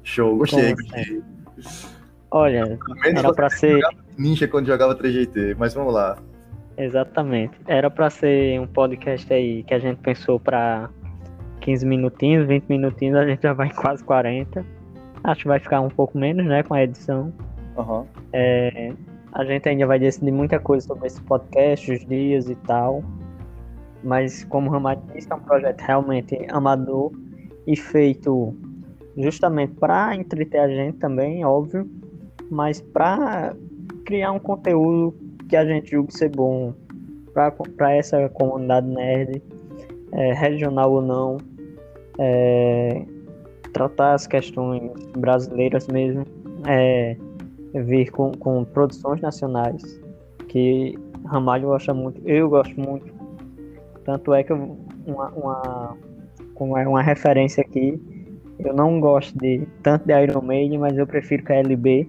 Show, 0.02 0.36
gostei, 0.36 0.74
gostei. 0.74 1.22
Olha, 2.30 2.78
era 3.04 3.32
pra 3.32 3.48
ser. 3.50 3.80
Ninja 4.18 4.48
quando 4.48 4.66
jogava 4.66 4.96
3GT, 4.96 5.56
mas 5.58 5.74
vamos 5.74 5.94
lá. 5.94 6.18
Exatamente. 6.76 7.56
Era 7.66 7.90
pra 7.90 8.10
ser 8.10 8.60
um 8.60 8.66
podcast 8.66 9.32
aí 9.32 9.62
que 9.62 9.74
a 9.74 9.78
gente 9.78 9.98
pensou 9.98 10.40
pra 10.40 10.88
15 11.60 11.86
minutinhos, 11.86 12.46
20 12.46 12.64
minutinhos, 12.68 13.16
a 13.16 13.26
gente 13.26 13.42
já 13.42 13.52
vai 13.52 13.68
em 13.68 13.74
quase 13.74 14.02
40. 14.02 14.64
Acho 15.22 15.42
que 15.42 15.48
vai 15.48 15.60
ficar 15.60 15.80
um 15.80 15.90
pouco 15.90 16.16
menos, 16.16 16.46
né, 16.46 16.62
com 16.62 16.74
a 16.74 16.82
edição. 16.82 17.32
Uhum. 17.76 18.06
É, 18.32 18.92
a 19.32 19.44
gente 19.44 19.68
ainda 19.68 19.86
vai 19.86 19.98
decidir 19.98 20.32
muita 20.32 20.58
coisa 20.58 20.86
sobre 20.86 21.06
esse 21.06 21.20
podcast, 21.22 21.92
os 21.92 22.06
dias 22.06 22.48
e 22.48 22.54
tal 22.54 23.04
mas 24.02 24.44
como 24.44 24.68
o 24.68 24.72
Ramalho 24.72 25.00
disse, 25.14 25.30
é 25.30 25.34
um 25.34 25.40
projeto 25.40 25.80
realmente 25.80 26.38
amador 26.50 27.12
e 27.66 27.76
feito 27.76 28.54
justamente 29.16 29.74
para 29.74 30.14
entreter 30.14 30.60
a 30.60 30.68
gente 30.68 30.98
também, 30.98 31.44
óbvio, 31.44 31.88
mas 32.50 32.80
para 32.80 33.54
criar 34.04 34.32
um 34.32 34.38
conteúdo 34.38 35.14
que 35.48 35.56
a 35.56 35.64
gente 35.64 35.90
julgue 35.90 36.16
ser 36.16 36.30
bom 36.30 36.72
para 37.76 37.94
essa 37.94 38.28
comunidade 38.30 38.86
nerd, 38.86 39.42
é, 40.12 40.32
regional 40.32 40.92
ou 40.92 41.02
não, 41.02 41.36
é, 42.18 43.04
tratar 43.72 44.14
as 44.14 44.26
questões 44.26 44.90
brasileiras 45.16 45.86
mesmo, 45.86 46.24
é, 46.66 47.16
vir 47.74 48.10
com, 48.10 48.32
com 48.32 48.64
produções 48.64 49.20
nacionais, 49.20 49.82
que 50.48 50.98
Ramalho 51.26 51.68
gosta 51.68 51.94
muito, 51.94 52.20
eu 52.26 52.48
gosto 52.48 52.78
muito, 52.80 53.12
tanto 54.04 54.34
é 54.34 54.42
que 54.42 54.52
eu, 54.52 54.78
uma, 55.06 55.28
uma, 56.58 56.80
é 56.80 56.88
uma 56.88 57.02
referência 57.02 57.62
aqui, 57.62 58.00
eu 58.64 58.74
não 58.74 59.00
gosto 59.00 59.36
de 59.38 59.66
tanto 59.82 60.06
de 60.06 60.12
Iron 60.22 60.42
Maiden, 60.42 60.78
mas 60.78 60.96
eu 60.96 61.06
prefiro 61.06 61.42
KLB. 61.44 62.08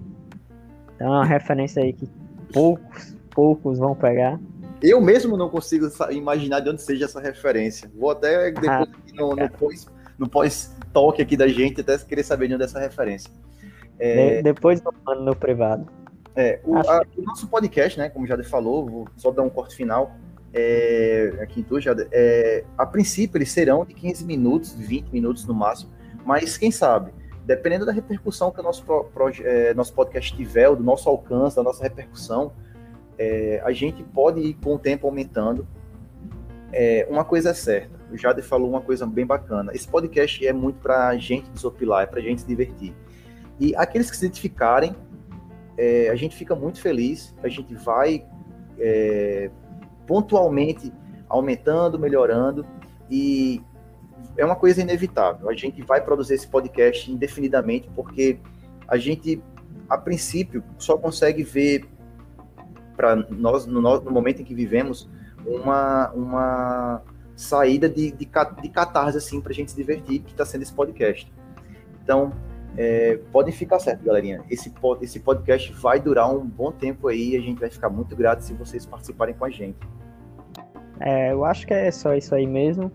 Então 0.94 1.06
é 1.06 1.10
uma 1.10 1.24
referência 1.24 1.82
aí 1.82 1.92
que 1.92 2.08
poucos, 2.52 3.16
poucos 3.30 3.78
vão 3.78 3.94
pegar. 3.94 4.38
Eu 4.82 5.00
mesmo 5.00 5.36
não 5.36 5.48
consigo 5.48 5.88
imaginar 6.10 6.60
de 6.60 6.70
onde 6.70 6.82
seja 6.82 7.04
essa 7.04 7.20
referência. 7.20 7.90
Vou 7.94 8.10
até 8.10 8.50
depois 8.50 8.68
ah, 8.68 8.86
no, 9.14 9.36
no, 9.36 9.50
pós, 9.50 9.86
no 10.18 10.28
pós-talk 10.28 11.22
aqui 11.22 11.36
da 11.36 11.46
gente, 11.46 11.80
até 11.80 11.96
querer 11.98 12.24
saber 12.24 12.48
de 12.48 12.54
onde 12.54 12.64
é 12.64 12.66
essa 12.66 12.80
referência. 12.80 13.30
É... 13.98 14.36
De, 14.36 14.42
depois 14.42 14.82
eu 14.84 14.92
mando 15.06 15.22
no 15.22 15.36
privado. 15.36 15.86
É, 16.34 16.60
o, 16.64 16.76
a, 16.76 17.02
o, 17.16 17.22
nosso 17.22 17.46
podcast, 17.46 17.98
né, 17.98 18.08
como 18.08 18.26
já 18.26 18.42
falou, 18.42 18.86
vou 18.86 19.08
só 19.16 19.30
dar 19.30 19.42
um 19.42 19.50
corte 19.50 19.76
final 19.76 20.12
é, 20.52 21.38
aqui 21.40 21.60
em 21.60 21.62
Tujada, 21.62 22.06
é, 22.12 22.64
a 22.76 22.84
princípio 22.84 23.38
eles 23.38 23.50
serão 23.50 23.84
de 23.84 23.94
15 23.94 24.24
minutos, 24.24 24.74
20 24.74 25.08
minutos 25.10 25.46
no 25.46 25.54
máximo, 25.54 25.90
mas 26.24 26.58
quem 26.58 26.70
sabe, 26.70 27.12
dependendo 27.44 27.86
da 27.86 27.92
repercussão 27.92 28.50
que 28.50 28.60
o 28.60 28.62
nosso, 28.62 28.84
pro, 28.84 29.04
pro, 29.04 29.30
é, 29.42 29.72
nosso 29.74 29.94
podcast 29.94 30.36
tiver, 30.36 30.74
do 30.76 30.82
nosso 30.82 31.08
alcance, 31.08 31.56
da 31.56 31.62
nossa 31.62 31.82
repercussão, 31.82 32.52
é, 33.18 33.62
a 33.64 33.72
gente 33.72 34.02
pode 34.02 34.40
ir 34.40 34.54
com 34.54 34.74
o 34.74 34.78
tempo 34.78 35.06
aumentando. 35.06 35.66
É, 36.72 37.06
uma 37.10 37.24
coisa 37.24 37.50
é 37.50 37.54
certa, 37.54 37.98
o 38.10 38.16
Jade 38.16 38.42
falou 38.42 38.68
uma 38.68 38.80
coisa 38.80 39.06
bem 39.06 39.26
bacana, 39.26 39.72
esse 39.74 39.88
podcast 39.88 40.46
é 40.46 40.52
muito 40.52 40.80
para 40.80 41.08
a 41.08 41.16
gente 41.16 41.50
desopilar, 41.50 42.04
é 42.04 42.06
para 42.06 42.20
gente 42.20 42.42
se 42.42 42.46
divertir. 42.46 42.94
E 43.58 43.74
aqueles 43.76 44.10
que 44.10 44.16
se 44.16 44.24
identificarem, 44.24 44.94
é, 45.76 46.08
a 46.10 46.14
gente 46.14 46.36
fica 46.36 46.54
muito 46.54 46.80
feliz, 46.80 47.34
a 47.42 47.48
gente 47.48 47.74
vai 47.74 48.26
pontualmente 50.06 50.92
aumentando, 51.28 51.98
melhorando 51.98 52.66
e 53.10 53.62
é 54.36 54.44
uma 54.44 54.56
coisa 54.56 54.80
inevitável. 54.80 55.48
A 55.48 55.54
gente 55.54 55.82
vai 55.82 56.00
produzir 56.00 56.34
esse 56.34 56.46
podcast 56.46 57.10
indefinidamente 57.10 57.90
porque 57.94 58.38
a 58.88 58.96
gente, 58.96 59.42
a 59.88 59.96
princípio, 59.98 60.62
só 60.78 60.96
consegue 60.96 61.42
ver 61.42 61.88
para 62.96 63.16
nós 63.16 63.66
no, 63.66 63.80
no, 63.80 64.10
momento 64.10 64.42
em 64.42 64.44
que 64.44 64.54
vivemos 64.54 65.08
uma, 65.46 66.10
uma 66.12 67.02
saída 67.34 67.88
de, 67.88 68.12
de, 68.12 68.28
de 68.62 68.68
catarse 68.68 69.16
assim 69.16 69.40
para 69.40 69.52
a 69.52 69.54
gente 69.54 69.70
se 69.70 69.76
divertir, 69.76 70.20
que 70.20 70.32
está 70.32 70.44
sendo 70.44 70.62
esse 70.62 70.72
podcast. 70.72 71.32
Então, 72.02 72.32
é, 72.76 73.18
podem 73.30 73.52
ficar 73.52 73.78
certo, 73.78 74.04
galerinha. 74.04 74.42
Esse, 74.50 74.72
esse 75.00 75.20
podcast 75.20 75.72
vai 75.74 76.00
durar 76.00 76.34
um 76.34 76.46
bom 76.46 76.72
tempo 76.72 77.08
aí 77.08 77.30
e 77.30 77.36
a 77.36 77.40
gente 77.40 77.60
vai 77.60 77.70
ficar 77.70 77.88
muito 77.88 78.16
grato 78.16 78.40
se 78.40 78.54
vocês 78.54 78.86
participarem 78.86 79.34
com 79.34 79.44
a 79.44 79.50
gente. 79.50 79.78
É, 81.00 81.32
eu 81.32 81.44
acho 81.44 81.66
que 81.66 81.74
é 81.74 81.90
só 81.90 82.14
isso 82.14 82.34
aí 82.34 82.46
mesmo. 82.46 82.90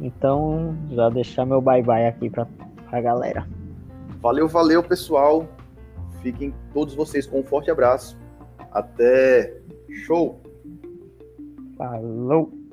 Então, 0.00 0.76
já 0.90 1.08
deixar 1.08 1.46
meu 1.46 1.60
bye-bye 1.60 2.06
aqui 2.06 2.28
pra, 2.28 2.46
pra 2.90 3.00
galera. 3.00 3.46
Valeu, 4.20 4.48
valeu, 4.48 4.82
pessoal. 4.82 5.46
Fiquem 6.22 6.54
todos 6.72 6.94
vocês 6.94 7.26
com 7.26 7.40
um 7.40 7.44
forte 7.44 7.70
abraço. 7.70 8.18
Até 8.72 9.60
show. 10.06 10.40
Falou. 11.76 12.63